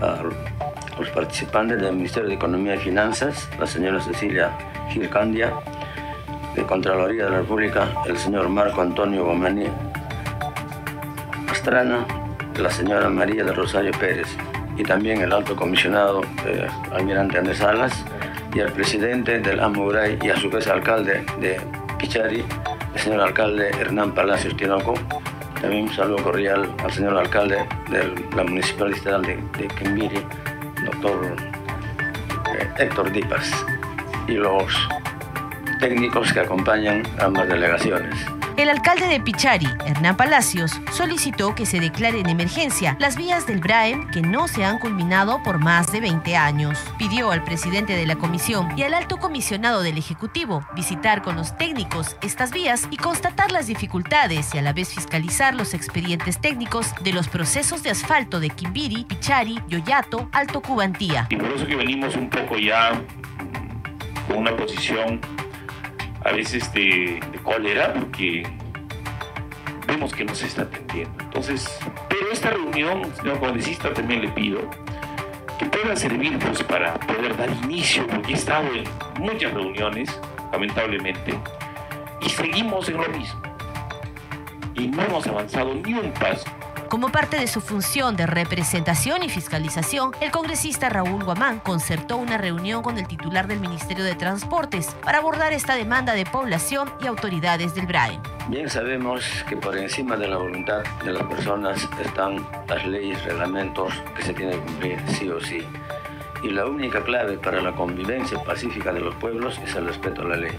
a 0.00 0.20
los 0.98 1.08
participantes 1.10 1.80
del 1.80 1.94
Ministerio 1.94 2.28
de 2.28 2.34
Economía 2.34 2.76
y 2.76 2.78
Finanzas, 2.78 3.48
la 3.58 3.66
señora 3.66 4.00
Cecilia 4.00 4.50
Gilcandia, 4.90 5.52
de 6.54 6.62
Contraloría 6.62 7.24
de 7.24 7.30
la 7.30 7.38
República, 7.38 7.88
el 8.06 8.16
señor 8.16 8.48
Marco 8.48 8.80
Antonio 8.80 9.24
Gomani 9.24 9.66
Pastrana, 11.48 12.06
la 12.58 12.70
señora 12.70 13.08
María 13.08 13.44
de 13.44 13.52
Rosario 13.52 13.92
Pérez 13.98 14.28
y 14.76 14.82
también 14.82 15.20
el 15.20 15.32
alto 15.32 15.56
comisionado 15.56 16.22
eh, 16.46 16.66
almirante 16.92 17.38
Andrés 17.38 17.58
Salas 17.58 18.04
y 18.54 18.60
el 18.60 18.70
presidente 18.72 19.40
del 19.40 19.60
Amuray 19.60 20.18
y 20.22 20.30
a 20.30 20.36
su 20.36 20.48
vez 20.48 20.66
alcalde 20.68 21.24
de 21.40 21.60
Pichari, 21.98 22.44
el 22.94 23.00
señor 23.00 23.20
alcalde 23.20 23.70
Hernán 23.70 24.14
Palacios 24.14 24.56
Tinoco. 24.56 24.94
También 25.60 25.84
un 25.84 25.92
saludo 25.92 26.22
cordial 26.22 26.72
al 26.82 26.92
señor 26.92 27.16
alcalde 27.16 27.66
de 27.90 28.14
la 28.36 28.44
municipalidad 28.44 29.20
de, 29.20 29.38
de 29.58 29.68
Quimbiri, 29.68 30.20
doctor 31.04 31.36
eh, 32.58 32.68
Héctor 32.78 33.12
Dipas, 33.12 33.50
y 34.26 34.32
los 34.32 34.72
técnicos 35.78 36.32
que 36.32 36.40
acompañan 36.40 37.02
ambas 37.18 37.48
delegaciones. 37.48 38.14
El 38.56 38.68
alcalde 38.68 39.08
de 39.08 39.18
Pichari, 39.18 39.66
Hernán 39.84 40.16
Palacios, 40.16 40.80
solicitó 40.92 41.56
que 41.56 41.66
se 41.66 41.80
declare 41.80 42.20
en 42.20 42.28
emergencia 42.28 42.96
las 43.00 43.16
vías 43.16 43.48
del 43.48 43.58
BRAEM 43.58 44.08
que 44.12 44.22
no 44.22 44.46
se 44.46 44.64
han 44.64 44.78
culminado 44.78 45.42
por 45.42 45.58
más 45.58 45.90
de 45.90 46.00
20 46.00 46.36
años. 46.36 46.78
Pidió 46.96 47.32
al 47.32 47.42
presidente 47.42 47.96
de 47.96 48.06
la 48.06 48.14
comisión 48.14 48.68
y 48.78 48.84
al 48.84 48.94
alto 48.94 49.16
comisionado 49.16 49.82
del 49.82 49.98
Ejecutivo 49.98 50.64
visitar 50.76 51.22
con 51.22 51.34
los 51.34 51.56
técnicos 51.56 52.16
estas 52.22 52.52
vías 52.52 52.86
y 52.92 52.96
constatar 52.96 53.50
las 53.50 53.66
dificultades 53.66 54.54
y 54.54 54.58
a 54.58 54.62
la 54.62 54.72
vez 54.72 54.94
fiscalizar 54.94 55.56
los 55.56 55.74
expedientes 55.74 56.40
técnicos 56.40 56.94
de 57.02 57.12
los 57.12 57.26
procesos 57.26 57.82
de 57.82 57.90
asfalto 57.90 58.38
de 58.38 58.50
Quimbiri, 58.50 59.04
Pichari, 59.04 59.60
Yoyato, 59.66 60.28
Alto 60.30 60.62
Cubantía. 60.62 61.26
Y 61.28 61.36
por 61.36 61.50
eso 61.50 61.66
que 61.66 61.74
venimos 61.74 62.14
un 62.14 62.30
poco 62.30 62.56
ya 62.56 62.92
con 64.28 64.38
una 64.38 64.56
posición 64.56 65.20
a 66.24 66.32
veces 66.32 66.72
de, 66.72 67.20
de 67.32 67.38
cólera 67.42 67.92
porque 67.94 68.42
vemos 69.86 70.12
que 70.14 70.24
no 70.24 70.34
se 70.34 70.46
está 70.46 70.62
atendiendo. 70.62 71.14
Entonces, 71.24 71.78
pero 72.08 72.30
esta 72.32 72.50
reunión, 72.50 73.14
señor 73.16 73.38
congresista, 73.38 73.92
también 73.92 74.22
le 74.22 74.28
pido 74.28 74.68
que 75.58 75.66
pueda 75.66 75.94
servir 75.94 76.38
pues, 76.38 76.62
para 76.62 76.94
poder 76.94 77.36
dar 77.36 77.50
inicio, 77.64 78.06
porque 78.06 78.32
he 78.32 78.34
estado 78.34 78.66
en 78.74 78.84
muchas 79.22 79.52
reuniones, 79.52 80.20
lamentablemente, 80.52 81.38
y 82.20 82.28
seguimos 82.28 82.88
en 82.88 82.96
lo 82.96 83.08
mismo. 83.08 83.42
Y 84.74 84.88
no 84.88 85.02
hemos 85.02 85.26
avanzado 85.26 85.74
ni 85.74 85.94
un 85.94 86.12
paso. 86.12 86.46
Como 86.94 87.10
parte 87.10 87.36
de 87.36 87.48
su 87.48 87.60
función 87.60 88.14
de 88.14 88.24
representación 88.24 89.24
y 89.24 89.28
fiscalización, 89.28 90.12
el 90.20 90.30
congresista 90.30 90.88
Raúl 90.88 91.24
Guamán 91.24 91.58
concertó 91.58 92.16
una 92.16 92.38
reunión 92.38 92.84
con 92.84 92.98
el 92.98 93.08
titular 93.08 93.48
del 93.48 93.58
Ministerio 93.58 94.04
de 94.04 94.14
Transportes 94.14 94.94
para 95.02 95.18
abordar 95.18 95.52
esta 95.52 95.74
demanda 95.74 96.14
de 96.14 96.24
población 96.24 96.88
y 97.02 97.08
autoridades 97.08 97.74
del 97.74 97.88
BRAE. 97.88 98.20
Bien 98.48 98.70
sabemos 98.70 99.24
que 99.48 99.56
por 99.56 99.76
encima 99.76 100.16
de 100.16 100.28
la 100.28 100.36
voluntad 100.36 100.84
de 101.04 101.14
las 101.14 101.24
personas 101.24 101.88
están 102.00 102.46
las 102.68 102.86
leyes, 102.86 103.24
reglamentos 103.24 103.92
que 104.14 104.22
se 104.22 104.32
tienen 104.32 104.60
que 104.60 104.66
cumplir 104.66 105.02
sí 105.08 105.28
o 105.28 105.40
sí. 105.40 105.66
Y 106.44 106.50
la 106.50 106.64
única 106.64 107.02
clave 107.02 107.38
para 107.38 107.60
la 107.60 107.72
convivencia 107.72 108.40
pacífica 108.44 108.92
de 108.92 109.00
los 109.00 109.16
pueblos 109.16 109.58
es 109.64 109.74
el 109.74 109.88
respeto 109.88 110.22
a 110.22 110.26
la 110.26 110.36
ley. 110.36 110.56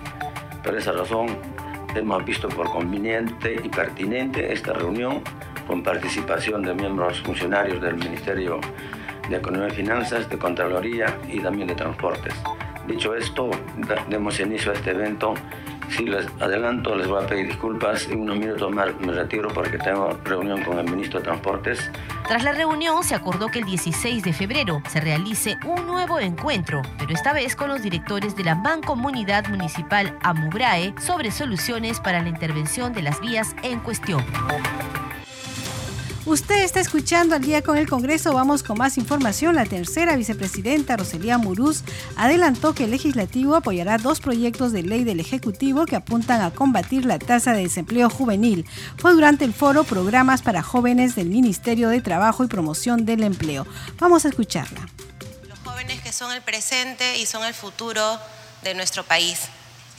Por 0.66 0.76
esa 0.76 0.92
razón, 0.92 1.38
hemos 1.96 2.26
visto 2.26 2.50
por 2.50 2.70
conveniente 2.72 3.58
y 3.64 3.70
pertinente 3.70 4.52
esta 4.52 4.74
reunión 4.74 5.24
con 5.68 5.84
participación 5.84 6.62
de 6.64 6.74
miembros 6.74 7.22
funcionarios 7.22 7.82
del 7.82 7.96
Ministerio 7.96 8.60
de 9.30 9.38
Economía 9.38 9.70
y 9.70 9.72
Finanzas, 9.72 10.30
de 10.30 10.38
Contraloría 10.38 11.18
y 11.28 11.40
también 11.40 11.68
de 11.68 11.76
Transportes. 11.76 12.34
Dicho 12.88 13.16
esto, 13.16 13.50
demos 14.10 14.40
inicio 14.40 14.72
a 14.72 14.76
este 14.76 14.92
evento. 14.92 15.34
Si 15.90 16.06
les 16.06 16.28
adelanto, 16.40 16.96
les 16.96 17.08
voy 17.08 17.24
a 17.24 17.28
pedir 17.28 17.48
disculpas. 17.48 18.08
En 18.10 18.22
unos 18.22 18.38
minutos 18.38 18.72
más 18.72 19.00
me 19.00 19.14
retiro 19.14 19.50
porque 19.50 19.78
tengo 19.78 20.18
reunión 20.24 20.64
con 20.64 20.80
el 20.80 20.90
ministro 20.90 21.20
de 21.20 21.26
Transportes. 21.26 21.92
Tras 22.28 22.44
la 22.44 22.54
reunión, 22.54 23.04
se 23.04 23.16
acordó 23.16 23.50
que 23.50 23.60
el 23.60 23.66
16 23.66 24.24
de 24.24 24.34
febrero 24.34 24.82
se 24.88 25.00
realice 25.00 25.58
un 25.66 25.86
nuevo 25.86 26.20
encuentro, 26.20 26.82
pero 26.98 27.14
esta 27.14 27.34
vez 27.34 27.56
con 27.56 27.70
los 27.70 27.82
directores 27.82 28.36
de 28.36 28.44
la 28.44 28.56
Mancomunidad 28.56 29.48
Municipal 29.48 30.18
Amubrae 30.22 30.94
sobre 31.00 31.32
soluciones 31.32 32.00
para 32.00 32.22
la 32.22 32.30
intervención 32.30 32.94
de 32.94 33.04
las 33.04 33.20
vías 33.22 33.56
en 33.64 33.80
cuestión. 33.80 34.24
Usted 36.26 36.64
está 36.64 36.80
escuchando 36.80 37.36
al 37.36 37.44
día 37.44 37.62
con 37.62 37.78
el 37.78 37.88
Congreso. 37.88 38.34
Vamos 38.34 38.64
con 38.64 38.80
más 38.80 38.98
información. 38.98 39.54
La 39.54 39.66
tercera 39.66 40.16
vicepresidenta, 40.16 40.98
Roselía 40.98 41.38
Muruz, 41.38 41.84
adelantó 42.16 42.74
que 42.74 42.86
el 42.86 42.92
legislativo 42.92 43.56
apoyará 43.56 44.00
dos 44.00 44.22
proyectos 44.22 44.72
de 44.72 44.82
ley 44.82 45.04
del 45.04 45.20
Ejecutivo 45.20 45.86
que 45.86 45.96
apuntan 45.96 46.42
a 46.42 46.50
combatir 46.50 47.06
la 47.06 47.20
tasa 47.20 47.54
de 47.54 47.62
desempleo 47.62 48.10
juvenil. 48.10 48.66
Fue 48.98 49.14
durante 49.14 49.46
el 49.46 49.54
foro 49.54 49.84
Programas 49.84 50.42
para 50.42 50.64
Jóvenes 50.64 51.16
del 51.16 51.30
Ministerio 51.30 51.90
de 51.90 52.02
Trabajo 52.02 52.44
y 52.44 52.48
Promoción 52.48 53.06
del 53.06 53.24
Empleo. 53.24 53.68
Vamos 54.00 54.26
a 54.26 54.30
escucharla 54.30 54.90
jóvenes 55.76 56.02
que 56.02 56.14
son 56.14 56.32
el 56.32 56.42
presente 56.42 57.18
y 57.18 57.26
son 57.26 57.44
el 57.44 57.54
futuro 57.54 58.20
de 58.64 58.76
nuestro 58.76 59.04
país. 59.04 59.40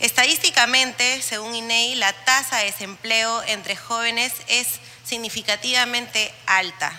Estadísticamente, 0.00 1.20
según 1.20 1.54
INEI, 1.54 1.96
la 1.96 2.12
tasa 2.24 2.58
de 2.58 2.66
desempleo 2.66 3.42
entre 3.44 3.76
jóvenes 3.76 4.32
es 4.48 4.80
significativamente 5.06 6.34
alta, 6.46 6.92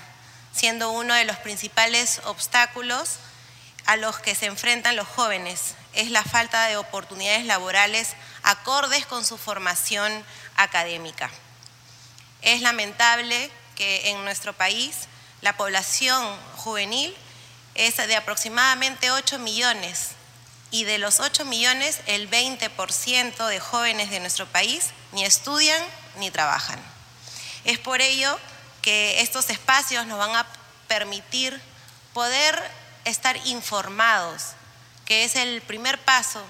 siendo 0.54 0.92
uno 0.92 1.14
de 1.14 1.26
los 1.26 1.38
principales 1.38 2.22
obstáculos 2.26 3.18
a 3.86 3.96
los 3.98 4.20
que 4.20 4.36
se 4.36 4.46
enfrentan 4.46 4.96
los 4.96 5.08
jóvenes. 5.08 5.76
Es 5.94 6.12
la 6.12 6.24
falta 6.24 6.68
de 6.68 6.78
oportunidades 6.78 7.46
laborales 7.46 8.14
acordes 8.44 9.06
con 9.06 9.26
su 9.26 9.38
formación 9.38 10.24
académica. 10.56 11.30
Es 12.42 12.62
lamentable 12.62 13.50
que 13.76 14.10
en 14.10 14.24
nuestro 14.24 14.54
país 14.54 15.08
la 15.42 15.58
población 15.58 16.38
juvenil 16.56 17.16
es 17.76 17.98
de 17.98 18.16
aproximadamente 18.16 19.12
8 19.12 19.40
millones 19.40 20.12
y 20.72 20.84
de 20.84 20.98
los 20.98 21.20
8 21.20 21.46
millones 21.46 22.00
el 22.08 22.30
20% 22.30 23.48
de 23.48 23.60
jóvenes 23.60 24.10
de 24.10 24.20
nuestro 24.20 24.46
país 24.48 24.92
ni 25.12 25.24
estudian 25.24 25.82
ni 26.18 26.32
trabajan. 26.32 26.97
Es 27.64 27.80
por 27.80 28.02
ello 28.02 28.40
que 28.82 29.22
estos 29.22 29.50
espacios 29.50 30.06
nos 30.06 30.18
van 30.18 30.36
a 30.36 30.46
permitir 30.88 31.60
poder 32.14 32.60
estar 33.06 33.38
informados, 33.46 34.54
que 35.06 35.24
es 35.24 35.36
el 35.36 35.62
primer 35.62 36.00
paso 36.00 36.44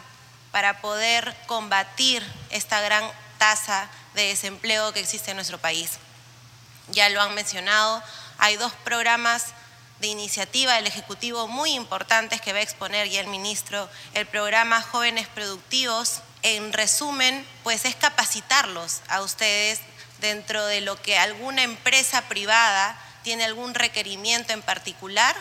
para 0.52 0.82
poder 0.82 1.36
combatir 1.46 2.24
esta 2.50 2.82
gran 2.82 3.04
tasa 3.38 3.90
de 4.14 4.30
desempleo 4.30 4.94
que 4.94 5.00
existe 5.00 5.32
en 5.32 5.38
nuestro 5.38 5.58
país. 5.58 6.00
Ya 6.90 7.10
lo 7.10 7.22
han 7.22 7.36
mencionado, 7.36 8.02
hay 8.38 8.56
dos 8.58 8.74
programas 8.84 9.48
de 10.00 10.08
iniciativa 10.08 10.76
del 10.76 10.88
Ejecutivo 10.88 11.48
muy 11.48 11.74
importantes 11.74 12.42
que 12.42 12.54
va 12.54 12.60
a 12.60 12.64
exponer 12.64 13.10
ya 13.10 13.22
el 13.22 13.28
ministro, 13.28 13.90
el 14.14 14.26
programa 14.28 14.82
Jóvenes 14.82 15.28
Productivos. 15.28 16.22
En 16.44 16.72
resumen, 16.72 17.46
pues 17.64 17.84
es 17.86 17.96
capacitarlos 17.96 19.02
a 19.10 19.22
ustedes 19.22 19.80
dentro 20.20 20.66
de 20.66 20.82
lo 20.82 21.02
que 21.02 21.18
alguna 21.18 21.64
empresa 21.64 22.24
privada 22.24 23.00
tiene 23.24 23.44
algún 23.44 23.74
requerimiento 23.74 24.54
en 24.54 24.62
particular 24.62 25.36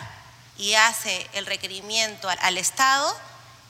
y 0.58 0.74
hace 0.74 1.26
el 1.32 1.46
requerimiento 1.46 2.28
al 2.28 2.58
Estado 2.58 3.16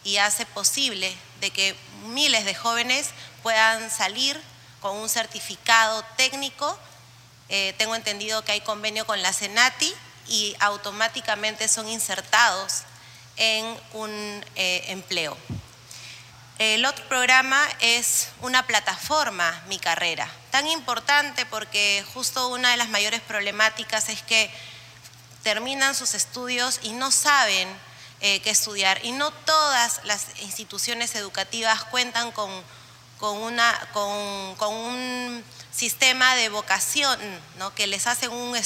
y 0.04 0.18
hace 0.18 0.46
posible 0.46 1.14
de 1.40 1.50
que 1.50 1.76
miles 2.06 2.44
de 2.44 2.54
jóvenes 2.54 3.10
puedan 3.42 3.90
salir 3.90 4.40
con 4.80 4.96
un 4.96 5.08
certificado 5.08 6.04
técnico. 6.16 6.78
Eh, 7.48 7.74
tengo 7.78 7.94
entendido 7.94 8.44
que 8.44 8.52
hay 8.52 8.60
convenio 8.60 9.06
con 9.06 9.20
la 9.22 9.32
Senati 9.32 9.92
y 10.28 10.56
automáticamente 10.60 11.68
son 11.68 11.88
insertados 11.88 12.82
en 13.36 13.78
un 13.92 14.44
eh, 14.54 14.84
empleo. 14.88 15.36
El 16.58 16.86
otro 16.86 17.04
programa 17.06 17.62
es 17.80 18.28
una 18.40 18.66
plataforma, 18.66 19.62
Mi 19.68 19.78
Carrera, 19.78 20.30
tan 20.56 20.68
importante 20.68 21.44
porque 21.44 22.02
justo 22.14 22.48
una 22.48 22.70
de 22.70 22.78
las 22.78 22.88
mayores 22.88 23.20
problemáticas 23.20 24.08
es 24.08 24.22
que 24.22 24.50
terminan 25.42 25.94
sus 25.94 26.14
estudios 26.14 26.80
y 26.82 26.94
no 26.94 27.10
saben 27.10 27.68
eh, 28.22 28.40
qué 28.40 28.48
estudiar. 28.48 29.04
Y 29.04 29.12
no 29.12 29.30
todas 29.32 30.00
las 30.04 30.24
instituciones 30.40 31.14
educativas 31.14 31.84
cuentan 31.84 32.32
con, 32.32 32.50
una, 33.20 33.88
con 33.92 34.72
un 34.72 35.44
sistema 35.74 36.34
de 36.36 36.48
vocación, 36.48 37.20
¿no? 37.58 37.74
que 37.74 37.86
les 37.86 38.06
hacen 38.06 38.30
un, 38.30 38.58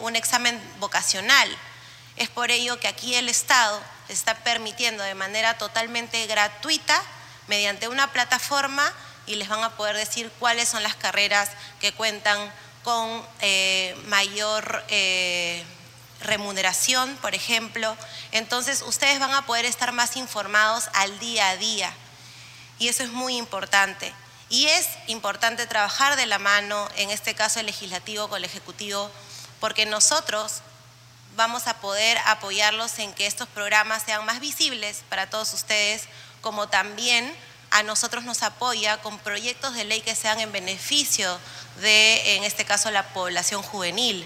un, 0.00 0.16
examen 0.16 0.60
vocacional. 0.80 1.56
Es 2.16 2.30
por 2.30 2.50
ello 2.50 2.80
que 2.80 2.88
aquí 2.88 3.14
el 3.14 3.28
Estado 3.28 3.80
está 4.08 4.34
permitiendo 4.38 5.04
de 5.04 5.14
manera 5.14 5.56
totalmente 5.56 6.26
gratuita, 6.26 7.00
mediante 7.46 7.86
una 7.86 8.12
plataforma, 8.12 8.92
y 9.26 9.36
les 9.36 9.48
van 9.48 9.62
a 9.62 9.76
poder 9.76 9.96
decir 9.96 10.30
cuáles 10.38 10.68
son 10.68 10.82
las 10.82 10.94
carreras 10.94 11.50
que 11.80 11.92
cuentan 11.92 12.52
con 12.82 13.24
eh, 13.40 13.96
mayor 14.06 14.84
eh, 14.88 15.64
remuneración, 16.20 17.16
por 17.16 17.34
ejemplo. 17.34 17.96
Entonces, 18.32 18.82
ustedes 18.82 19.20
van 19.20 19.34
a 19.34 19.46
poder 19.46 19.64
estar 19.64 19.92
más 19.92 20.16
informados 20.16 20.88
al 20.94 21.18
día 21.18 21.50
a 21.50 21.56
día. 21.56 21.92
Y 22.78 22.88
eso 22.88 23.02
es 23.02 23.10
muy 23.10 23.36
importante. 23.36 24.12
Y 24.48 24.66
es 24.66 24.86
importante 25.06 25.66
trabajar 25.66 26.16
de 26.16 26.26
la 26.26 26.38
mano, 26.38 26.88
en 26.96 27.10
este 27.10 27.34
caso 27.34 27.60
el 27.60 27.66
legislativo 27.66 28.28
con 28.28 28.38
el 28.38 28.44
ejecutivo, 28.44 29.10
porque 29.60 29.86
nosotros 29.86 30.60
vamos 31.36 31.66
a 31.66 31.80
poder 31.80 32.18
apoyarlos 32.26 32.98
en 32.98 33.14
que 33.14 33.26
estos 33.26 33.48
programas 33.48 34.02
sean 34.02 34.26
más 34.26 34.40
visibles 34.40 35.04
para 35.08 35.30
todos 35.30 35.54
ustedes, 35.54 36.04
como 36.42 36.68
también 36.68 37.34
a 37.72 37.82
nosotros 37.82 38.24
nos 38.24 38.42
apoya 38.42 39.00
con 39.02 39.18
proyectos 39.18 39.74
de 39.74 39.84
ley 39.84 40.00
que 40.00 40.14
sean 40.14 40.40
en 40.40 40.52
beneficio 40.52 41.38
de, 41.80 42.36
en 42.36 42.44
este 42.44 42.64
caso, 42.64 42.90
la 42.90 43.12
población 43.12 43.62
juvenil. 43.62 44.24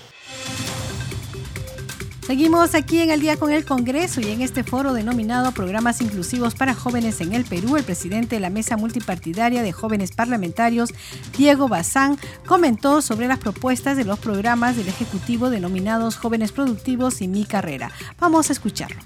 Seguimos 2.27 2.75
aquí 2.75 3.01
en 3.01 3.11
el 3.11 3.21
día 3.21 3.37
con 3.37 3.53
el 3.53 3.65
Congreso 3.65 4.21
y 4.21 4.33
en 4.33 4.43
este 4.43 4.65
foro 4.65 4.93
denominado 4.93 5.53
Programas 5.53 6.01
Inclusivos 6.01 6.57
para 6.57 6.75
Jóvenes 6.75 7.21
en 7.21 7.33
el 7.35 7.45
Perú, 7.45 7.77
el 7.77 7.85
presidente 7.85 8.35
de 8.35 8.41
la 8.41 8.51
Mesa 8.51 8.77
Multipartidaria 8.77 9.63
de 9.63 9.71
Jóvenes 9.71 10.11
Parlamentarios, 10.11 10.93
Diego 11.39 11.69
Bazán, 11.69 12.19
comentó 12.45 13.01
sobre 13.01 13.29
las 13.29 13.39
propuestas 13.39 13.97
de 13.97 14.05
los 14.05 14.19
programas 14.19 14.77
del 14.77 14.89
Ejecutivo 14.89 15.51
denominados 15.51 16.17
Jóvenes 16.17 16.51
Productivos 16.51 17.23
y 17.23 17.29
Mi 17.29 17.45
Carrera. 17.45 17.93
Vamos 18.19 18.51
a 18.51 18.55
escucharlo. 18.55 19.01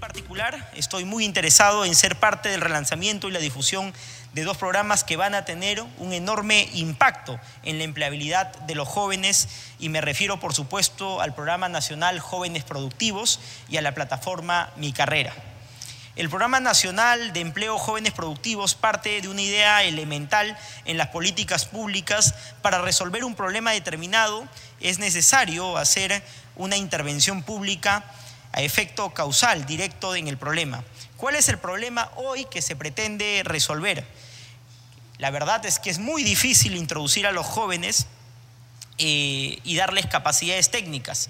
En 0.00 0.08
particular 0.08 0.70
estoy 0.76 1.04
muy 1.04 1.26
interesado 1.26 1.84
en 1.84 1.94
ser 1.94 2.16
parte 2.16 2.48
del 2.48 2.62
relanzamiento 2.62 3.28
y 3.28 3.32
la 3.32 3.38
difusión 3.38 3.92
de 4.32 4.44
dos 4.44 4.56
programas 4.56 5.04
que 5.04 5.18
van 5.18 5.34
a 5.34 5.44
tener 5.44 5.84
un 5.98 6.14
enorme 6.14 6.70
impacto 6.72 7.38
en 7.64 7.76
la 7.76 7.84
empleabilidad 7.84 8.46
de 8.60 8.74
los 8.74 8.88
jóvenes 8.88 9.50
y 9.78 9.90
me 9.90 10.00
refiero 10.00 10.40
por 10.40 10.54
supuesto 10.54 11.20
al 11.20 11.34
programa 11.34 11.68
nacional 11.68 12.18
Jóvenes 12.18 12.64
Productivos 12.64 13.40
y 13.68 13.76
a 13.76 13.82
la 13.82 13.92
plataforma 13.92 14.70
Mi 14.76 14.94
Carrera. 14.94 15.34
El 16.16 16.30
Programa 16.30 16.60
Nacional 16.60 17.34
de 17.34 17.40
Empleo 17.40 17.76
Jóvenes 17.76 18.14
Productivos 18.14 18.74
parte 18.74 19.20
de 19.20 19.28
una 19.28 19.42
idea 19.42 19.82
elemental 19.82 20.56
en 20.86 20.96
las 20.96 21.08
políticas 21.08 21.66
públicas. 21.66 22.34
Para 22.62 22.80
resolver 22.80 23.22
un 23.22 23.34
problema 23.34 23.72
determinado 23.72 24.48
es 24.80 24.98
necesario 24.98 25.76
hacer 25.76 26.22
una 26.56 26.78
intervención 26.78 27.42
pública 27.42 28.02
a 28.52 28.62
efecto 28.62 29.10
causal, 29.14 29.66
directo 29.66 30.14
en 30.14 30.28
el 30.28 30.36
problema. 30.36 30.84
¿Cuál 31.16 31.36
es 31.36 31.48
el 31.48 31.58
problema 31.58 32.10
hoy 32.16 32.46
que 32.46 32.62
se 32.62 32.76
pretende 32.76 33.42
resolver? 33.44 34.06
La 35.18 35.30
verdad 35.30 35.64
es 35.66 35.78
que 35.78 35.90
es 35.90 35.98
muy 35.98 36.24
difícil 36.24 36.76
introducir 36.76 37.26
a 37.26 37.32
los 37.32 37.46
jóvenes 37.46 38.06
eh, 38.98 39.58
y 39.62 39.76
darles 39.76 40.06
capacidades 40.06 40.70
técnicas 40.70 41.28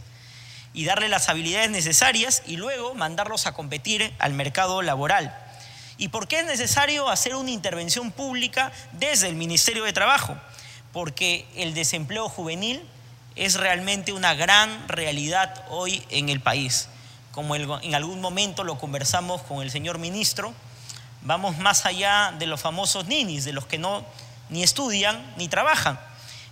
y 0.72 0.84
darles 0.84 1.10
las 1.10 1.28
habilidades 1.28 1.70
necesarias 1.70 2.42
y 2.46 2.56
luego 2.56 2.94
mandarlos 2.94 3.46
a 3.46 3.52
competir 3.52 4.14
al 4.18 4.34
mercado 4.34 4.82
laboral. 4.82 5.36
¿Y 5.98 6.08
por 6.08 6.28
qué 6.28 6.40
es 6.40 6.46
necesario 6.46 7.08
hacer 7.08 7.34
una 7.34 7.50
intervención 7.50 8.12
pública 8.12 8.72
desde 8.92 9.28
el 9.28 9.34
Ministerio 9.34 9.84
de 9.84 9.92
Trabajo? 9.92 10.36
Porque 10.92 11.46
el 11.56 11.74
desempleo 11.74 12.28
juvenil 12.28 12.82
es 13.36 13.54
realmente 13.54 14.12
una 14.12 14.34
gran 14.34 14.88
realidad 14.88 15.64
hoy 15.68 16.02
en 16.10 16.28
el 16.28 16.40
país. 16.40 16.88
Como 17.32 17.54
en 17.54 17.94
algún 17.94 18.20
momento 18.20 18.64
lo 18.64 18.78
conversamos 18.78 19.42
con 19.42 19.62
el 19.62 19.70
señor 19.70 19.98
ministro, 19.98 20.52
vamos 21.22 21.58
más 21.58 21.86
allá 21.86 22.34
de 22.38 22.46
los 22.46 22.60
famosos 22.60 23.06
ninis, 23.06 23.44
de 23.44 23.52
los 23.52 23.66
que 23.66 23.78
no 23.78 24.04
ni 24.48 24.62
estudian 24.62 25.34
ni 25.36 25.48
trabajan. 25.48 25.98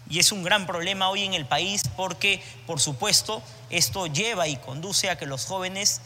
Y 0.08 0.20
es 0.20 0.32
un 0.32 0.42
gran 0.42 0.66
problema 0.66 1.10
hoy 1.10 1.24
en 1.24 1.34
el 1.34 1.46
país 1.46 1.82
porque, 1.96 2.42
por 2.66 2.80
supuesto, 2.80 3.42
esto 3.70 4.06
lleva 4.06 4.48
y 4.48 4.56
conduce 4.56 5.10
a 5.10 5.18
que 5.18 5.26
los 5.26 5.44
jóvenes 5.44 6.00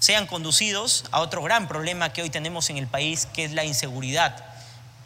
sean 0.00 0.26
conducidos 0.26 1.04
a 1.12 1.20
otro 1.20 1.42
gran 1.42 1.68
problema 1.68 2.12
que 2.12 2.22
hoy 2.22 2.30
tenemos 2.30 2.70
en 2.70 2.78
el 2.78 2.86
país, 2.86 3.26
que 3.26 3.44
es 3.44 3.52
la 3.52 3.64
inseguridad, 3.64 4.49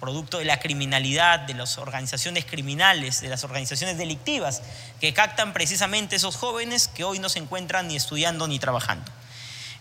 producto 0.04 0.36
de 0.36 0.44
la 0.44 0.60
criminalidad, 0.60 1.40
de 1.40 1.54
las 1.54 1.78
organizaciones 1.78 2.44
criminales, 2.44 3.22
de 3.22 3.28
las 3.28 3.42
organizaciones 3.42 3.96
delictivas, 3.96 4.60
que 5.00 5.14
captan 5.14 5.54
precisamente 5.54 6.16
esos 6.16 6.36
jóvenes 6.36 6.88
que 6.88 7.04
hoy 7.04 7.20
no 7.20 7.30
se 7.30 7.38
encuentran 7.38 7.88
ni 7.88 7.96
estudiando 7.96 8.46
ni 8.46 8.58
trabajando. 8.58 9.10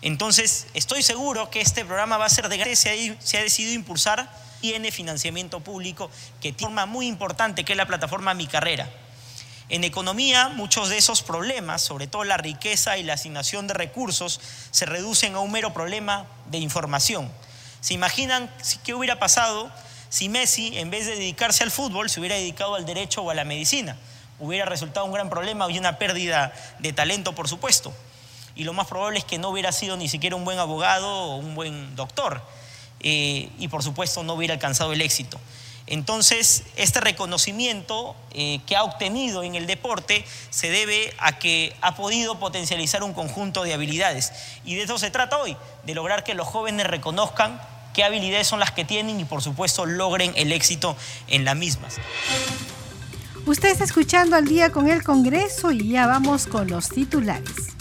Entonces, 0.00 0.68
estoy 0.72 1.02
seguro 1.02 1.50
que 1.50 1.60
este 1.60 1.84
programa 1.84 2.16
va 2.16 2.24
a 2.24 2.30
ser 2.30 2.48
de 2.48 2.56
gracia 2.56 2.94
y 2.94 3.14
se 3.20 3.36
ha 3.36 3.42
decidido 3.42 3.74
impulsar, 3.74 4.30
tiene 4.62 4.90
financiamiento 4.90 5.60
público, 5.60 6.10
que 6.40 6.52
tiene 6.54 6.72
una 6.72 6.82
forma 6.84 6.92
muy 6.94 7.06
importante, 7.06 7.62
que 7.62 7.74
es 7.74 7.76
la 7.76 7.86
plataforma 7.86 8.32
Mi 8.32 8.46
Carrera. 8.46 8.88
En 9.68 9.84
economía, 9.84 10.48
muchos 10.48 10.88
de 10.88 10.96
esos 10.96 11.20
problemas, 11.20 11.82
sobre 11.82 12.06
todo 12.06 12.24
la 12.24 12.38
riqueza 12.38 12.96
y 12.96 13.02
la 13.02 13.12
asignación 13.12 13.66
de 13.66 13.74
recursos, 13.74 14.40
se 14.70 14.86
reducen 14.86 15.34
a 15.34 15.40
un 15.40 15.52
mero 15.52 15.74
problema 15.74 16.24
de 16.46 16.56
información. 16.58 17.30
¿Se 17.82 17.92
imaginan 17.92 18.50
qué 18.84 18.94
hubiera 18.94 19.18
pasado 19.18 19.70
si 20.08 20.28
Messi, 20.28 20.78
en 20.78 20.90
vez 20.90 21.06
de 21.06 21.12
dedicarse 21.12 21.62
al 21.64 21.70
fútbol, 21.70 22.10
se 22.10 22.20
hubiera 22.20 22.36
dedicado 22.36 22.74
al 22.74 22.86
derecho 22.86 23.22
o 23.22 23.30
a 23.30 23.34
la 23.34 23.44
medicina? 23.44 23.96
Hubiera 24.38 24.64
resultado 24.64 25.06
un 25.06 25.12
gran 25.12 25.30
problema 25.30 25.70
y 25.70 25.78
una 25.78 25.98
pérdida 25.98 26.52
de 26.78 26.92
talento, 26.92 27.34
por 27.34 27.48
supuesto. 27.48 27.92
y 28.56 28.62
lo 28.62 28.72
más 28.72 28.86
probable 28.86 29.18
es 29.18 29.24
que 29.24 29.38
no 29.38 29.48
hubiera 29.48 29.72
sido 29.72 29.96
ni 29.96 30.08
siquiera 30.08 30.36
un 30.36 30.44
buen 30.44 30.60
abogado 30.60 31.08
o 31.08 31.36
un 31.36 31.56
buen 31.56 31.96
doctor 31.96 32.40
eh, 33.00 33.50
y 33.58 33.68
por 33.68 33.82
supuesto 33.82 34.22
no 34.22 34.34
hubiera 34.34 34.54
alcanzado 34.54 34.92
el 34.92 35.00
éxito. 35.00 35.38
Entonces, 35.86 36.64
este 36.76 37.00
reconocimiento 37.00 38.16
eh, 38.32 38.60
que 38.66 38.74
ha 38.74 38.84
obtenido 38.84 39.42
en 39.42 39.54
el 39.54 39.66
deporte 39.66 40.24
se 40.48 40.70
debe 40.70 41.12
a 41.18 41.38
que 41.38 41.76
ha 41.82 41.94
podido 41.94 42.38
potencializar 42.38 43.02
un 43.02 43.12
conjunto 43.12 43.64
de 43.64 43.74
habilidades. 43.74 44.32
Y 44.64 44.76
de 44.76 44.84
eso 44.84 44.96
se 44.96 45.10
trata 45.10 45.36
hoy, 45.36 45.56
de 45.84 45.94
lograr 45.94 46.24
que 46.24 46.32
los 46.32 46.48
jóvenes 46.48 46.86
reconozcan 46.86 47.60
qué 47.94 48.04
habilidades 48.04 48.46
son 48.46 48.60
las 48.60 48.72
que 48.72 48.84
tienen 48.84 49.18
y 49.18 49.24
por 49.24 49.40
supuesto 49.40 49.86
logren 49.86 50.32
el 50.36 50.52
éxito 50.52 50.96
en 51.28 51.46
las 51.46 51.56
mismas. 51.56 51.96
Usted 53.46 53.70
está 53.70 53.84
escuchando 53.84 54.36
al 54.36 54.46
día 54.46 54.70
con 54.70 54.88
el 54.88 55.02
Congreso 55.02 55.70
y 55.70 55.88
ya 55.88 56.06
vamos 56.06 56.46
con 56.46 56.68
los 56.68 56.88
titulares. 56.88 57.74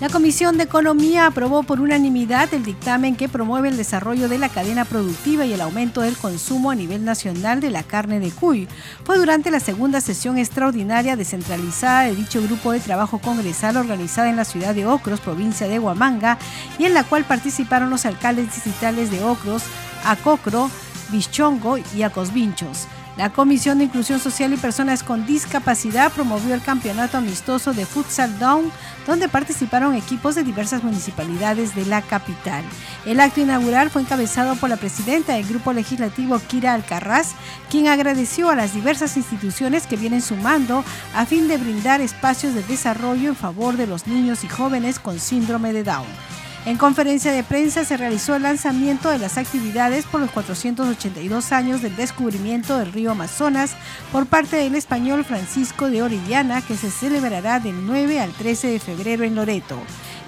La 0.00 0.08
Comisión 0.08 0.56
de 0.56 0.64
Economía 0.64 1.26
aprobó 1.26 1.62
por 1.62 1.78
unanimidad 1.78 2.54
el 2.54 2.64
dictamen 2.64 3.16
que 3.16 3.28
promueve 3.28 3.68
el 3.68 3.76
desarrollo 3.76 4.30
de 4.30 4.38
la 4.38 4.48
cadena 4.48 4.86
productiva 4.86 5.44
y 5.44 5.52
el 5.52 5.60
aumento 5.60 6.00
del 6.00 6.16
consumo 6.16 6.70
a 6.70 6.74
nivel 6.74 7.04
nacional 7.04 7.60
de 7.60 7.68
la 7.68 7.82
carne 7.82 8.18
de 8.18 8.30
cuy. 8.30 8.66
Fue 9.04 9.18
durante 9.18 9.50
la 9.50 9.60
segunda 9.60 10.00
sesión 10.00 10.38
extraordinaria 10.38 11.16
descentralizada 11.16 12.04
de 12.04 12.16
dicho 12.16 12.42
grupo 12.42 12.72
de 12.72 12.80
trabajo 12.80 13.18
congresal 13.18 13.76
organizada 13.76 14.30
en 14.30 14.36
la 14.36 14.46
ciudad 14.46 14.74
de 14.74 14.86
Ocros, 14.86 15.20
provincia 15.20 15.68
de 15.68 15.78
Huamanga, 15.78 16.38
y 16.78 16.86
en 16.86 16.94
la 16.94 17.04
cual 17.04 17.24
participaron 17.26 17.90
los 17.90 18.06
alcaldes 18.06 18.54
distritales 18.54 19.10
de 19.10 19.22
Ocros, 19.22 19.64
Acocro, 20.06 20.70
Bichongo 21.10 21.76
y 21.94 22.04
Acosvinchos. 22.04 22.86
La 23.20 23.28
Comisión 23.28 23.76
de 23.76 23.84
Inclusión 23.84 24.18
Social 24.18 24.54
y 24.54 24.56
Personas 24.56 25.02
con 25.02 25.26
Discapacidad 25.26 26.10
promovió 26.10 26.54
el 26.54 26.62
campeonato 26.62 27.18
amistoso 27.18 27.74
de 27.74 27.84
Futsal 27.84 28.38
Down, 28.38 28.72
donde 29.06 29.28
participaron 29.28 29.94
equipos 29.94 30.36
de 30.36 30.42
diversas 30.42 30.82
municipalidades 30.82 31.74
de 31.74 31.84
la 31.84 32.00
capital. 32.00 32.64
El 33.04 33.20
acto 33.20 33.42
inaugural 33.42 33.90
fue 33.90 34.00
encabezado 34.00 34.56
por 34.56 34.70
la 34.70 34.78
presidenta 34.78 35.34
del 35.34 35.46
Grupo 35.46 35.74
Legislativo, 35.74 36.40
Kira 36.48 36.72
Alcarraz, 36.72 37.32
quien 37.68 37.88
agradeció 37.88 38.48
a 38.48 38.56
las 38.56 38.72
diversas 38.72 39.18
instituciones 39.18 39.86
que 39.86 39.98
vienen 39.98 40.22
sumando 40.22 40.82
a 41.14 41.26
fin 41.26 41.46
de 41.46 41.58
brindar 41.58 42.00
espacios 42.00 42.54
de 42.54 42.62
desarrollo 42.62 43.28
en 43.28 43.36
favor 43.36 43.76
de 43.76 43.86
los 43.86 44.06
niños 44.06 44.44
y 44.44 44.48
jóvenes 44.48 44.98
con 44.98 45.20
síndrome 45.20 45.74
de 45.74 45.84
Down. 45.84 46.39
En 46.66 46.76
conferencia 46.76 47.32
de 47.32 47.42
prensa 47.42 47.86
se 47.86 47.96
realizó 47.96 48.36
el 48.36 48.42
lanzamiento 48.42 49.08
de 49.08 49.18
las 49.18 49.38
actividades 49.38 50.04
por 50.04 50.20
los 50.20 50.30
482 50.30 51.52
años 51.52 51.80
del 51.80 51.96
descubrimiento 51.96 52.76
del 52.76 52.92
río 52.92 53.12
Amazonas 53.12 53.72
por 54.12 54.26
parte 54.26 54.56
del 54.56 54.74
español 54.74 55.24
Francisco 55.24 55.88
de 55.88 56.02
Orellana, 56.02 56.60
que 56.60 56.76
se 56.76 56.90
celebrará 56.90 57.60
del 57.60 57.86
9 57.86 58.20
al 58.20 58.32
13 58.32 58.72
de 58.72 58.78
febrero 58.78 59.24
en 59.24 59.36
Loreto. 59.36 59.78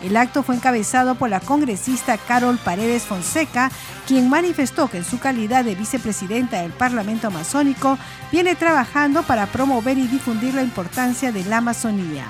El 0.02 0.16
acto 0.16 0.42
fue 0.42 0.54
encabezado 0.54 1.16
por 1.16 1.28
la 1.28 1.38
congresista 1.38 2.16
Carol 2.16 2.58
Paredes 2.58 3.02
Fonseca, 3.02 3.70
quien 4.06 4.30
manifestó 4.30 4.88
que 4.88 4.96
en 4.96 5.04
su 5.04 5.18
calidad 5.18 5.66
de 5.66 5.74
vicepresidenta 5.74 6.62
del 6.62 6.72
Parlamento 6.72 7.26
Amazónico 7.26 7.98
viene 8.32 8.56
trabajando 8.56 9.22
para 9.22 9.46
promover 9.46 9.98
y 9.98 10.08
difundir 10.08 10.54
la 10.54 10.62
importancia 10.62 11.30
de 11.30 11.44
la 11.44 11.58
Amazonía. 11.58 12.24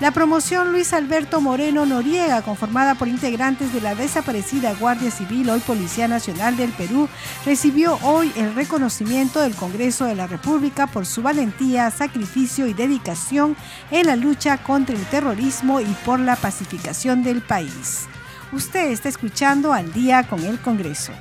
La 0.00 0.12
promoción 0.12 0.70
Luis 0.70 0.92
Alberto 0.92 1.40
Moreno 1.40 1.84
Noriega, 1.84 2.42
conformada 2.42 2.94
por 2.94 3.08
integrantes 3.08 3.72
de 3.72 3.80
la 3.80 3.96
desaparecida 3.96 4.72
Guardia 4.74 5.10
Civil, 5.10 5.50
hoy 5.50 5.58
Policía 5.58 6.06
Nacional 6.06 6.56
del 6.56 6.70
Perú, 6.70 7.08
recibió 7.44 7.98
hoy 8.04 8.32
el 8.36 8.54
reconocimiento 8.54 9.40
del 9.40 9.56
Congreso 9.56 10.04
de 10.04 10.14
la 10.14 10.28
República 10.28 10.86
por 10.86 11.04
su 11.04 11.20
valentía, 11.20 11.90
sacrificio 11.90 12.68
y 12.68 12.74
dedicación 12.74 13.56
en 13.90 14.06
la 14.06 14.14
lucha 14.14 14.58
contra 14.58 14.94
el 14.94 15.04
terrorismo 15.06 15.80
y 15.80 15.96
por 16.04 16.20
la 16.20 16.36
pacificación 16.36 17.24
del 17.24 17.42
país. 17.42 18.06
Usted 18.52 18.92
está 18.92 19.08
escuchando 19.08 19.72
al 19.72 19.92
día 19.92 20.22
con 20.28 20.44
el 20.44 20.60
Congreso. 20.60 21.12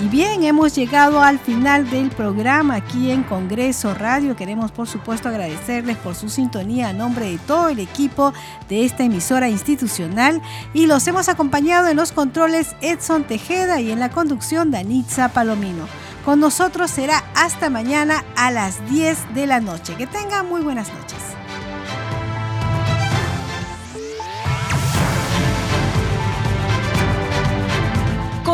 Y 0.00 0.06
bien, 0.06 0.44
hemos 0.44 0.76
llegado 0.76 1.20
al 1.20 1.40
final 1.40 1.90
del 1.90 2.10
programa 2.10 2.76
aquí 2.76 3.10
en 3.10 3.24
Congreso 3.24 3.94
Radio. 3.94 4.36
Queremos, 4.36 4.70
por 4.70 4.86
supuesto, 4.86 5.28
agradecerles 5.28 5.96
por 5.96 6.14
su 6.14 6.28
sintonía 6.28 6.90
a 6.90 6.92
nombre 6.92 7.28
de 7.28 7.38
todo 7.38 7.68
el 7.68 7.80
equipo 7.80 8.32
de 8.68 8.84
esta 8.84 9.02
emisora 9.02 9.48
institucional. 9.48 10.40
Y 10.72 10.86
los 10.86 11.04
hemos 11.08 11.28
acompañado 11.28 11.88
en 11.88 11.96
los 11.96 12.12
controles 12.12 12.76
Edson 12.80 13.24
Tejeda 13.24 13.80
y 13.80 13.90
en 13.90 13.98
la 13.98 14.10
conducción 14.10 14.70
Danitza 14.70 15.30
Palomino. 15.30 15.88
Con 16.24 16.38
nosotros 16.38 16.92
será 16.92 17.24
hasta 17.34 17.68
mañana 17.68 18.24
a 18.36 18.52
las 18.52 18.88
10 18.88 19.34
de 19.34 19.48
la 19.48 19.58
noche. 19.58 19.96
Que 19.96 20.06
tengan 20.06 20.48
muy 20.48 20.60
buenas 20.60 20.88
noches. 20.92 21.37